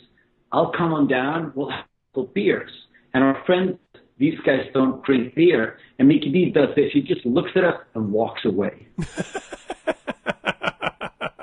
I'll 0.52 0.72
come 0.72 0.94
on 0.94 1.08
down. 1.08 1.54
We'll 1.56 1.72
have 1.72 2.34
beers. 2.34 2.72
And 3.14 3.24
our 3.24 3.42
friend, 3.46 3.80
these 4.18 4.40
guys 4.46 4.66
don't 4.74 5.04
drink 5.04 5.36
beer. 5.36 5.78
And 6.00 6.08
Mikkey 6.08 6.32
Dee 6.32 6.50
does 6.52 6.70
this. 6.76 6.92
He 6.94 7.02
just 7.02 7.26
looks 7.26 7.52
at 7.56 7.64
us 7.64 7.80
and 7.96 8.12
walks 8.12 8.46
away. 8.46 8.88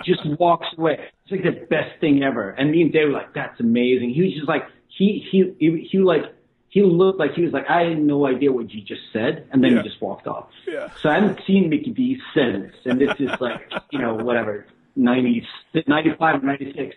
just 0.05 0.25
walks 0.39 0.67
away. 0.77 0.99
It's 1.25 1.31
like 1.33 1.43
the 1.45 1.67
best 1.67 1.99
thing 2.01 2.23
ever. 2.23 2.51
And 2.51 2.71
me 2.71 2.83
and 2.83 2.93
Dave 2.93 3.09
were 3.09 3.13
like, 3.15 3.35
that's 3.35 3.61
amazing. 3.61 4.11
He 4.11 4.23
was 4.23 4.35
just 4.35 4.49
like, 4.49 4.65
he, 4.89 5.25
he, 5.31 5.55
he, 5.59 5.89
he 5.91 5.99
like, 5.99 6.25
he 6.69 6.83
looked 6.83 7.19
like 7.19 7.35
he 7.35 7.43
was 7.43 7.53
like, 7.53 7.69
I 7.69 7.83
had 7.85 7.99
no 8.03 8.27
idea 8.27 8.51
what 8.51 8.71
you 8.73 8.81
just 8.81 9.03
said. 9.13 9.47
And 9.53 9.63
then 9.63 9.73
Yeah. 9.73 9.83
he 9.83 9.89
just 9.89 10.01
walked 10.01 10.27
off. 10.27 10.49
Yeah. 10.67 10.89
So 11.03 11.11
I 11.11 11.15
haven't 11.21 11.41
seen 11.47 11.69
Mikkey 11.69 11.91
Dee 11.91 12.19
since. 12.35 12.73
And 12.85 13.01
this 13.01 13.15
is 13.21 13.31
like, 13.41 13.71
you 13.91 13.99
know, 13.99 14.15
whatever, 14.15 14.67
90, 14.97 15.47
95 15.87 16.43
or 16.43 16.47
96. 16.47 16.97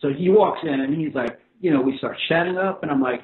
So 0.00 0.08
he 0.12 0.30
walks 0.30 0.60
in 0.62 0.80
and 0.80 0.94
he's 0.94 1.14
like, 1.14 1.38
you 1.60 1.70
know, 1.70 1.82
we 1.82 1.96
start 1.98 2.16
chatting 2.28 2.56
up 2.56 2.82
and 2.82 2.90
I'm 2.90 3.02
like, 3.02 3.22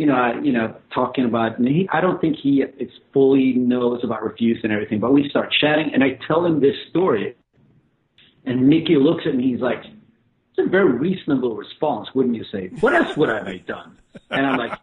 you 0.00 0.06
know, 0.06 0.14
I, 0.14 0.40
you 0.40 0.50
know, 0.50 0.74
talking 0.94 1.26
about, 1.26 1.58
and 1.58 1.68
he, 1.68 1.86
I 1.92 2.00
don't 2.00 2.22
think 2.22 2.36
he 2.42 2.64
it's 2.78 2.94
fully 3.12 3.52
knows 3.52 4.02
about 4.02 4.22
refuse 4.22 4.58
and 4.62 4.72
everything, 4.72 4.98
but 4.98 5.12
we 5.12 5.28
start 5.28 5.52
chatting 5.60 5.90
and 5.92 6.02
I 6.02 6.18
tell 6.26 6.42
him 6.46 6.58
this 6.58 6.74
story 6.88 7.36
and 8.46 8.66
Mikkey 8.66 8.96
looks 8.96 9.24
at 9.26 9.34
me, 9.34 9.52
he's 9.52 9.60
like, 9.60 9.80
it's 9.84 10.66
a 10.66 10.70
very 10.70 10.90
reasonable 10.90 11.54
response, 11.54 12.08
wouldn't 12.14 12.34
you 12.34 12.44
say? 12.50 12.70
What 12.80 12.94
else 12.94 13.14
would 13.18 13.28
I 13.28 13.46
have 13.46 13.66
done? 13.66 13.98
And 14.30 14.46
I'm 14.46 14.56
like, 14.56 14.78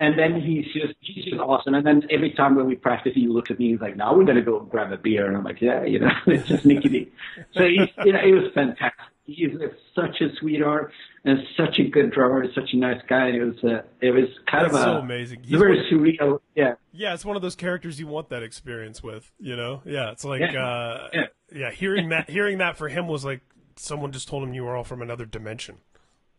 and 0.00 0.18
then 0.18 0.40
he's 0.40 0.64
just, 0.72 0.94
he's 1.00 1.26
just 1.26 1.38
awesome. 1.38 1.74
And 1.74 1.86
then 1.86 2.04
every 2.08 2.32
time 2.32 2.54
when 2.54 2.64
we 2.64 2.74
practice, 2.74 3.12
he 3.14 3.28
looks 3.28 3.50
at 3.50 3.58
me, 3.58 3.72
he's 3.72 3.80
like, 3.82 3.98
now 3.98 4.16
we're 4.16 4.24
going 4.24 4.38
to 4.38 4.42
go 4.42 4.60
grab 4.60 4.90
a 4.90 4.96
beer. 4.96 5.26
And 5.26 5.36
I'm 5.36 5.44
like, 5.44 5.60
yeah, 5.60 5.84
you 5.84 5.98
know, 5.98 6.10
it's 6.26 6.48
just 6.48 6.64
Mikkey 6.64 6.88
Dee. 6.88 7.12
So 7.52 7.68
he's, 7.68 7.90
you 8.06 8.14
know, 8.14 8.20
it 8.20 8.32
was 8.32 8.50
fantastic. 8.54 8.98
He's 9.26 9.50
such 9.94 10.22
a 10.22 10.34
sweetheart 10.36 10.92
and 11.24 11.38
such 11.56 11.78
a 11.78 11.84
good 11.88 12.10
drummer, 12.12 12.44
such 12.54 12.70
a 12.72 12.76
nice 12.76 13.00
guy. 13.08 13.28
It 13.28 13.40
was, 13.44 13.54
uh, 13.64 13.82
it 14.00 14.10
was 14.10 14.24
kind 14.50 14.64
That's 14.64 14.74
of 14.74 14.80
a, 14.80 14.84
so 14.84 14.92
amazing. 14.98 15.42
He's 15.44 15.58
very 15.58 15.78
surreal. 15.90 16.40
Yeah. 16.56 16.74
yeah, 16.92 17.14
it's 17.14 17.24
one 17.24 17.36
of 17.36 17.42
those 17.42 17.54
characters 17.54 18.00
you 18.00 18.06
want 18.08 18.28
that 18.30 18.42
experience 18.42 19.02
with. 19.02 19.30
You 19.38 19.56
know, 19.56 19.82
yeah, 19.84 20.10
it's 20.10 20.24
like, 20.24 20.40
Yeah. 20.40 20.66
uh, 20.66 21.08
Yeah. 21.12 21.22
yeah, 21.54 21.70
hearing 21.70 22.08
that, 22.08 22.28
hearing 22.28 22.58
that 22.58 22.76
for 22.76 22.88
him 22.88 23.06
was 23.06 23.24
like 23.24 23.40
someone 23.76 24.10
just 24.12 24.28
told 24.28 24.42
him 24.42 24.52
you 24.52 24.64
were 24.64 24.76
all 24.76 24.84
from 24.84 25.00
another 25.02 25.24
dimension. 25.24 25.76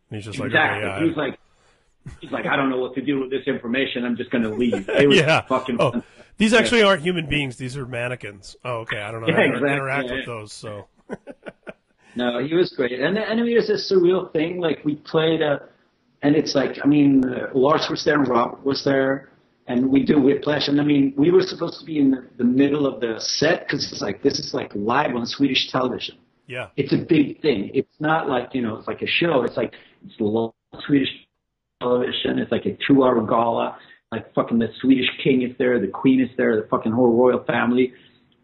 And 0.09 0.17
he's 0.17 0.25
just 0.25 0.37
like, 0.39 0.47
Exactly. 0.47 0.83
okay, 0.89 0.99
he 1.01 1.07
was 1.07 1.17
like, 1.17 1.39
he's 2.19 2.31
like, 2.31 2.45
I 2.45 2.55
don't 2.57 2.69
know 2.69 2.77
what 2.79 2.93
to 2.95 3.01
do 3.01 3.21
with 3.21 3.29
this 3.31 3.47
information. 3.47 4.03
I'm 4.05 4.17
just 4.17 4.31
going 4.31 4.43
to 4.43 4.49
leave. 4.49 4.89
It 4.89 5.07
was 5.07 5.17
yeah. 5.17 5.41
fucking 5.41 5.77
oh, 5.79 5.91
fun. 5.93 6.03
these 6.37 6.53
actually 6.53 6.83
aren't 6.83 7.01
human 7.03 7.27
beings. 7.27 7.55
These 7.55 7.77
are 7.77 7.85
mannequins. 7.85 8.57
Oh, 8.65 8.79
okay. 8.79 8.99
I 9.01 9.11
don't 9.11 9.21
know 9.21 9.27
how 9.27 9.39
Yeah, 9.39 9.47
to 9.47 9.53
exactly, 9.53 9.71
interact 9.71 10.07
yeah, 10.09 10.13
with 10.15 10.19
yeah. 10.27 10.33
those. 10.33 10.51
So 10.53 10.87
No, 12.15 12.39
he 12.45 12.53
was 12.53 12.71
great, 12.75 12.99
and 12.99 13.17
and 13.17 13.39
it 13.39 13.55
was 13.55 13.69
a 13.69 13.93
surreal 13.93 14.31
thing. 14.31 14.59
Like 14.59 14.83
we 14.85 14.95
played 14.95 15.41
a, 15.41 15.61
and 16.21 16.35
it's 16.35 16.55
like 16.55 16.77
I 16.83 16.87
mean, 16.87 17.23
uh, 17.25 17.47
Lars 17.53 17.87
was 17.89 18.03
there, 18.05 18.19
and 18.19 18.27
Rob 18.27 18.63
was 18.63 18.83
there, 18.83 19.29
and 19.67 19.89
we 19.89 20.03
do 20.03 20.19
Whiplash, 20.19 20.67
and 20.67 20.79
I 20.79 20.83
mean, 20.83 21.13
we 21.17 21.31
were 21.31 21.41
supposed 21.41 21.79
to 21.79 21.85
be 21.85 21.99
in 21.99 22.11
the, 22.11 22.25
the 22.37 22.43
middle 22.43 22.85
of 22.85 22.99
the 22.99 23.15
set 23.19 23.61
because 23.61 23.91
it's 23.91 24.01
like 24.01 24.21
this 24.21 24.39
is 24.39 24.53
like 24.53 24.71
live 24.75 25.15
on 25.15 25.25
Swedish 25.25 25.71
television. 25.71 26.15
yeah, 26.47 26.67
It's 26.75 26.93
a 26.93 26.97
big 26.97 27.41
thing. 27.41 27.71
It's 27.73 27.99
not 27.99 28.29
like 28.29 28.49
you 28.53 28.61
know, 28.61 28.77
it's 28.77 28.87
like 28.87 29.01
a 29.01 29.07
show. 29.07 29.43
It's 29.43 29.57
like 29.57 29.73
it's 30.05 30.15
live 30.19 30.51
Swedish 30.85 31.09
television. 31.81 32.39
It's 32.39 32.51
like 32.51 32.65
a 32.65 32.77
two-hour 32.87 33.25
gala. 33.25 33.77
Like 34.11 34.31
fucking 34.35 34.59
the 34.59 34.67
Swedish 34.79 35.09
king 35.23 35.41
is 35.41 35.57
there, 35.57 35.79
the 35.79 35.87
queen 35.87 36.21
is 36.21 36.29
there, 36.37 36.61
the 36.61 36.67
fucking 36.67 36.91
whole 36.91 37.11
royal 37.17 37.43
family, 37.45 37.93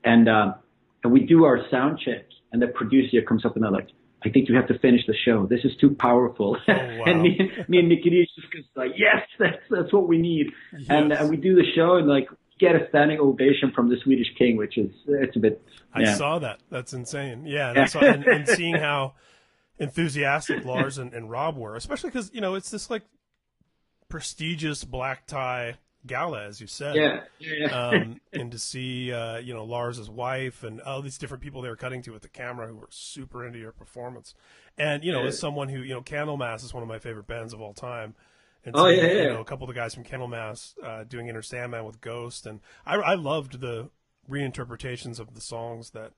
and 0.03 0.28
um, 0.28 0.55
and 1.03 1.13
we 1.13 1.22
do 1.22 1.43
our 1.43 1.59
sound 1.70 1.99
check, 1.99 2.26
and 2.51 2.61
the 2.61 2.67
producer 2.67 3.21
comes 3.21 3.45
up 3.45 3.55
and 3.55 3.63
they're 3.63 3.71
like, 3.71 3.89
I 4.23 4.29
think 4.29 4.49
you 4.49 4.55
have 4.55 4.67
to 4.67 4.77
finish 4.79 5.05
the 5.07 5.13
show. 5.25 5.45
This 5.45 5.61
is 5.63 5.71
too 5.79 5.91
powerful. 5.91 6.57
Oh, 6.67 6.73
wow. 6.97 7.03
and 7.05 7.21
me, 7.21 7.39
me 7.67 7.79
and 7.79 7.87
Mikkey 7.87 8.27
just 8.35 8.51
goes 8.51 8.63
like, 8.75 8.91
yes, 8.97 9.25
that's 9.39 9.57
that's 9.69 9.93
what 9.93 10.07
we 10.07 10.17
need. 10.17 10.47
And 10.89 11.09
Yes. 11.11 11.21
uh, 11.21 11.27
we 11.27 11.37
do 11.37 11.55
the 11.55 11.63
show 11.75 11.95
and 11.95 12.07
like 12.07 12.27
get 12.59 12.75
a 12.75 12.87
standing 12.89 13.19
ovation 13.19 13.71
from 13.73 13.89
the 13.89 13.95
Swedish 14.03 14.27
king, 14.37 14.57
which 14.57 14.77
is 14.77 14.91
it's 15.07 15.35
a 15.37 15.39
bit. 15.39 15.61
I 15.93 16.13
saw 16.15 16.39
that. 16.39 16.59
That's 16.69 16.91
insane. 16.93 17.45
Yeah, 17.45 17.71
that's 17.75 17.93
saw, 17.93 17.99
and, 17.99 18.25
and 18.25 18.47
seeing 18.47 18.75
how 18.75 19.13
enthusiastic 19.77 20.65
Lars 20.65 20.97
and, 20.97 21.13
and 21.13 21.29
Rob 21.31 21.55
were, 21.55 21.75
especially 21.77 22.09
because 22.09 22.29
you 22.33 22.41
know 22.41 22.55
it's 22.55 22.69
this 22.71 22.89
like 22.89 23.03
prestigious 24.09 24.83
black 24.83 25.25
tie 25.27 25.77
gala, 26.05 26.45
as 26.45 26.61
you 26.61 26.67
said. 26.67 26.95
Yeah, 26.95 27.21
yeah, 27.39 27.67
yeah. 27.67 27.87
um, 27.87 28.21
and 28.33 28.51
to 28.51 28.59
see 28.59 29.11
uh, 29.11 29.37
you 29.37 29.53
know 29.53 29.63
Lars's 29.63 30.09
wife 30.09 30.63
and 30.63 30.81
all 30.81 31.01
these 31.01 31.17
different 31.17 31.43
people 31.43 31.61
they 31.61 31.69
were 31.69 31.75
cutting 31.75 32.01
to 32.03 32.11
with 32.11 32.21
the 32.21 32.29
camera 32.29 32.67
who 32.67 32.75
were 32.75 32.89
super 32.89 33.45
into 33.45 33.59
your 33.59 33.71
performance, 33.71 34.33
and 34.77 35.03
you 35.03 35.11
know 35.11 35.25
as 35.25 35.39
someone 35.39 35.69
who 35.69 35.81
you 35.81 35.93
know 35.93 36.01
Candlemass 36.01 36.63
is 36.63 36.73
one 36.73 36.83
of 36.83 36.89
my 36.89 36.99
favorite 36.99 37.27
bands 37.27 37.53
of 37.53 37.61
all 37.61 37.73
time. 37.73 38.15
And 38.65 38.75
Oh, 38.75 38.89
seeing, 38.89 38.99
yeah, 38.99 39.11
yeah. 39.11 39.21
You 39.23 39.29
know, 39.29 39.39
a 39.39 39.45
couple 39.45 39.63
of 39.69 39.73
the 39.73 39.79
guys 39.79 39.95
from 39.95 40.03
Candlemass 40.03 40.73
uh, 40.83 41.05
doing 41.05 41.29
Enter 41.29 41.41
Sandman 41.41 41.85
with 41.85 42.01
Ghost, 42.01 42.45
and 42.45 42.59
I, 42.85 42.95
I 42.95 43.15
loved 43.15 43.61
the 43.61 43.89
reinterpretations 44.29 45.19
of 45.19 45.33
the 45.33 45.41
songs 45.41 45.91
that 45.91 46.11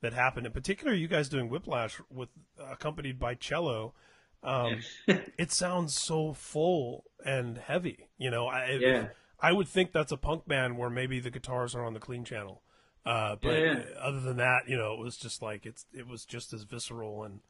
that 0.00 0.12
happened. 0.12 0.46
In 0.46 0.52
particular, 0.52 0.92
you 0.92 1.08
guys 1.08 1.28
doing 1.28 1.48
Whiplash 1.48 2.00
with 2.10 2.28
accompanied 2.60 3.18
by 3.18 3.34
cello. 3.34 3.94
Um, 4.42 4.80
it 5.38 5.50
sounds 5.50 5.94
so 5.94 6.32
full 6.34 7.04
and 7.24 7.56
heavy. 7.58 8.08
You 8.18 8.30
know, 8.30 8.46
I, 8.46 8.76
Yeah. 8.80 9.06
I 9.40 9.52
would 9.52 9.68
think 9.68 9.92
that's 9.92 10.12
a 10.12 10.16
punk 10.16 10.46
band 10.46 10.78
where 10.78 10.90
maybe 10.90 11.20
the 11.20 11.30
guitars 11.30 11.74
are 11.74 11.84
on 11.84 11.92
the 11.94 12.00
clean 12.00 12.24
channel. 12.24 12.62
Uh, 13.04 13.36
but 13.40 13.58
Yeah. 13.58 13.82
other 14.00 14.20
than 14.20 14.36
that, 14.38 14.68
you 14.68 14.76
know, 14.76 14.94
it 14.94 14.98
was 15.00 15.16
just 15.16 15.42
like 15.42 15.66
it's 15.66 15.84
it 15.92 16.06
was 16.06 16.24
just 16.24 16.52
as 16.52 16.62
visceral 16.62 17.24
and 17.24 17.40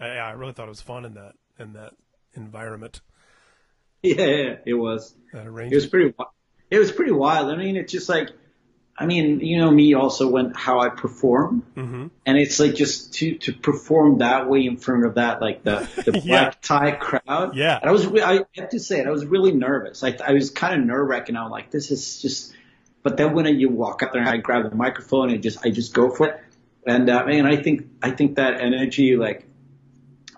I, 0.00 0.06
I 0.16 0.30
really 0.32 0.52
thought 0.52 0.66
it 0.66 0.70
was 0.70 0.80
fun 0.80 1.04
in 1.04 1.14
that 1.14 1.34
in 1.58 1.72
that 1.74 1.94
environment. 2.34 3.00
yeah, 4.02 4.26
yeah, 4.26 4.56
it 4.66 4.74
was. 4.74 5.14
That 5.32 5.46
It 5.46 5.74
was 5.74 5.86
pretty. 5.86 6.14
It 6.70 6.78
was 6.78 6.90
pretty 6.90 7.12
wild. 7.12 7.50
I 7.50 7.56
mean, 7.56 7.76
it's 7.76 7.92
just 7.92 8.08
like, 8.08 8.30
I 8.96 9.06
mean, 9.06 9.40
you 9.40 9.58
know 9.58 9.70
me 9.70 9.94
also 9.94 10.28
when 10.28 10.52
how 10.54 10.78
I 10.80 10.88
perform, 10.88 11.64
Mhm. 11.76 12.10
and 12.26 12.38
it's 12.38 12.60
like 12.60 12.74
just 12.76 13.12
to 13.14 13.34
to 13.38 13.52
perform 13.52 14.18
that 14.18 14.48
way 14.48 14.64
in 14.66 14.76
front 14.76 15.04
of 15.04 15.14
that 15.16 15.40
like 15.40 15.64
the 15.64 15.88
the 16.04 16.12
black 16.24 16.24
Yeah. 16.24 16.50
tie 16.62 16.90
crowd. 16.92 17.56
Yeah. 17.56 17.78
and 17.80 17.88
I 17.90 17.92
was 17.92 18.06
I 18.06 18.44
have 18.56 18.68
to 18.70 18.78
say 18.78 19.00
it. 19.00 19.06
I 19.06 19.10
was 19.10 19.26
really 19.26 19.52
nervous. 19.52 20.04
I 20.04 20.16
I 20.24 20.32
was 20.32 20.50
kind 20.50 20.80
of 20.80 20.86
nerve 20.86 21.08
wracking. 21.08 21.36
I'm 21.36 21.50
like, 21.50 21.70
this 21.70 21.90
is 21.90 22.22
just. 22.22 22.52
But 23.02 23.16
then 23.18 23.34
when 23.34 23.46
you 23.60 23.68
walk 23.68 24.02
up 24.02 24.12
there, 24.12 24.22
and 24.22 24.30
I 24.30 24.38
grab 24.38 24.70
the 24.70 24.74
microphone 24.76 25.28
and 25.30 25.42
just 25.42 25.58
I 25.66 25.70
just 25.70 25.92
go 25.92 26.08
for 26.10 26.28
it. 26.28 26.40
And 26.86 27.10
uh, 27.10 27.24
man, 27.26 27.46
I 27.46 27.56
think 27.56 27.86
I 28.02 28.10
think 28.12 28.36
that 28.36 28.60
energy 28.60 29.16
like 29.16 29.46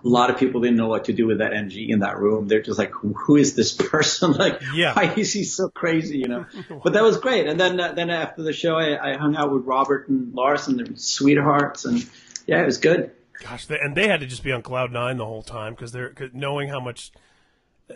a 0.03 0.07
lot 0.07 0.29
of 0.29 0.37
people 0.37 0.61
didn't 0.61 0.77
know 0.77 0.87
what 0.87 1.05
to 1.05 1.13
do 1.13 1.25
with 1.25 1.39
that 1.39 1.53
energy 1.53 1.89
in 1.91 1.99
that 1.99 2.17
room. 2.19 2.47
They're 2.47 2.61
just 2.61 2.77
like, 2.77 2.91
who, 2.91 3.35
is 3.35 3.55
this 3.55 3.73
person? 3.73 4.31
like, 4.45 4.61
Yeah. 4.73 4.93
why 4.93 5.13
is 5.15 5.33
he 5.33 5.43
so 5.43 5.69
crazy? 5.69 6.19
You 6.19 6.27
know. 6.27 6.45
but 6.83 6.93
that 6.93 7.03
was 7.03 7.17
great. 7.17 7.47
And 7.47 7.59
then 7.59 7.79
uh, 7.79 7.93
then 7.93 8.09
after 8.09 8.43
the 8.43 8.53
show, 8.53 8.75
I, 8.75 9.13
I 9.13 9.17
hung 9.17 9.35
out 9.35 9.51
with 9.51 9.65
Robert 9.65 10.07
and 10.09 10.33
Lars, 10.33 10.67
and 10.67 10.79
they're 10.79 10.95
sweethearts, 10.95 11.85
and 11.85 12.05
yeah, 12.45 12.61
it 12.61 12.65
was 12.65 12.77
good. 12.77 13.11
Gosh, 13.43 13.65
they, 13.67 13.77
and 13.79 13.95
they 13.95 14.07
had 14.07 14.19
to 14.21 14.25
just 14.25 14.43
be 14.43 14.51
on 14.51 14.61
cloud 14.61 14.91
nine 14.91 15.17
the 15.17 15.25
whole 15.25 15.43
time 15.43 15.73
because 15.73 15.91
they're 15.91 16.09
'cause 16.09 16.29
knowing 16.33 16.69
how 16.69 16.79
much, 16.79 17.11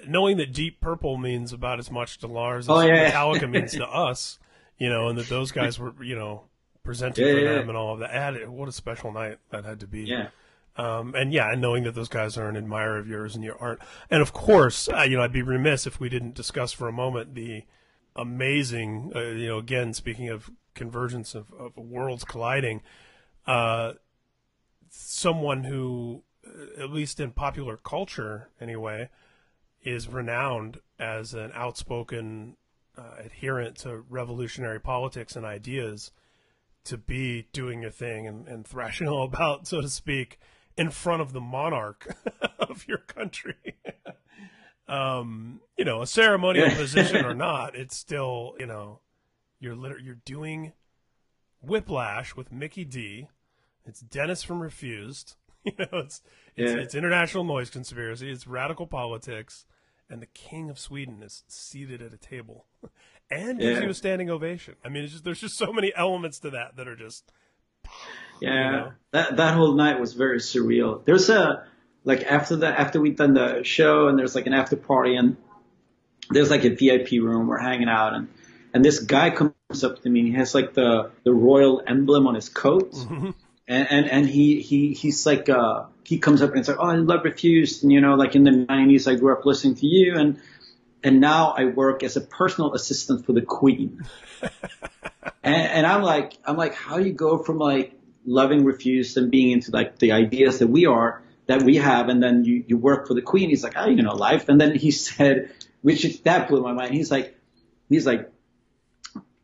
knowing 0.07 0.37
that 0.37 0.53
Deep 0.53 0.79
Purple 0.81 1.17
means 1.17 1.51
about 1.53 1.79
as 1.79 1.89
much 1.89 2.19
to 2.19 2.27
Lars 2.27 2.65
as 2.65 2.69
Oh, 2.69 2.81
yeah. 2.81 3.09
Metallica 3.11 3.49
means 3.49 3.71
to 3.73 3.87
us, 3.87 4.37
you 4.77 4.89
know, 4.89 5.09
and 5.09 5.17
that 5.17 5.27
those 5.29 5.51
guys 5.51 5.79
were, 5.79 5.93
you 6.03 6.15
know, 6.15 6.43
presenting 6.83 7.25
Yeah, 7.25 7.33
for 7.33 7.39
yeah, 7.39 7.53
them 7.53 7.69
and 7.69 7.77
all 7.77 7.93
of 7.93 7.99
that. 8.01 8.11
Had- 8.11 8.49
what 8.49 8.69
a 8.69 8.71
special 8.71 9.11
night 9.11 9.39
that 9.49 9.65
had 9.65 9.79
to 9.79 9.87
be. 9.87 10.01
Yeah. 10.03 10.27
Um, 10.77 11.13
and 11.15 11.33
yeah, 11.33 11.51
and 11.51 11.61
knowing 11.61 11.83
that 11.83 11.95
those 11.95 12.07
guys 12.07 12.37
are 12.37 12.47
an 12.47 12.55
admirer 12.55 12.97
of 12.97 13.07
yours 13.07 13.35
and 13.35 13.43
your 13.43 13.57
art, 13.59 13.81
and 14.09 14.21
of 14.21 14.31
course, 14.31 14.87
uh, 14.89 15.01
you 15.01 15.17
know, 15.17 15.23
I'd 15.23 15.33
be 15.33 15.41
remiss 15.41 15.85
if 15.85 15.99
we 15.99 16.09
didn't 16.09 16.33
discuss 16.33 16.71
for 16.71 16.87
a 16.87 16.93
moment 16.93 17.35
the 17.35 17.63
amazing, 18.15 19.11
uh, 19.15 19.19
you 19.19 19.47
know, 19.47 19.57
again 19.57 19.93
speaking 19.93 20.29
of 20.29 20.49
convergence 20.73 21.35
of, 21.35 21.51
of 21.59 21.75
worlds 21.75 22.23
colliding, 22.23 22.81
uh, 23.45 23.93
someone 24.89 25.65
who, 25.65 26.23
uh, 26.45 26.83
at 26.83 26.89
least 26.89 27.19
in 27.19 27.31
popular 27.31 27.77
culture 27.77 28.49
anyway, 28.59 29.09
is 29.83 30.07
renowned 30.07 30.79
as 30.99 31.33
an 31.33 31.51
outspoken 31.53 32.55
uh, 32.97 33.15
adherent 33.23 33.77
to 33.77 34.03
revolutionary 34.09 34.79
politics 34.79 35.35
and 35.35 35.45
ideas 35.45 36.11
to 36.83 36.97
be 36.97 37.47
doing 37.53 37.81
your 37.81 37.91
thing 37.91 38.27
and, 38.27 38.47
and 38.47 38.65
thrashing 38.65 39.07
all 39.09 39.23
about, 39.23 39.67
so 39.67 39.81
to 39.81 39.89
speak, 39.89 40.39
in 40.77 40.89
front 40.89 41.21
of 41.21 41.33
the 41.33 41.41
monarch 41.41 42.15
of 42.59 42.87
your 42.87 42.97
country. 42.99 43.55
um, 44.87 45.61
you 45.77 45.85
know, 45.85 46.01
a 46.01 46.07
ceremonial 46.07 46.69
position 46.71 47.25
or 47.25 47.33
not, 47.35 47.75
it's 47.75 47.95
still, 47.95 48.55
you 48.59 48.65
know, 48.65 48.99
you're 49.59 49.75
liter- 49.75 49.99
you're 49.99 50.19
doing 50.25 50.73
Whiplash 51.61 52.35
with 52.35 52.51
Mikkey 52.51 52.85
Dee. 52.85 53.27
It's 53.85 53.99
Dennis 54.01 54.43
from 54.43 54.61
Refused. 54.61 55.35
You 55.63 55.73
know, 55.77 55.99
it's 55.99 56.23
it's, 56.55 56.73
Yeah. 56.73 56.79
it's 56.79 56.95
international 56.95 57.43
noise 57.43 57.69
conspiracy. 57.69 58.31
It's 58.31 58.47
radical 58.47 58.87
politics, 58.87 59.67
and 60.09 60.19
the 60.19 60.25
king 60.25 60.71
of 60.71 60.79
Sweden 60.79 61.21
is 61.21 61.43
seated 61.47 62.01
at 62.01 62.11
a 62.15 62.17
table, 62.17 62.65
and 63.29 63.59
gives 63.59 63.77
Yeah. 63.77 63.83
you 63.85 63.91
a 63.91 63.93
standing 63.93 64.27
ovation. 64.31 64.73
I 64.83 64.89
mean, 64.89 65.03
it's 65.03 65.11
just 65.13 65.23
there's 65.23 65.39
just 65.39 65.59
so 65.59 65.71
many 65.71 65.93
elements 65.95 66.39
to 66.39 66.49
that 66.49 66.77
that 66.77 66.87
are 66.87 66.95
just 66.95 67.31
Yeah, 68.41 68.71
know? 68.71 68.91
that 69.11 69.37
that 69.37 69.53
whole 69.55 69.73
night 69.73 69.99
was 69.99 70.13
very 70.13 70.39
surreal. 70.39 71.05
There's 71.05 71.29
a 71.29 71.65
like 72.03 72.23
after 72.23 72.55
the 72.55 72.67
after 72.67 72.99
we'd 72.99 73.15
done 73.15 73.33
the 73.33 73.63
show 73.63 74.07
and 74.07 74.17
there's 74.17 74.35
like 74.35 74.47
an 74.47 74.53
after 74.53 74.75
party 74.75 75.15
and 75.15 75.37
there's 76.31 76.49
like 76.49 76.65
a 76.65 76.69
VIP 76.69 77.11
room. 77.21 77.47
We're 77.47 77.59
hanging 77.59 77.87
out 77.87 78.13
and 78.13 78.27
and 78.73 78.83
this 78.83 78.99
guy 78.99 79.29
comes 79.29 79.83
up 79.83 80.01
to 80.01 80.09
me. 80.09 80.21
and 80.21 80.29
He 80.29 80.35
has 80.35 80.55
like 80.55 80.73
the 80.73 81.11
the 81.23 81.33
royal 81.33 81.83
emblem 81.85 82.25
on 82.27 82.35
his 82.35 82.49
coat, 82.49 82.93
and 82.95 83.35
and 83.67 84.09
and 84.09 84.27
he 84.27 84.61
he 84.61 84.93
he's 84.93 85.25
like 85.25 85.49
uh 85.49 85.85
he 86.03 86.17
comes 86.17 86.41
up 86.41 86.49
and 86.49 86.57
he's 86.57 86.67
like, 86.67 86.77
oh, 86.79 86.87
I 86.87 86.95
love 86.95 87.23
Refused, 87.23 87.83
and 87.83 87.91
you 87.91 88.01
know 88.01 88.15
like 88.15 88.35
in 88.35 88.43
the 88.43 88.51
'90s 88.51 89.07
I 89.07 89.15
grew 89.15 89.33
up 89.33 89.45
listening 89.45 89.75
to 89.75 89.87
you 89.87 90.17
and. 90.17 90.39
And 91.03 91.19
now 91.19 91.55
I 91.57 91.65
work 91.65 92.03
as 92.03 92.15
a 92.15 92.21
personal 92.21 92.75
assistant 92.75 93.25
for 93.25 93.33
the 93.33 93.41
Queen. 93.41 94.05
And, 95.43 95.55
and 95.55 95.87
I'm 95.87 96.03
like, 96.03 96.33
I'm 96.45 96.55
like, 96.55 96.75
how 96.75 96.97
do 96.97 97.05
you 97.05 97.13
go 97.13 97.39
from 97.39 97.57
like 97.57 97.95
loving 98.25 98.63
refused 98.65 99.17
and 99.17 99.31
being 99.31 99.51
into 99.51 99.71
like 99.71 99.99
the 99.99 100.11
ideas 100.11 100.59
that 100.59 100.67
we 100.67 100.85
are, 100.85 101.21
that 101.47 101.63
we 101.63 101.77
have, 101.77 102.09
and 102.09 102.21
then 102.21 102.45
you, 102.45 102.63
you 102.67 102.77
work 102.77 103.07
for 103.07 103.13
the 103.13 103.21
queen? 103.21 103.49
He's 103.49 103.63
like, 103.63 103.73
oh, 103.75 103.87
you 103.89 104.01
know, 104.03 104.15
life. 104.15 104.47
And 104.49 104.59
then 104.61 104.75
he 104.75 104.91
said, 105.07 105.51
which 105.81 106.05
is, 106.05 106.19
that 106.21 106.47
blew 106.47 106.61
my 106.61 106.73
mind. 106.73 106.93
He's 106.93 107.09
like, 107.11 107.35
he's 107.89 108.05
like, 108.05 108.31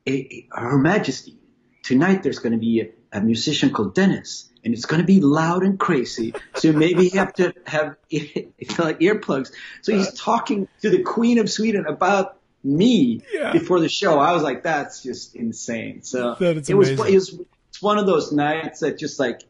"Eh, 0.05 0.23
eh, 0.32 0.41
Her 0.51 0.78
Majesty, 0.78 1.38
tonight 1.84 2.23
there's 2.23 2.39
going 2.39 2.53
to 2.53 2.59
be 2.59 2.82
a, 2.82 3.17
a 3.17 3.21
musician 3.21 3.71
called 3.71 3.95
Dennis, 3.95 4.49
and 4.63 4.73
it's 4.73 4.86
going 4.86 5.01
to 5.01 5.05
be 5.07 5.19
loud 5.21 5.63
and 5.63 5.80
crazy. 5.80 6.34
So 6.55 6.71
maybe 6.71 7.05
you 7.05 7.11
have 7.19 7.34
to 7.36 7.53
have 7.65 7.95
like 8.11 8.99
earplugs. 8.99 9.51
So 9.82 9.95
he's 9.95 10.13
talking 10.13 10.67
to 10.82 10.89
the 10.89 11.01
Queen 11.03 11.39
of 11.39 11.49
Sweden 11.49 11.86
about 11.88 12.38
me 12.63 13.21
Yeah. 13.34 13.53
before 13.53 13.80
the 13.80 13.88
show. 13.89 14.19
I 14.19 14.34
was 14.34 14.43
like, 14.43 14.63
that's 14.63 15.01
just 15.03 15.36
insane. 15.36 16.03
So 16.03 16.36
That 16.39 16.69
it 16.69 16.73
was, 16.75 16.89
it 16.89 16.97
was 17.13 17.39
it's 17.78 17.84
one 17.84 17.99
of 17.99 18.07
those 18.07 18.32
nights 18.32 18.80
that 18.80 18.97
just 18.97 19.19
like 19.19 19.43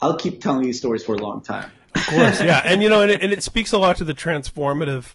I'll 0.00 0.16
keep 0.16 0.40
telling 0.40 0.62
these 0.62 0.78
stories 0.78 1.04
for 1.04 1.14
a 1.14 1.18
long 1.18 1.42
time. 1.42 1.70
Of 1.94 2.06
course, 2.06 2.40
yeah, 2.40 2.62
and 2.64 2.82
you 2.82 2.88
know, 2.88 3.02
and 3.02 3.10
it, 3.10 3.22
and 3.22 3.30
it 3.30 3.42
speaks 3.42 3.72
a 3.72 3.78
lot 3.78 3.98
to 3.98 4.04
the 4.04 4.14
transformative 4.14 5.14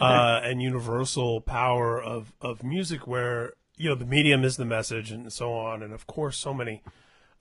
uh, 0.00 0.40
and 0.42 0.62
universal 0.62 1.42
power 1.42 2.00
of 2.02 2.32
of 2.40 2.62
music, 2.62 3.06
where 3.06 3.52
you 3.76 3.90
know 3.90 3.94
the 3.94 4.06
medium 4.06 4.42
is 4.42 4.56
the 4.56 4.64
message, 4.64 5.10
and 5.10 5.30
so 5.30 5.52
on, 5.52 5.82
and 5.82 5.92
of 5.92 6.06
course, 6.06 6.38
so 6.38 6.54
many 6.54 6.82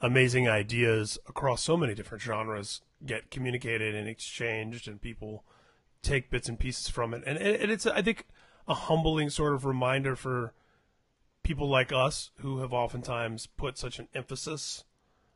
amazing 0.02 0.50
ideas 0.50 1.18
across 1.30 1.62
so 1.62 1.78
many 1.78 1.94
different 1.94 2.22
genres 2.22 2.82
get 3.06 3.32
communicated 3.32 3.96
and 3.96 4.10
exchanged, 4.10 4.86
and 4.86 5.02
people 5.02 5.46
take 6.02 6.30
bits 6.30 6.50
and 6.50 6.60
pieces 6.60 6.90
from 6.90 7.14
it, 7.14 7.24
and, 7.26 7.38
and 7.38 7.72
it's 7.72 7.86
I 7.86 8.02
think 8.02 8.26
a 8.68 8.74
humbling 8.74 9.30
sort 9.30 9.54
of 9.54 9.64
reminder 9.64 10.18
for 10.18 10.52
people 11.46 11.70
like 11.70 11.94
us 11.94 12.32
who 12.40 12.60
have 12.60 12.74
oftentimes 12.74 13.46
put 13.46 13.78
such 13.78 14.00
an 14.00 14.08
emphasis 14.16 14.84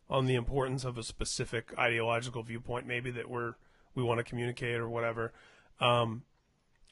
on 0.10 0.26
the 0.26 0.34
importance 0.34 0.84
of 0.84 0.98
a 0.98 1.04
specific 1.04 1.72
ideological 1.78 2.42
viewpoint, 2.42 2.88
maybe 2.88 3.12
that 3.12 3.30
we're 3.30 3.54
we 3.94 4.02
want 4.04 4.18
to 4.18 4.24
communicate 4.24 4.78
or 4.78 4.90
whatever. 4.90 5.32
Um, 5.80 6.24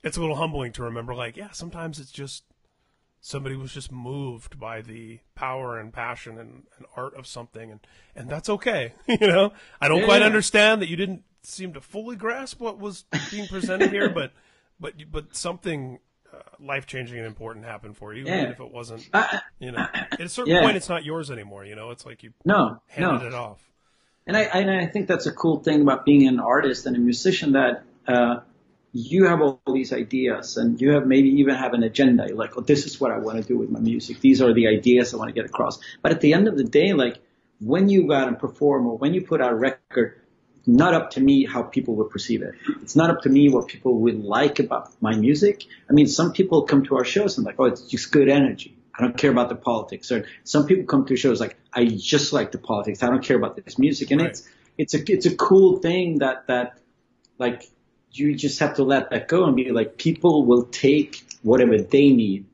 it's 0.04 0.18
a 0.18 0.22
little 0.22 0.36
humbling 0.36 0.72
to 0.74 0.84
remember, 0.84 1.16
like, 1.16 1.36
yeah, 1.36 1.52
sometimes 1.52 2.00
it's 2.00 2.12
just 2.12 2.44
somebody 3.20 3.56
was 3.56 3.74
just 3.74 3.92
moved 3.92 4.60
by 4.60 4.82
the 4.82 5.20
power 5.34 5.80
and 5.80 5.92
passion 5.92 6.38
and, 6.38 6.64
and 6.78 6.86
art 6.96 7.16
of 7.16 7.26
something, 7.26 7.72
and 7.72 7.80
and 8.16 8.30
that's 8.30 8.50
okay. 8.50 8.94
you 9.08 9.28
know, 9.28 9.52
I 9.82 9.88
don't 9.88 10.06
quite 10.06 10.22
understand 10.22 10.82
that 10.84 10.90
you 10.90 10.96
didn't 10.96 11.24
seem 11.42 11.74
to 11.74 11.82
fully 11.82 12.16
grasp 12.16 12.60
what 12.60 12.78
was 12.78 13.06
being 13.32 13.48
presented 13.48 13.90
here, 13.90 14.10
but 14.14 14.32
but 14.80 14.94
but 15.12 15.36
something. 15.36 16.00
Life 16.60 16.86
changing 16.88 17.18
and 17.18 17.28
important 17.28 17.66
happen 17.66 17.94
for 17.94 18.14
you, 18.14 18.22
even 18.22 18.52
if 18.52 18.60
it 18.60 18.72
wasn't. 18.72 19.10
You 19.60 19.72
know, 19.72 19.88
at 19.94 20.20
a 20.22 20.30
certain 20.30 20.54
Yeah. 20.54 20.62
point, 20.62 20.78
it's 20.78 20.90
not 20.90 21.04
yours 21.06 21.32
anymore. 21.32 21.66
You 21.66 21.76
know, 21.76 21.92
it's 21.92 22.06
like 22.06 22.24
you 22.24 22.34
no, 22.46 22.82
handed 22.88 23.22
no. 23.22 23.28
it 23.28 23.34
off. 23.34 23.62
And 24.26 24.36
I, 24.36 24.42
and 24.42 24.70
I 24.70 24.86
think 24.88 25.08
that's 25.08 25.26
a 25.26 25.32
cool 25.32 25.60
thing 25.60 25.82
about 25.82 26.06
being 26.06 26.28
an 26.28 26.40
artist 26.40 26.86
and 26.86 26.96
a 26.96 27.00
musician 27.00 27.54
that 27.54 27.84
uh, 28.08 28.42
you 28.92 29.26
have 29.26 29.42
all 29.42 29.62
these 29.74 29.94
ideas 29.94 30.58
and 30.58 30.82
you 30.82 30.92
have 30.92 31.06
maybe 31.08 31.30
even 31.30 31.56
have 31.56 31.74
an 31.74 31.84
agenda. 31.84 32.26
You're 32.28 32.38
like, 32.38 32.58
oh, 32.58 32.62
this 32.62 32.86
is 32.86 33.00
what 33.00 33.12
I 33.12 33.20
want 33.20 33.42
to 33.42 33.44
do 33.48 33.58
with 33.58 33.70
my 33.70 33.80
music. 33.80 34.20
These 34.20 34.42
are 34.42 34.54
the 34.54 34.68
ideas 34.68 35.14
I 35.14 35.18
want 35.18 35.30
to 35.30 35.34
get 35.34 35.46
across. 35.46 35.80
But 36.02 36.12
at 36.12 36.22
the 36.22 36.34
end 36.34 36.48
of 36.48 36.58
the 36.58 36.64
day, 36.66 36.94
like 36.94 37.20
when 37.60 37.90
you 37.90 38.08
go 38.08 38.16
out 38.16 38.28
and 38.28 38.38
perform 38.38 38.88
or 38.88 38.98
when 38.98 39.14
you 39.14 39.22
put 39.22 39.42
out 39.42 39.54
a 39.54 39.56
record, 39.56 40.22
not 40.68 40.94
up 40.94 41.12
to 41.12 41.20
me 41.22 41.46
how 41.46 41.64
people 41.64 41.96
will 41.96 42.06
perceive 42.06 42.42
it. 42.42 42.54
It's 42.82 42.96
not 42.96 43.10
up 43.10 43.22
to 43.22 43.30
me 43.30 43.50
what 43.50 43.68
people 43.68 44.00
will 44.00 44.16
like 44.16 44.60
about 44.60 44.92
my 45.02 45.16
music. 45.16 45.66
I 45.90 45.94
mean, 45.94 46.08
some 46.08 46.34
people 46.34 46.64
come 46.64 46.84
to 46.86 46.98
our 46.98 47.06
shows 47.06 47.38
and 47.38 47.46
like, 47.46 47.56
oh, 47.60 47.66
it's 47.66 47.82
just 47.82 48.12
good 48.12 48.30
energy. 48.30 48.78
I 48.98 49.04
don't 49.04 49.16
care 49.16 49.32
about 49.32 49.50
the 49.50 49.56
politics. 49.56 50.12
Or 50.12 50.26
some 50.44 50.66
people 50.66 50.86
come 50.86 51.06
to 51.06 51.16
shows 51.16 51.40
like, 51.40 51.56
I 51.72 51.86
just 51.86 52.34
like 52.34 52.52
the 52.52 52.58
politics. 52.58 53.04
I 53.04 53.08
don't 53.08 53.24
care 53.24 53.38
about 53.38 53.56
this 53.56 53.78
music. 53.78 54.12
And 54.12 54.22
Right. 54.22 54.30
it's 54.32 54.48
it's 54.78 54.94
a 54.94 55.12
it's 55.12 55.26
a 55.26 55.36
cool 55.36 55.78
thing 55.78 56.20
that 56.20 56.48
that 56.48 56.80
like 57.38 57.70
you 58.12 58.36
just 58.36 58.60
have 58.60 58.76
to 58.76 58.84
let 58.84 59.12
that 59.12 59.28
go 59.28 59.46
and 59.46 59.56
be 59.56 59.72
like 59.72 59.98
people 59.98 60.46
will 60.46 60.64
take 60.64 61.24
whatever 61.44 61.78
they 61.78 62.10
need 62.10 62.46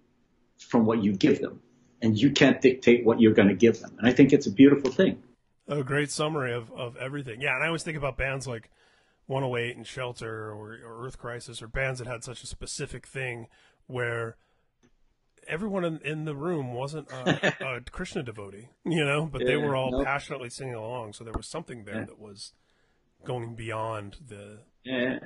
from 0.58 0.86
what 0.86 1.02
you 1.04 1.14
give 1.14 1.40
them, 1.40 1.62
and 2.02 2.18
you 2.18 2.32
can't 2.32 2.60
dictate 2.62 3.06
what 3.06 3.22
you're 3.22 3.34
going 3.34 3.48
to 3.48 3.56
give 3.56 3.80
them. 3.80 3.96
And 3.98 4.08
I 4.08 4.12
think 4.12 4.34
it's 4.34 4.48
a 4.48 4.52
beautiful 4.52 4.92
thing. 4.92 5.23
A 5.68 5.84
great 5.84 6.12
summary 6.12 6.54
of, 6.54 6.72
of 6.72 6.98
everything. 6.98 7.42
Yeah, 7.42 7.56
and 7.56 7.64
I 7.64 7.68
always 7.68 7.84
think 7.84 7.98
about 7.98 8.18
bands 8.18 8.48
like 8.48 8.70
108 9.28 9.78
and 9.78 9.88
Shelter 9.88 10.52
or, 10.52 10.78
or 10.86 11.06
Earth 11.06 11.18
Crisis 11.18 11.62
or 11.62 11.68
bands 11.68 12.00
that 12.00 12.08
had 12.08 12.24
such 12.24 12.44
a 12.44 12.48
specific 12.48 13.08
thing 13.08 13.48
where 13.88 14.36
everyone 15.48 15.84
in, 15.86 16.00
in 16.04 16.26
the 16.26 16.36
room 16.36 16.74
wasn't 16.74 17.10
a, 17.12 17.54
a 17.78 17.82
Krishna 17.82 18.24
devotee, 18.24 18.70
you 18.86 19.04
know, 19.06 19.26
but 19.26 19.46
they 19.46 19.58
were 19.58 19.76
all 19.76 19.92
nope. 19.92 20.06
passionately 20.06 20.50
singing 20.50 20.76
along. 20.76 21.14
So 21.14 21.24
there 21.24 21.34
was 21.36 21.48
something 21.48 21.84
there 21.86 21.96
Yeah. 22.00 22.06
that 22.06 22.20
was 22.20 22.54
going 23.26 23.56
beyond 23.56 24.18
the. 24.28 24.60
Yeah. 24.84 25.20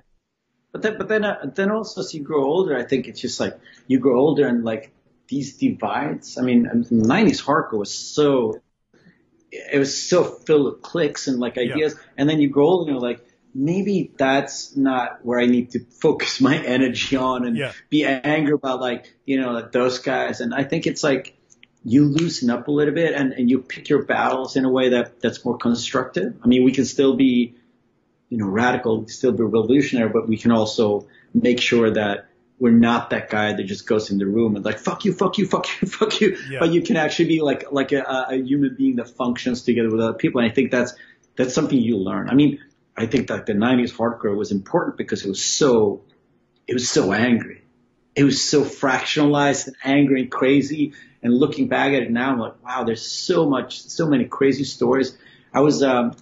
But 0.72 0.82
then, 0.82 0.98
but 0.98 1.08
then, 1.08 1.24
uh, 1.24 1.52
then 1.56 1.72
also 1.72 2.02
as 2.02 2.14
you 2.14 2.24
grow 2.24 2.44
older, 2.46 2.78
I 2.78 2.84
think 2.84 3.08
it's 3.08 3.22
just 3.22 3.40
like 3.40 3.58
you 3.88 4.00
grow 4.00 4.20
older 4.20 4.48
and 4.48 4.64
like 4.64 4.92
these 5.28 5.58
divides. 5.58 6.38
I 6.38 6.42
mean, 6.42 6.68
um, 6.72 6.84
'90s 6.84 7.44
hardcore 7.44 7.80
was 7.80 7.94
so, 7.94 8.62
it 9.72 9.80
was 9.80 10.02
so 10.10 10.24
filled 10.24 10.66
with 10.66 10.82
clicks 10.82 11.28
and 11.28 11.40
like 11.40 11.58
ideas. 11.58 11.96
And 12.18 12.30
then 12.30 12.40
you 12.40 12.50
grow 12.50 12.68
older 12.68 12.92
and 12.92 13.02
you're 13.02 13.10
like, 13.10 13.26
maybe 13.54 14.12
that's 14.18 14.76
not 14.76 15.26
where 15.26 15.40
I 15.40 15.46
need 15.46 15.72
to 15.72 15.80
focus 15.80 16.40
my 16.50 16.58
energy 16.58 17.16
on 17.16 17.46
and 17.46 17.58
Yeah. 17.58 17.72
be 17.90 18.06
angry 18.06 18.54
about 18.54 18.80
like, 18.82 19.14
you 19.26 19.40
know, 19.42 19.52
like 19.52 19.72
those 19.72 20.00
guys. 20.00 20.42
And 20.42 20.54
I 20.54 20.64
think 20.64 20.88
it's 20.88 21.04
like 21.04 21.36
you 21.84 22.06
loosen 22.06 22.50
up 22.50 22.68
a 22.68 22.72
little 22.72 22.94
bit 22.94 23.14
and, 23.14 23.34
and 23.34 23.50
you 23.50 23.62
pick 23.62 23.90
your 23.90 24.04
battles 24.04 24.56
in 24.56 24.66
a 24.66 24.70
way 24.70 24.90
that 24.90 25.22
that's 25.22 25.44
more 25.46 25.58
constructive. 25.58 26.36
I 26.44 26.48
mean, 26.48 26.64
we 26.64 26.72
can 26.72 26.86
still 26.86 27.16
be 27.16 27.56
you 28.30 28.38
know, 28.38 28.48
radical, 28.48 29.08
still 29.08 29.32
be 29.32 29.44
revolutionary, 29.44 30.10
but 30.10 30.28
we 30.28 30.38
can 30.38 30.52
also 30.52 31.08
make 31.34 31.62
sure 31.62 31.92
that 31.92 32.27
we're 32.60 32.72
not 32.72 33.12
that 33.12 33.30
guy 33.30 33.54
that 33.54 33.64
just 33.64 33.86
goes 33.86 34.10
in 34.10 34.18
the 34.18 34.26
room 34.26 34.56
and 34.56 34.66
like, 34.66 34.80
fuck 34.80 35.06
you, 35.06 35.14
fuck 35.14 35.38
you, 35.38 35.46
fuck 35.46 35.68
you, 35.80 35.88
fuck 35.88 36.20
you. 36.20 36.38
Yeah. 36.50 36.60
But 36.60 36.72
you 36.72 36.82
can 36.82 36.98
actually 36.98 37.28
be 37.28 37.42
like, 37.42 37.72
like 37.72 37.92
a, 37.92 38.28
a 38.30 38.36
human 38.36 38.76
being 38.76 38.96
that 38.96 39.10
functions 39.10 39.62
together 39.62 39.90
with 39.90 40.02
other 40.02 40.18
people. 40.18 40.42
And 40.42 40.50
I 40.50 40.54
think 40.54 40.72
that's, 40.72 40.94
that's 41.36 41.54
something 41.54 41.78
you 41.78 41.98
learn. 41.98 42.30
I 42.30 42.34
mean, 42.34 42.60
I 42.96 43.06
think 43.06 43.28
that 43.28 43.46
the 43.46 43.54
90s 43.54 43.94
hardcore 43.94 44.36
was 44.36 44.52
important 44.52 44.98
because 44.98 45.24
it 45.24 45.30
was 45.30 45.44
so, 45.44 46.02
it 46.66 46.74
was 46.74 46.90
so 46.90 47.14
angry. 47.14 47.64
It 48.16 48.24
was 48.24 48.44
so 48.44 48.64
fractionalized 48.64 49.68
and 49.68 49.76
angry 49.84 50.22
and 50.22 50.32
crazy. 50.32 50.94
And 51.22 51.34
looking 51.34 51.68
back 51.68 51.94
at 51.94 52.02
it 52.02 52.12
now, 52.12 52.32
I'm 52.32 52.40
like, 52.40 52.64
wow, 52.64 52.84
there's 52.84 53.06
so 53.06 53.48
much, 53.48 53.82
so 53.82 54.08
many 54.08 54.26
crazy 54.26 54.64
stories. 54.64 55.16
I 55.54 55.60
was, 55.60 55.84
um, 55.84 56.16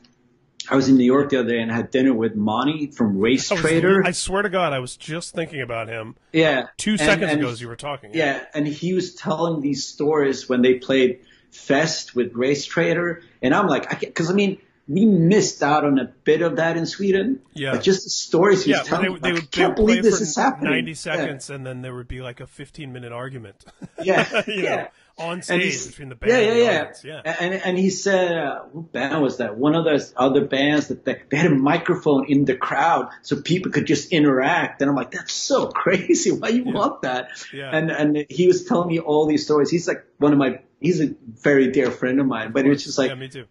I 0.70 0.76
was 0.76 0.90
in 0.90 0.96
New 0.98 1.06
York 1.06 1.30
the 1.30 1.40
other 1.40 1.50
day 1.50 1.60
and 1.60 1.72
I 1.72 1.76
had 1.76 1.92
dinner 1.92 2.14
with 2.14 2.36
Monty 2.36 2.88
from 2.88 3.18
Race 3.20 3.52
I, 3.52 3.56
was- 3.56 3.62
Trader. 3.62 4.04
I 4.06 4.12
swear 4.12 4.42
to 4.42 4.50
God, 4.50 4.74
I 4.74 4.80
was 4.80 4.98
just 4.98 5.34
thinking 5.36 5.62
about 5.62 5.88
him 5.88 6.16
yeah. 6.34 6.68
two 6.78 6.92
And- 6.92 7.00
seconds 7.00 7.32
and 7.32 7.42
ago 7.42 7.50
as 7.52 7.62
you 7.62 7.68
were 7.68 7.76
talking. 7.76 8.12
Yeah, 8.14 8.44
and 8.54 8.68
he 8.68 8.94
was 8.94 9.16
telling 9.16 9.62
these 9.62 9.86
stories 9.86 10.48
when 10.50 10.62
they 10.62 10.76
played 10.76 11.20
Fest 11.52 12.16
with 12.16 12.34
Racetraitor, 12.34 13.22
and 13.42 13.54
I'm 13.56 13.68
like, 13.68 14.00
because 14.02 14.30
I 14.30 14.34
mean, 14.34 14.58
we 14.88 15.06
missed 15.06 15.64
out 15.64 15.84
on 15.86 15.98
a 16.00 16.06
bit 16.06 16.42
of 16.42 16.58
that 16.58 16.78
in 16.78 16.86
Sweden. 16.86 17.40
Yeah. 17.54 17.72
But 17.72 17.82
just 17.82 18.04
the 18.04 18.10
stories 18.10 18.64
he 18.66 18.72
Yeah, 18.72 18.80
was 18.80 18.88
telling, 18.88 19.14
they, 19.14 19.20
they 19.20 19.32
like, 19.32 19.34
would, 19.36 19.44
I 19.44 19.48
can't 19.48 19.76
believe 19.76 20.04
this 20.04 20.22
is 20.22 20.36
happening. 20.36 20.72
90 20.74 20.92
Yeah. 20.92 20.96
seconds, 20.96 21.50
and 21.50 21.66
then 21.66 21.82
there 21.82 21.96
would 21.96 22.08
be 22.08 22.22
like 22.22 22.40
a 22.40 22.46
15 22.48 22.92
minute 22.94 23.12
argument. 23.12 23.64
Yeah, 24.04 24.44
you 24.48 24.64
yeah. 24.64 24.76
know, 24.76 24.88
on 25.18 25.42
stage 25.42 25.88
between 25.88 26.10
the 26.10 26.16
band 26.16 26.32
yeah, 26.32 26.40
yeah, 26.40 26.54
yeah. 26.54 26.80
audience. 26.80 27.04
Yeah. 27.04 27.22
And 27.40 27.54
and 27.54 27.78
he 27.78 27.90
said, 27.90 28.38
uh, 28.38 28.64
what 28.72 28.92
band 28.92 29.22
was 29.22 29.38
that? 29.38 29.58
One 29.58 29.76
of 29.76 29.86
those 29.86 30.14
other 30.16 30.46
bands 30.46 30.88
that 30.88 31.06
they, 31.06 31.22
they 31.30 31.38
had 31.38 31.52
a 31.52 31.56
microphone 31.56 32.26
in 32.30 32.46
the 32.46 32.56
crowd 32.56 33.10
so 33.22 33.42
people 33.42 33.72
could 33.72 33.86
just 33.86 34.12
interact. 34.12 34.82
And 34.82 34.90
I'm 34.90 34.96
like, 34.96 35.12
that's 35.12 35.34
so 35.34 35.68
crazy. 35.72 36.32
Why 36.32 36.50
you 36.50 36.66
want 36.66 37.04
that? 37.04 37.30
Yeah. 37.54 37.70
And 37.72 37.92
and 37.92 38.26
he 38.30 38.48
was 38.48 38.66
telling 38.66 38.90
me 38.90 39.00
all 39.00 39.26
these 39.26 39.46
stories. 39.46 39.70
He's 39.70 39.88
like 39.88 40.06
one 40.18 40.34
of 40.34 40.38
my, 40.38 40.60
he's 40.82 41.02
a 41.02 41.16
very 41.42 41.72
dear 41.72 41.92
friend 41.92 42.20
of 42.20 42.26
mine. 42.26 42.52
But 42.52 42.66
it 42.66 42.70
was 42.70 42.84
just 42.84 42.98
like, 42.98 43.10
yeah, 43.10 43.16
me 43.16 43.30
too. 43.30 43.46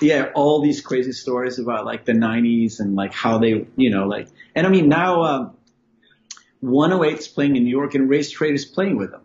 yeah, 0.00 0.32
all 0.34 0.62
these 0.62 0.80
crazy 0.80 1.12
stories 1.12 1.58
about 1.58 1.84
like 1.84 2.04
the 2.04 2.12
90s 2.12 2.80
and 2.80 2.96
like 2.96 3.12
how 3.12 3.38
they, 3.38 3.66
you 3.76 3.90
know, 3.90 4.08
like, 4.08 4.28
and 4.54 4.66
I 4.66 4.70
mean 4.70 4.88
now, 4.88 5.22
um, 5.22 5.56
108 6.60 7.18
is 7.18 7.28
playing 7.28 7.56
in 7.56 7.64
New 7.64 7.70
York 7.70 7.94
and 7.94 8.08
Racetraitor 8.08 8.54
is 8.54 8.64
playing 8.64 8.96
with 8.96 9.10
them. 9.10 9.20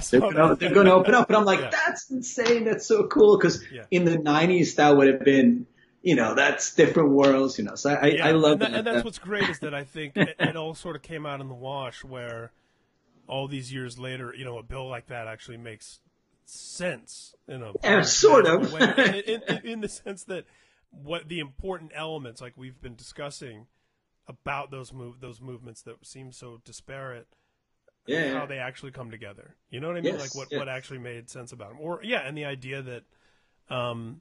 Saw 0.00 0.18
They're 0.20 0.32
gonna, 0.32 0.56
they're 0.56 0.74
gonna 0.74 0.92
open 0.94 1.14
up, 1.14 1.28
and 1.28 1.36
I'm 1.36 1.44
like, 1.44 1.60
Yeah. 1.60 1.70
that's 1.70 2.10
insane. 2.10 2.64
That's 2.64 2.86
so 2.86 3.06
cool. 3.06 3.36
Because 3.36 3.62
Yeah. 3.72 3.84
in 3.90 4.04
the 4.04 4.16
'90s, 4.18 4.76
that 4.76 4.96
would 4.96 5.08
have 5.08 5.24
been, 5.24 5.66
you 6.02 6.16
know, 6.16 6.34
that's 6.34 6.74
different 6.74 7.10
worlds. 7.10 7.58
You 7.58 7.64
know, 7.64 7.74
so 7.74 7.90
I, 7.90 8.06
Yeah, 8.06 8.26
I 8.26 8.32
love 8.32 8.52
and, 8.52 8.60
that, 8.62 8.70
that. 8.70 8.78
and 8.78 8.86
that's 8.86 9.04
what's 9.04 9.18
great 9.18 9.48
is 9.48 9.58
that 9.60 9.74
I 9.74 9.84
think 9.84 10.16
it, 10.16 10.36
it 10.38 10.56
all 10.56 10.74
sort 10.74 10.96
of 10.96 11.02
came 11.02 11.26
out 11.26 11.40
in 11.40 11.48
the 11.48 11.54
wash 11.54 12.04
where 12.04 12.52
all 13.26 13.48
these 13.48 13.72
years 13.72 13.98
later, 13.98 14.34
you 14.36 14.44
know, 14.44 14.58
a 14.58 14.62
bill 14.62 14.88
like 14.88 15.06
that 15.06 15.26
actually 15.26 15.56
makes 15.56 16.00
sense 16.44 17.34
in 17.48 17.62
a 17.62 17.72
Yeah, 17.82 18.02
sort 18.02 18.46
of. 18.46 18.74
in, 18.98 19.42
in, 19.48 19.60
in 19.64 19.80
the 19.80 19.88
sense 19.88 20.24
that 20.24 20.44
what 20.90 21.28
the 21.28 21.40
important 21.40 21.92
elements, 21.94 22.40
like 22.40 22.52
we've 22.56 22.80
been 22.80 22.96
discussing 22.96 23.66
about 24.28 24.70
those 24.70 24.92
move 24.92 25.20
those 25.20 25.40
movements 25.40 25.82
that 25.82 26.04
seem 26.04 26.30
so 26.32 26.60
disparate, 26.64 27.26
yeah, 28.06 28.38
how 28.38 28.46
they 28.46 28.58
actually 28.58 28.90
come 28.92 29.10
together. 29.10 29.56
You 29.70 29.80
know 29.80 29.88
what 29.88 29.96
I 29.96 30.00
mean? 30.00 30.14
Yes, 30.14 30.20
like 30.22 30.34
what, 30.34 30.48
yeah. 30.50 30.58
what 30.58 30.68
actually 30.68 30.98
made 30.98 31.30
sense 31.30 31.52
about 31.52 31.70
them. 31.70 31.78
Or 31.80 32.00
yeah, 32.02 32.20
and 32.20 32.36
the 32.36 32.44
idea 32.44 32.82
that 32.82 33.04
um 33.74 34.20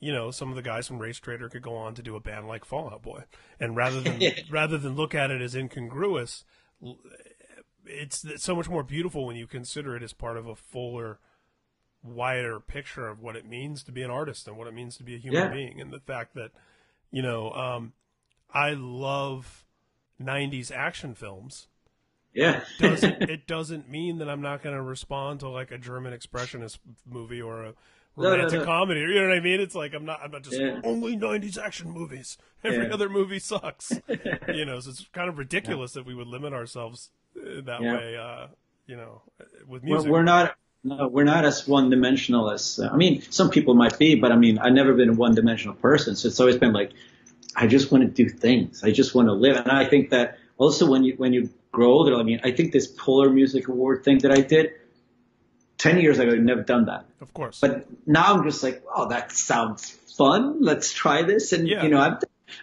you 0.00 0.12
know, 0.12 0.32
some 0.32 0.48
of 0.48 0.56
the 0.56 0.62
guys 0.62 0.88
from 0.88 0.98
Racetraitor 0.98 1.48
could 1.48 1.62
go 1.62 1.76
on 1.76 1.94
to 1.94 2.02
do 2.02 2.16
a 2.16 2.20
band 2.20 2.48
like 2.48 2.64
Fall 2.64 2.90
Out 2.90 3.02
Boy. 3.02 3.22
And 3.60 3.76
rather 3.76 4.00
than 4.00 4.20
rather 4.50 4.76
than 4.76 4.96
look 4.96 5.14
at 5.14 5.30
it 5.30 5.40
as 5.40 5.54
incongruous, 5.54 6.44
it's 7.86 8.24
it's 8.24 8.42
so 8.42 8.56
much 8.56 8.68
more 8.68 8.82
beautiful 8.82 9.26
when 9.26 9.36
you 9.36 9.46
consider 9.46 9.96
it 9.96 10.02
as 10.02 10.12
part 10.12 10.36
of 10.36 10.46
a 10.46 10.56
fuller 10.56 11.18
wider 12.02 12.58
picture 12.58 13.06
of 13.06 13.20
what 13.20 13.36
it 13.36 13.46
means 13.46 13.84
to 13.84 13.92
be 13.92 14.02
an 14.02 14.10
artist 14.10 14.48
and 14.48 14.56
what 14.56 14.66
it 14.66 14.74
means 14.74 14.96
to 14.96 15.04
be 15.04 15.14
a 15.14 15.18
human 15.18 15.42
Yeah. 15.42 15.48
being 15.54 15.80
and 15.80 15.92
the 15.92 16.00
fact 16.00 16.34
that 16.34 16.50
you 17.12 17.22
know 17.22 17.52
um 17.52 17.92
I 18.52 18.72
love 18.72 19.64
90s 20.20 20.72
action 20.72 21.14
films 21.14 21.68
yeah, 22.34 22.64
doesn't 22.78 23.22
it 23.30 23.46
doesn't 23.46 23.88
mean 23.90 24.18
that 24.18 24.28
I'm 24.28 24.40
not 24.42 24.62
going 24.62 24.74
to 24.76 24.82
respond 24.82 25.40
to 25.40 25.48
like 25.48 25.70
a 25.70 25.78
German 25.78 26.12
expressionist 26.12 26.78
movie 27.06 27.42
or 27.42 27.62
a 27.62 27.74
No, 28.16 28.24
no, 28.24 28.30
romantic 28.30 28.60
no. 28.60 28.64
comedy. 28.64 29.00
You 29.00 29.14
know 29.14 29.28
what 29.28 29.36
I 29.36 29.40
mean? 29.40 29.60
It's 29.60 29.74
like 29.74 29.94
I'm 29.94 30.04
not 30.04 30.20
I'm 30.22 30.30
not 30.30 30.42
just 30.42 30.60
Yeah. 30.60 30.80
only 30.84 31.16
90s 31.16 31.58
action 31.58 31.90
movies. 31.90 32.38
Every 32.64 32.86
Yeah. 32.86 32.94
other 32.94 33.08
movie 33.08 33.38
sucks. 33.38 34.00
you 34.48 34.64
know, 34.64 34.80
so 34.80 34.90
it's 34.90 35.06
kind 35.12 35.28
of 35.28 35.38
ridiculous 35.38 35.92
that 35.92 36.06
we 36.06 36.14
would 36.14 36.28
limit 36.28 36.52
ourselves 36.52 37.10
uh, 37.36 37.60
that 37.62 37.80
Yeah. 37.82 37.96
way. 37.96 38.16
Uh, 38.16 38.46
you 38.86 38.96
know, 38.96 39.22
with 39.66 39.82
we're, 39.82 39.94
music. 39.96 40.10
we're 40.10 40.22
not. 40.22 40.56
No, 40.84 41.06
we're 41.06 41.22
not 41.22 41.44
as 41.44 41.68
one-dimensional 41.68 42.50
as. 42.50 42.80
Uh, 42.80 42.88
I 42.92 42.96
mean, 42.96 43.22
some 43.30 43.50
people 43.50 43.74
might 43.74 43.96
be, 44.00 44.16
but 44.16 44.32
I 44.32 44.36
mean, 44.36 44.58
I've 44.58 44.72
never 44.72 44.94
been 44.94 45.10
a 45.10 45.12
one-dimensional 45.12 45.76
person. 45.76 46.16
So 46.16 46.26
it's 46.26 46.40
always 46.40 46.56
been 46.56 46.72
like, 46.72 46.90
I 47.54 47.68
just 47.68 47.92
want 47.92 48.02
to 48.02 48.10
do 48.10 48.28
things. 48.28 48.82
I 48.82 48.90
just 48.90 49.14
want 49.14 49.28
to 49.28 49.32
live, 49.32 49.56
and 49.56 49.70
I 49.70 49.84
think 49.84 50.10
that 50.10 50.38
also 50.58 50.90
when 50.90 51.04
you 51.04 51.14
when 51.18 51.32
you 51.32 51.50
grow 51.72 51.90
older, 51.90 52.14
I 52.16 52.22
mean, 52.22 52.40
I 52.44 52.52
think 52.52 52.72
this 52.72 52.86
Polar 52.86 53.30
Music 53.30 53.66
Award 53.68 54.04
thing 54.04 54.18
that 54.18 54.30
I 54.30 54.40
did 54.42 54.70
ten 55.78 55.98
years 56.00 56.18
ago, 56.18 56.30
I'd 56.32 56.40
never 56.44 56.62
done 56.62 56.84
that. 56.86 57.06
of 57.20 57.32
course. 57.34 57.60
But 57.60 57.86
now 58.06 58.34
I'm 58.34 58.44
just 58.44 58.62
like, 58.62 58.82
oh, 58.94 59.08
that 59.08 59.32
sounds 59.32 59.90
fun. 60.16 60.62
Let's 60.62 60.92
try 60.92 61.22
this. 61.22 61.52
And 61.52 61.66
Yeah. 61.66 61.82
you 61.82 61.88
know, 61.88 61.98
I've 62.00 62.18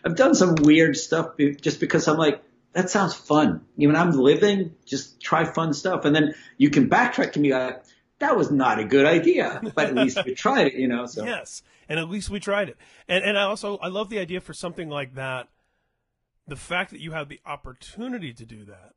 I've 0.05 0.16
done 0.16 0.36
some 0.36 0.55
weird 0.55 0.95
stuff 0.95 1.32
just 1.62 1.80
because 1.80 2.07
I'm 2.07 2.18
like, 2.18 2.41
that 2.74 2.89
sounds 2.91 3.16
fun. 3.16 3.66
Even 3.78 3.95
I'm 3.95 4.12
living, 4.12 4.76
just 4.86 5.20
try 5.20 5.43
fun 5.43 5.74
stuff, 5.74 6.05
and 6.05 6.16
then 6.16 6.36
you 6.57 6.70
can 6.70 6.88
backtrack 6.89 7.34
and 7.34 7.43
be 7.43 7.51
like, 7.51 7.84
that 8.20 8.38
was 8.38 8.51
not 8.51 8.80
a 8.80 8.84
good 8.86 9.05
idea, 9.07 9.60
but 9.74 9.88
at 9.88 9.95
least 9.95 10.24
we 10.24 10.36
tried 10.45 10.68
it. 10.68 10.74
You 10.76 10.88
know, 10.88 11.07
so 11.07 11.26
Yes, 11.26 11.64
and 11.89 11.99
at 11.99 12.07
least 12.10 12.30
we 12.30 12.39
tried 12.39 12.70
it. 12.70 12.78
And 13.07 13.24
and 13.24 13.38
I 13.38 13.43
also 13.43 13.78
I 13.80 13.88
love 13.88 14.10
the 14.10 14.20
idea 14.20 14.39
for 14.39 14.53
something 14.53 14.88
like 14.89 15.16
that. 15.16 15.47
The 16.47 16.55
fact 16.55 16.91
that 16.91 16.99
you 16.99 17.12
have 17.12 17.28
the 17.30 17.39
opportunity 17.45 18.34
to 18.34 18.45
do 18.45 18.66
that, 18.66 18.93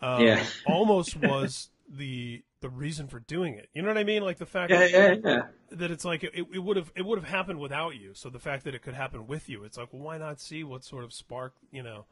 um, 0.00 0.26
Yeah. 0.26 0.46
almost 0.66 1.16
was 1.16 1.70
the 1.88 2.42
the 2.60 2.68
reason 2.68 3.08
for 3.08 3.20
doing 3.20 3.54
it. 3.54 3.68
You 3.74 3.82
know 3.82 3.88
what 3.88 3.98
I 3.98 4.04
mean? 4.04 4.22
Like 4.22 4.38
the 4.38 4.46
fact 4.46 4.70
yeah, 4.70 4.86
that, 4.86 5.22
yeah, 5.24 5.42
that 5.70 5.90
it's 5.90 6.04
like 6.04 6.22
it, 6.24 6.32
it 6.34 6.62
would 6.62 6.76
have 6.76 6.92
it 6.94 7.04
would 7.04 7.18
have 7.18 7.28
happened 7.28 7.58
without 7.58 7.96
you. 7.96 8.12
So 8.14 8.28
the 8.28 8.38
fact 8.38 8.64
that 8.64 8.74
it 8.74 8.82
could 8.82 8.94
happen 8.94 9.26
with 9.26 9.48
you, 9.48 9.64
it's 9.64 9.78
like 9.78 9.88
well, 9.92 10.02
why 10.02 10.18
not 10.18 10.40
see 10.40 10.64
what 10.64 10.84
sort 10.84 11.04
of 11.04 11.12
spark 11.12 11.54
you 11.70 11.82
know 11.82 12.04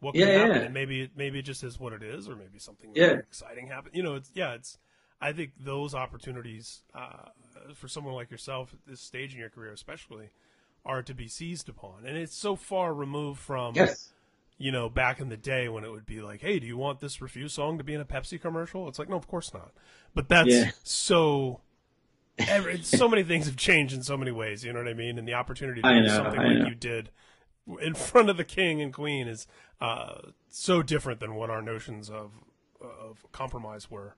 what 0.00 0.14
could 0.14 0.28
happen? 0.28 0.62
And 0.62 0.74
maybe 0.74 1.02
it 1.02 1.10
maybe 1.16 1.38
it 1.38 1.42
just 1.42 1.64
is 1.64 1.80
what 1.80 1.92
it 1.92 2.02
is, 2.02 2.28
or 2.28 2.36
maybe 2.36 2.58
something 2.58 2.92
really 2.92 3.18
exciting 3.18 3.68
happen. 3.68 3.92
You 3.94 4.02
know, 4.02 4.14
it's 4.14 4.30
yeah, 4.34 4.54
it's. 4.54 4.78
I 5.18 5.32
think 5.32 5.52
those 5.58 5.94
opportunities 5.94 6.82
uh, 6.94 7.30
for 7.74 7.88
someone 7.88 8.12
like 8.12 8.30
yourself 8.30 8.74
at 8.74 8.80
this 8.86 9.00
stage 9.00 9.32
in 9.32 9.40
your 9.40 9.48
career, 9.48 9.72
especially, 9.72 10.28
are 10.84 11.02
to 11.02 11.14
be 11.14 11.26
seized 11.26 11.70
upon. 11.70 12.04
And 12.04 12.18
it's 12.18 12.36
so 12.36 12.54
far 12.54 12.92
removed 12.92 13.40
from 13.40 13.74
Yes. 13.74 14.12
You 14.58 14.72
know, 14.72 14.88
back 14.88 15.20
in 15.20 15.28
the 15.28 15.36
day 15.36 15.68
when 15.68 15.84
it 15.84 15.90
would 15.90 16.06
be 16.06 16.20
like, 16.22 16.40
"Hey, 16.40 16.58
do 16.58 16.66
you 16.66 16.76
want 16.78 17.00
this 17.00 17.20
Refused 17.20 17.54
song 17.54 17.76
to 17.78 17.84
be 17.84 17.92
in 17.94 18.00
a 18.00 18.04
Pepsi 18.06 18.40
commercial?" 18.40 18.88
It's 18.88 18.98
like, 18.98 19.08
no, 19.08 19.16
of 19.16 19.26
course 19.28 19.52
not. 19.52 19.72
But 20.14 20.28
that's 20.28 20.48
Yeah. 20.48 20.70
so. 20.82 21.60
Every, 22.38 22.82
so 22.82 23.08
many 23.08 23.22
things 23.22 23.46
have 23.46 23.56
changed 23.56 23.94
in 23.94 24.02
so 24.02 24.14
many 24.16 24.30
ways. 24.30 24.62
You 24.62 24.72
know 24.74 24.80
what 24.80 24.88
I 24.88 24.94
mean? 24.94 25.18
And 25.18 25.26
the 25.26 25.32
opportunity 25.34 25.80
to 25.80 25.88
I 25.88 25.94
do 25.94 26.02
know, 26.02 26.16
something 26.16 26.38
I 26.40 26.44
like 26.48 26.58
know. 26.58 26.66
you 26.68 26.74
did 26.74 27.10
in 27.80 27.94
front 27.94 28.28
of 28.30 28.36
the 28.36 28.44
king 28.44 28.80
and 28.82 28.92
queen 28.92 29.26
is 29.26 29.46
uh, 29.80 30.18
so 30.48 30.82
different 30.82 31.18
than 31.20 31.34
what 31.34 31.48
our 31.50 31.62
notions 31.62 32.08
of 32.10 32.32
of 32.80 33.24
compromise 33.32 33.90
were. 33.90 34.16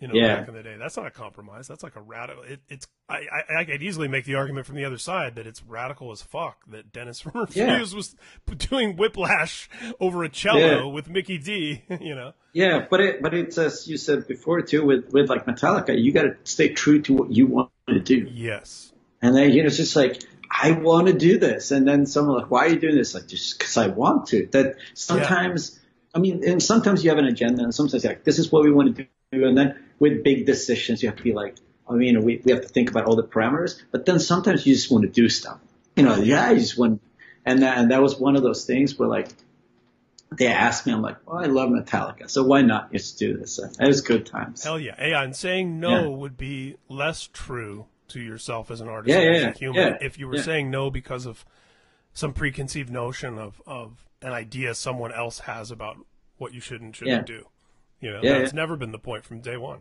You 0.00 0.08
know, 0.08 0.14
Yeah. 0.14 0.36
back 0.40 0.48
in 0.48 0.54
the 0.54 0.62
day, 0.62 0.76
that's 0.78 0.96
not 0.96 1.06
a 1.06 1.10
compromise. 1.10 1.66
That's 1.66 1.82
like 1.82 1.96
a 1.96 2.00
radical. 2.02 2.42
It, 2.42 2.60
it's 2.68 2.86
I, 3.08 3.20
I 3.32 3.60
I 3.60 3.64
could 3.64 3.82
easily 3.82 4.08
make 4.08 4.24
the 4.26 4.34
argument 4.34 4.66
from 4.66 4.76
the 4.76 4.84
other 4.84 4.98
side 4.98 5.36
that 5.36 5.46
it's 5.46 5.62
radical 5.62 6.12
as 6.12 6.20
fuck 6.22 6.58
that 6.70 6.92
Dennis 6.92 7.24
Refuse 7.34 7.56
Yeah. 7.56 7.96
was 7.96 8.14
doing 8.58 8.96
whiplash 8.96 9.70
over 9.98 10.22
a 10.22 10.28
cello 10.28 10.58
Yeah. 10.58 10.92
with 10.92 11.08
Mikkey 11.08 11.38
Dee. 11.38 11.82
You 12.00 12.14
know, 12.14 12.32
Yeah, 12.52 12.86
but 12.90 13.00
it 13.00 13.22
but 13.22 13.32
it's 13.32 13.56
as 13.56 13.88
you 13.88 13.96
said 13.96 14.26
before 14.28 14.60
too 14.62 14.84
with 14.84 15.12
with 15.12 15.30
like 15.30 15.46
Metallica, 15.46 15.98
you 15.98 16.12
got 16.12 16.22
to 16.24 16.36
stay 16.44 16.68
true 16.74 17.00
to 17.02 17.14
what 17.14 17.30
you 17.32 17.46
want 17.46 17.70
to 17.88 17.98
do. 18.00 18.28
yes, 18.30 18.92
And 19.22 19.34
then, 19.34 19.50
you 19.52 19.62
know, 19.62 19.68
it's 19.68 19.76
just 19.78 19.96
like, 19.96 20.22
I 20.50 20.72
want 20.72 21.06
to 21.06 21.12
do 21.14 21.38
this. 21.38 21.70
And 21.70 21.86
then 21.88 22.04
someone 22.06 22.36
like, 22.36 22.50
why 22.50 22.66
are 22.66 22.68
you 22.68 22.78
doing 22.78 22.96
this? 22.96 23.14
Like, 23.14 23.28
just 23.28 23.58
because 23.58 23.76
I 23.78 23.86
want 23.88 24.26
to. 24.28 24.46
That 24.52 24.74
sometimes, 24.94 25.78
I 26.14 26.18
mean, 26.18 26.42
and 26.46 26.62
sometimes 26.62 27.02
you 27.04 27.10
have 27.10 27.18
an 27.18 27.24
agenda 27.26 27.62
and 27.62 27.74
sometimes 27.74 28.04
you're 28.04 28.12
like, 28.12 28.24
this 28.24 28.38
is 28.38 28.52
what 28.52 28.62
we 28.64 28.72
want 28.72 28.94
to 28.96 29.04
do. 29.32 29.46
And 29.46 29.56
then 29.56 29.82
with 29.98 30.22
big 30.22 30.46
decisions, 30.46 31.02
you 31.02 31.08
have 31.08 31.18
to 31.18 31.22
be 31.24 31.32
like, 31.32 31.56
I 31.88 31.94
mean, 31.94 32.22
we, 32.24 32.40
we 32.44 32.52
have 32.52 32.62
to 32.62 32.68
think 32.68 32.90
about 32.90 33.04
all 33.04 33.16
the 33.16 33.22
parameters, 33.24 33.80
but 33.92 34.06
then 34.06 34.18
sometimes 34.20 34.66
you 34.66 34.74
just 34.74 34.90
want 34.90 35.02
to 35.04 35.08
do 35.10 35.28
stuff. 35.28 35.58
You 35.94 36.02
know, 36.02 36.16
yeah, 36.16 36.50
you 36.50 36.58
just 36.60 36.76
want, 36.76 37.00
and 37.44 37.62
that, 37.62 37.78
and 37.78 37.90
that 37.90 38.02
was 38.02 38.18
one 38.18 38.36
of 38.36 38.42
those 38.42 38.64
things 38.64 38.98
where 38.98 39.08
like, 39.08 39.28
they 40.36 40.48
asked 40.48 40.86
me, 40.86 40.92
I'm 40.92 41.02
like, 41.02 41.18
well, 41.26 41.38
I 41.38 41.46
love 41.46 41.70
Metallica, 41.70 42.28
so 42.28 42.42
why 42.44 42.62
not 42.62 42.92
just 42.92 43.18
do 43.18 43.36
this? 43.38 43.58
And 43.58 43.74
It 43.80 43.86
was 43.86 44.00
good 44.00 44.26
times. 44.26 44.64
hell 44.64 44.78
yeah, 44.78 44.96
yeah. 45.02 45.22
And 45.22 45.34
saying 45.34 45.78
no 45.78 46.10
Yeah. 46.10 46.16
would 46.16 46.36
be 46.36 46.76
less 46.88 47.28
true 47.32 47.86
to 48.08 48.20
yourself 48.20 48.70
as 48.70 48.80
an 48.80 48.88
artist, 48.88 49.16
Yeah, 49.16 49.22
yeah, 49.22 49.30
as 49.48 49.56
a 49.56 49.58
human, 49.58 49.98
if 50.00 50.18
you 50.18 50.26
were 50.26 50.38
saying 50.42 50.70
no 50.70 50.90
because 50.90 51.26
of 51.26 51.44
some 52.12 52.32
preconceived 52.32 52.90
notion 52.90 53.38
of 53.38 53.62
of 53.66 54.04
an 54.22 54.32
idea 54.32 54.74
someone 54.74 55.12
else 55.12 55.40
has 55.40 55.70
about 55.70 55.96
what 56.38 56.52
you 56.52 56.60
should 56.60 56.80
and 56.80 56.94
shouldn't 56.96 57.26
do. 57.26 57.46
You 58.00 58.12
know, 58.12 58.20
Yeah, 58.22 58.38
that's 58.38 58.52
yeah. 58.52 58.56
never 58.56 58.76
been 58.76 58.92
the 58.92 58.98
point 58.98 59.24
from 59.24 59.40
day 59.40 59.56
one. 59.56 59.80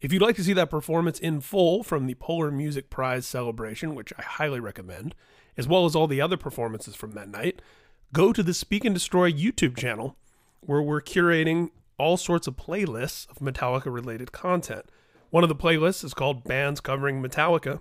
If 0.00 0.12
you'd 0.12 0.20
like 0.22 0.36
to 0.36 0.44
see 0.44 0.52
that 0.52 0.68
performance 0.68 1.18
in 1.18 1.40
full 1.40 1.82
from 1.82 2.06
the 2.06 2.14
Polar 2.14 2.50
Music 2.50 2.90
Prize 2.90 3.26
celebration, 3.26 3.94
which 3.94 4.12
I 4.18 4.22
highly 4.22 4.60
recommend, 4.60 5.14
as 5.56 5.66
well 5.66 5.86
as 5.86 5.96
all 5.96 6.06
the 6.06 6.20
other 6.20 6.36
performances 6.36 6.94
from 6.94 7.12
that 7.12 7.28
night, 7.28 7.62
go 8.12 8.30
to 8.32 8.42
the 8.42 8.52
Speak 8.52 8.84
and 8.84 8.94
Destroy 8.94 9.32
YouTube 9.32 9.78
channel, 9.78 10.16
where 10.60 10.82
we're 10.82 11.00
curating 11.00 11.70
all 11.96 12.18
sorts 12.18 12.46
of 12.46 12.56
playlists 12.56 13.28
of 13.30 13.38
Metallica 13.38 13.92
related 13.92 14.30
content. 14.30 14.84
One 15.30 15.42
of 15.42 15.48
the 15.48 15.56
playlists 15.56 16.04
is 16.04 16.12
called 16.12 16.44
Bands 16.44 16.80
Covering 16.80 17.22
Metallica, 17.22 17.80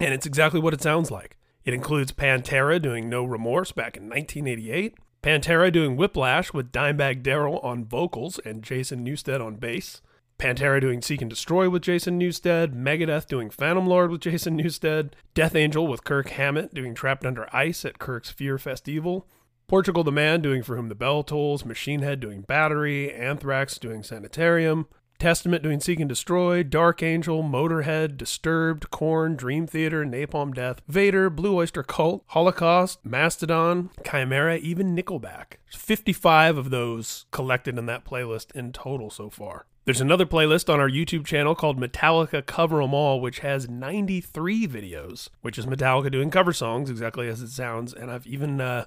and 0.00 0.14
it's 0.14 0.26
exactly 0.26 0.60
what 0.60 0.72
it 0.74 0.82
sounds 0.82 1.10
like. 1.10 1.36
It 1.64 1.74
includes 1.74 2.12
Pantera 2.12 2.80
doing 2.80 3.08
No 3.08 3.24
Remorse 3.24 3.72
back 3.72 3.96
in 3.96 4.04
1988, 4.04 4.94
Pantera 5.26 5.72
doing 5.72 5.96
Whiplash 5.96 6.52
with 6.52 6.70
Dimebag 6.70 7.24
Darrell 7.24 7.58
on 7.58 7.84
vocals 7.84 8.38
and 8.44 8.62
Jason 8.62 9.04
Newsted 9.04 9.44
on 9.44 9.56
bass, 9.56 10.00
Pantera 10.38 10.80
doing 10.80 11.02
Seek 11.02 11.20
and 11.20 11.28
Destroy 11.28 11.68
with 11.68 11.82
Jason 11.82 12.16
Newsted, 12.16 12.72
Megadeth 12.72 13.26
doing 13.26 13.50
Phantom 13.50 13.88
Lord 13.88 14.12
with 14.12 14.20
Jason 14.20 14.56
Newsted, 14.56 15.14
Death 15.34 15.56
Angel 15.56 15.84
with 15.84 16.04
Kirk 16.04 16.28
Hammett 16.28 16.72
doing 16.72 16.94
Trapped 16.94 17.26
Under 17.26 17.52
Ice 17.52 17.84
at 17.84 17.98
Kirk's 17.98 18.30
Fear 18.30 18.56
FestEvil, 18.58 19.24
Portugal 19.66 20.04
the 20.04 20.12
Man 20.12 20.42
doing 20.42 20.62
For 20.62 20.76
Whom 20.76 20.88
the 20.88 20.94
Bell 20.94 21.24
Tolls, 21.24 21.64
Machine 21.64 22.02
Head 22.02 22.20
doing 22.20 22.42
Battery, 22.42 23.12
Anthrax 23.12 23.78
doing 23.78 24.04
Sanitarium, 24.04 24.86
Testament 25.18 25.62
doing 25.62 25.80
Seek 25.80 26.00
and 26.00 26.08
Destroy, 26.08 26.62
Dark 26.62 27.02
Angel, 27.02 27.42
Motorhead, 27.42 28.16
Disturbed, 28.16 28.90
Korn, 28.90 29.36
Dream 29.36 29.66
Theater, 29.66 30.04
Napalm 30.04 30.54
Death, 30.54 30.82
Vader, 30.88 31.30
Blue 31.30 31.56
Oyster 31.56 31.82
Cult, 31.82 32.24
Holocaust, 32.28 33.04
Mastodon, 33.04 33.90
Chimaira, 34.02 34.58
even 34.60 34.94
Nickelback. 34.94 35.54
55 35.70 36.56
of 36.56 36.70
those 36.70 37.26
collected 37.30 37.78
in 37.78 37.86
that 37.86 38.04
playlist 38.04 38.54
in 38.54 38.72
total 38.72 39.10
so 39.10 39.30
far. 39.30 39.66
There's 39.86 40.00
another 40.00 40.26
playlist 40.26 40.72
on 40.72 40.80
our 40.80 40.90
YouTube 40.90 41.24
channel 41.24 41.54
called 41.54 41.78
Metallica 41.78 42.44
Cover 42.44 42.82
'em 42.82 42.92
All, 42.92 43.20
which 43.20 43.38
has 43.38 43.68
93 43.68 44.66
videos, 44.66 45.28
which 45.42 45.58
is 45.58 45.66
Metallica 45.66 46.10
doing 46.10 46.28
cover 46.28 46.52
songs 46.52 46.90
exactly 46.90 47.28
as 47.28 47.40
it 47.40 47.50
sounds. 47.50 47.94
And 47.94 48.10
I've 48.10 48.26
even 48.26 48.60
uh, 48.60 48.86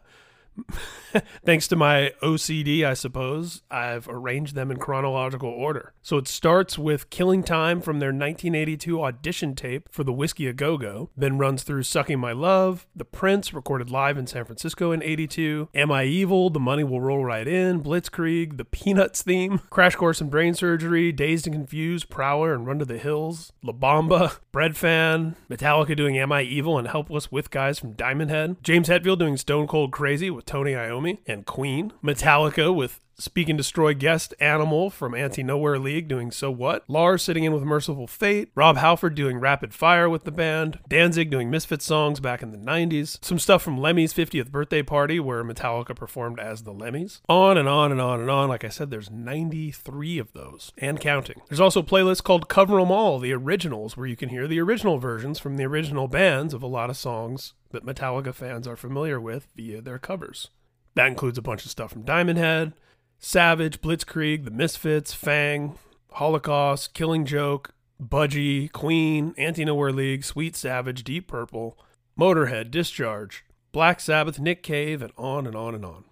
Thanks 1.45 1.67
to 1.69 1.75
my 1.75 2.13
OCD, 2.21 2.83
I 2.83 2.93
suppose, 2.93 3.61
I've 3.71 4.07
arranged 4.07 4.55
them 4.55 4.69
in 4.71 4.77
chronological 4.77 5.49
order. 5.49 5.93
So 6.01 6.17
it 6.17 6.27
starts 6.27 6.77
with 6.77 7.09
Killing 7.09 7.43
Time 7.43 7.81
from 7.81 7.99
their 7.99 8.09
1982 8.09 9.01
audition 9.01 9.55
tape 9.55 9.89
for 9.91 10.03
the 10.03 10.13
Whisky 10.13 10.47
a 10.47 10.53
Go 10.53 10.77
Go, 10.77 11.09
then 11.17 11.37
runs 11.37 11.63
through 11.63 11.83
Sucking 11.83 12.19
My 12.19 12.31
Love, 12.31 12.87
The 12.95 13.05
Prince, 13.05 13.53
recorded 13.53 13.89
live 13.89 14.17
in 14.17 14.27
San 14.27 14.45
Francisco 14.45 14.91
in 14.91 15.01
82, 15.01 15.69
Am 15.73 15.91
I 15.91 16.03
Evil, 16.03 16.49
The 16.49 16.59
Money 16.59 16.83
Will 16.83 17.01
Roll 17.01 17.25
Right 17.25 17.47
In, 17.47 17.81
Blitzkrieg, 17.81 18.57
The 18.57 18.65
Peanuts 18.65 19.21
theme, 19.21 19.59
Crash 19.69 19.95
Course 19.95 20.21
in 20.21 20.29
Brain 20.29 20.53
Surgery, 20.53 21.11
Dazed 21.11 21.47
and 21.47 21.55
Confused, 21.55 22.09
Prowler 22.09 22.53
and 22.53 22.67
Run 22.67 22.79
to 22.79 22.85
the 22.85 22.97
Hills, 22.97 23.51
La 23.63 23.73
Bamba, 23.73 24.37
Breadfan, 24.53 25.35
Metallica 25.49 25.95
doing 25.95 26.17
Am 26.17 26.31
I 26.31 26.41
Evil 26.41 26.77
and 26.77 26.87
Helpless 26.87 27.31
with 27.31 27.51
guys 27.51 27.79
from 27.79 27.93
Diamond 27.93 28.31
Head, 28.31 28.57
James 28.63 28.87
Hetfield 28.89 29.19
doing 29.19 29.37
Stone 29.37 29.67
Cold 29.67 29.91
Crazy 29.91 30.29
with 30.29 30.45
Tony 30.49 30.71
Iommi 30.71 31.19
and 31.27 31.45
Queen, 31.45 31.93
Metallica 32.03 32.75
with 32.75 32.99
Speak 33.19 33.49
and 33.49 33.57
Destroy 33.57 33.93
guest 33.93 34.33
Animal 34.39 34.89
from 34.89 35.13
Anti 35.13 35.43
Nowhere 35.43 35.77
League 35.77 36.07
doing 36.07 36.31
So 36.31 36.49
What, 36.49 36.85
Lars 36.87 37.21
sitting 37.21 37.43
in 37.43 37.51
with 37.51 37.63
Mercyful 37.63 38.07
Fate, 38.07 38.49
Rob 38.55 38.77
Halford 38.77 39.13
doing 39.13 39.39
Rapid 39.39 39.73
Fire 39.73 40.07
with 40.07 40.23
the 40.23 40.31
band, 40.31 40.79
Danzig 40.87 41.29
doing 41.29 41.51
Misfit 41.51 41.81
songs 41.81 42.21
back 42.21 42.41
in 42.41 42.51
the 42.51 42.57
90s, 42.57 43.17
some 43.21 43.37
stuff 43.37 43.61
from 43.61 43.77
Lemmy's 43.77 44.13
50th 44.13 44.51
birthday 44.51 44.81
party 44.81 45.19
where 45.19 45.43
Metallica 45.43 45.93
performed 45.93 46.39
as 46.39 46.63
the 46.63 46.73
Lemmys, 46.73 47.19
on 47.27 47.57
and 47.57 47.67
on 47.67 47.91
and 47.91 47.99
on 47.99 48.21
and 48.21 48.29
on. 48.31 48.47
Like 48.47 48.63
I 48.63 48.69
said, 48.69 48.89
there's 48.89 49.11
93 49.11 50.17
of 50.17 50.31
those 50.31 50.71
and 50.77 51.01
counting. 51.01 51.41
There's 51.49 51.59
also 51.59 51.81
a 51.81 51.83
playlist 51.83 52.23
called 52.23 52.47
Cover 52.47 52.79
'em 52.79 52.89
All, 52.89 53.19
the 53.19 53.33
originals, 53.33 53.97
where 53.97 54.07
you 54.07 54.15
can 54.15 54.29
hear 54.29 54.47
the 54.47 54.61
original 54.61 54.97
versions 54.97 55.39
from 55.39 55.57
the 55.57 55.65
original 55.65 56.07
bands 56.07 56.53
of 56.53 56.63
a 56.63 56.67
lot 56.67 56.89
of 56.89 56.95
songs 56.95 57.53
that 57.71 57.85
Metallica 57.85 58.33
fans 58.33 58.65
are 58.65 58.77
familiar 58.77 59.19
with 59.19 59.49
via 59.57 59.81
their 59.81 59.99
covers. 59.99 60.51
That 60.95 61.07
includes 61.07 61.37
a 61.37 61.41
bunch 61.41 61.65
of 61.65 61.71
stuff 61.71 61.91
from 61.91 62.03
Diamond 62.03 62.39
Head, 62.39 62.73
Savage, 63.19 63.81
Blitzkrieg, 63.81 64.45
The 64.45 64.51
Misfits, 64.51 65.13
Fang, 65.13 65.77
Holocaust, 66.13 66.93
Killing 66.93 67.25
Joke, 67.25 67.73
Budgie, 68.01 68.71
Queen, 68.71 69.33
Anti 69.37 69.65
Nowhere 69.65 69.91
League, 69.91 70.23
Sweet 70.23 70.55
Savage, 70.55 71.03
Deep 71.03 71.27
Purple, 71.27 71.77
Motorhead, 72.17 72.71
Discharge, 72.71 73.45
Black 73.71 73.99
Sabbath, 73.99 74.39
Nick 74.39 74.63
Cave, 74.63 75.01
and 75.01 75.11
on 75.17 75.45
and 75.45 75.55
on 75.55 75.75
and 75.75 75.85
on. 75.85 76.05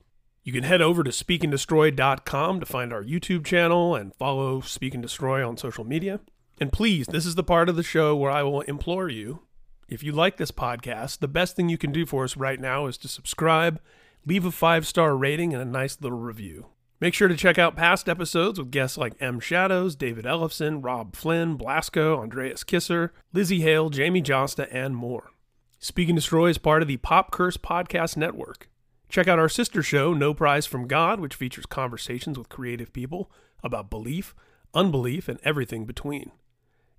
You 0.44 0.54
can 0.54 0.64
head 0.64 0.82
over 0.82 1.04
to 1.04 1.10
speakanddestroy.com 1.10 2.60
to 2.60 2.66
find 2.66 2.94
our 2.94 3.04
YouTube 3.04 3.46
channel 3.46 3.96
and 3.96 4.14
follow 4.16 4.62
Speak 4.62 4.94
and 4.94 5.04
Destroy 5.04 5.48
on 5.48 5.58
social 5.58 5.84
media. 5.84 6.20
And 6.60 6.72
please, 6.72 7.08
this 7.08 7.26
is 7.26 7.36
the 7.36 7.44
part 7.44 7.70
of 7.70 7.76
the 7.76 7.84
show 7.84 8.16
where 8.16 8.32
I 8.32 8.44
will 8.44 8.62
implore 8.62 9.10
you 9.10 9.42
if 9.88 10.04
you 10.04 10.12
like 10.12 10.36
this 10.36 10.52
podcast, 10.52 11.20
the 11.20 11.30
best 11.30 11.56
thing 11.56 11.70
you 11.70 11.78
can 11.78 11.94
do 11.94 12.06
for 12.06 12.26
us 12.26 12.36
right 12.36 12.60
now 12.60 12.88
is 12.88 12.98
to 13.00 13.08
subscribe, 13.08 13.80
leave 14.26 14.44
a 14.44 14.52
five 14.52 14.86
star 14.86 15.16
rating, 15.16 15.54
and 15.54 15.62
a 15.62 15.66
nice 15.66 15.98
little 16.02 16.20
review. 16.20 16.68
Make 17.00 17.14
sure 17.14 17.28
to 17.28 17.38
check 17.38 17.60
out 17.60 17.76
past 17.76 18.10
episodes 18.10 18.58
with 18.58 18.72
guests 18.72 18.98
like 18.98 19.14
M. 19.20 19.40
Shadows, 19.40 19.96
David 19.96 20.26
Ellefson, 20.26 20.84
Robb 20.84 21.16
Flynn, 21.16 21.56
Blasko, 21.56 22.18
Andreas 22.18 22.64
Kisser, 22.64 23.14
Lzzy 23.36 23.62
Hale, 23.62 23.92
Jamey 23.92 24.24
Jasta, 24.24 24.68
and 24.72 24.96
more. 24.96 25.30
Speak 25.78 26.10
and 26.10 26.18
Destroy 26.18 26.48
is 26.48 26.58
part 26.58 26.82
of 26.82 26.88
the 26.88 26.98
Pop 26.98 27.30
Curse 27.32 27.58
Podcast 27.58 28.18
Network. 28.18 28.68
Check 29.10 29.28
out 29.28 29.38
our 29.38 29.48
sister 29.48 29.84
show, 29.84 30.12
No 30.14 30.34
Prize 30.34 30.66
from 30.66 30.88
God, 30.88 31.20
which 31.20 31.36
features 31.36 31.68
conversations 31.68 32.36
with 32.36 32.50
creative 32.50 32.92
people 32.92 33.32
about 33.64 33.92
belief, 33.92 34.34
unbelief, 34.74 35.30
and 35.30 35.40
everything 35.44 35.86
between. 35.86 36.32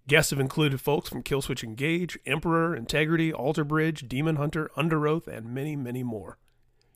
Guests 0.07 0.31
have 0.31 0.41
included 0.41 0.81
folks 0.81 1.09
from 1.09 1.25
Killswitch 1.25 1.65
Engage, 1.65 2.17
Emperor, 2.25 2.75
Integrity, 2.75 3.33
Alter 3.33 3.65
Bridge, 3.65 4.09
Demon 4.09 4.37
Hunter, 4.37 4.71
Underoath, 4.77 5.27
and 5.27 5.53
many, 5.53 5.75
many 5.75 6.05
more. 6.05 6.39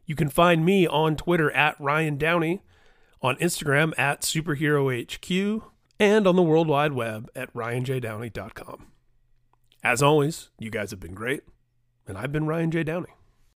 You 0.06 0.14
can 0.14 0.28
find 0.28 0.64
me 0.64 0.86
on 0.86 1.16
Twitter 1.16 1.50
at 1.50 1.78
Ryan 1.80 2.16
Downey, 2.16 2.62
on 3.22 3.36
Instagram 3.36 3.92
at 3.98 4.22
SuperheroHQ, 4.22 5.62
and 5.98 6.26
on 6.26 6.36
the 6.36 6.42
World 6.42 6.66
Wide 6.66 6.92
Web 6.92 7.30
at 7.34 7.52
RyanJDowney.com. 7.54 8.86
As 9.84 10.02
always, 10.02 10.50
you 10.58 10.70
guys 10.70 10.90
have 10.90 11.00
been 11.00 11.14
great, 11.14 11.42
and 12.06 12.18
I've 12.18 12.32
been 12.32 12.46
Ryan 12.46 12.70
J. 12.70 12.82
Downey. 12.82 13.08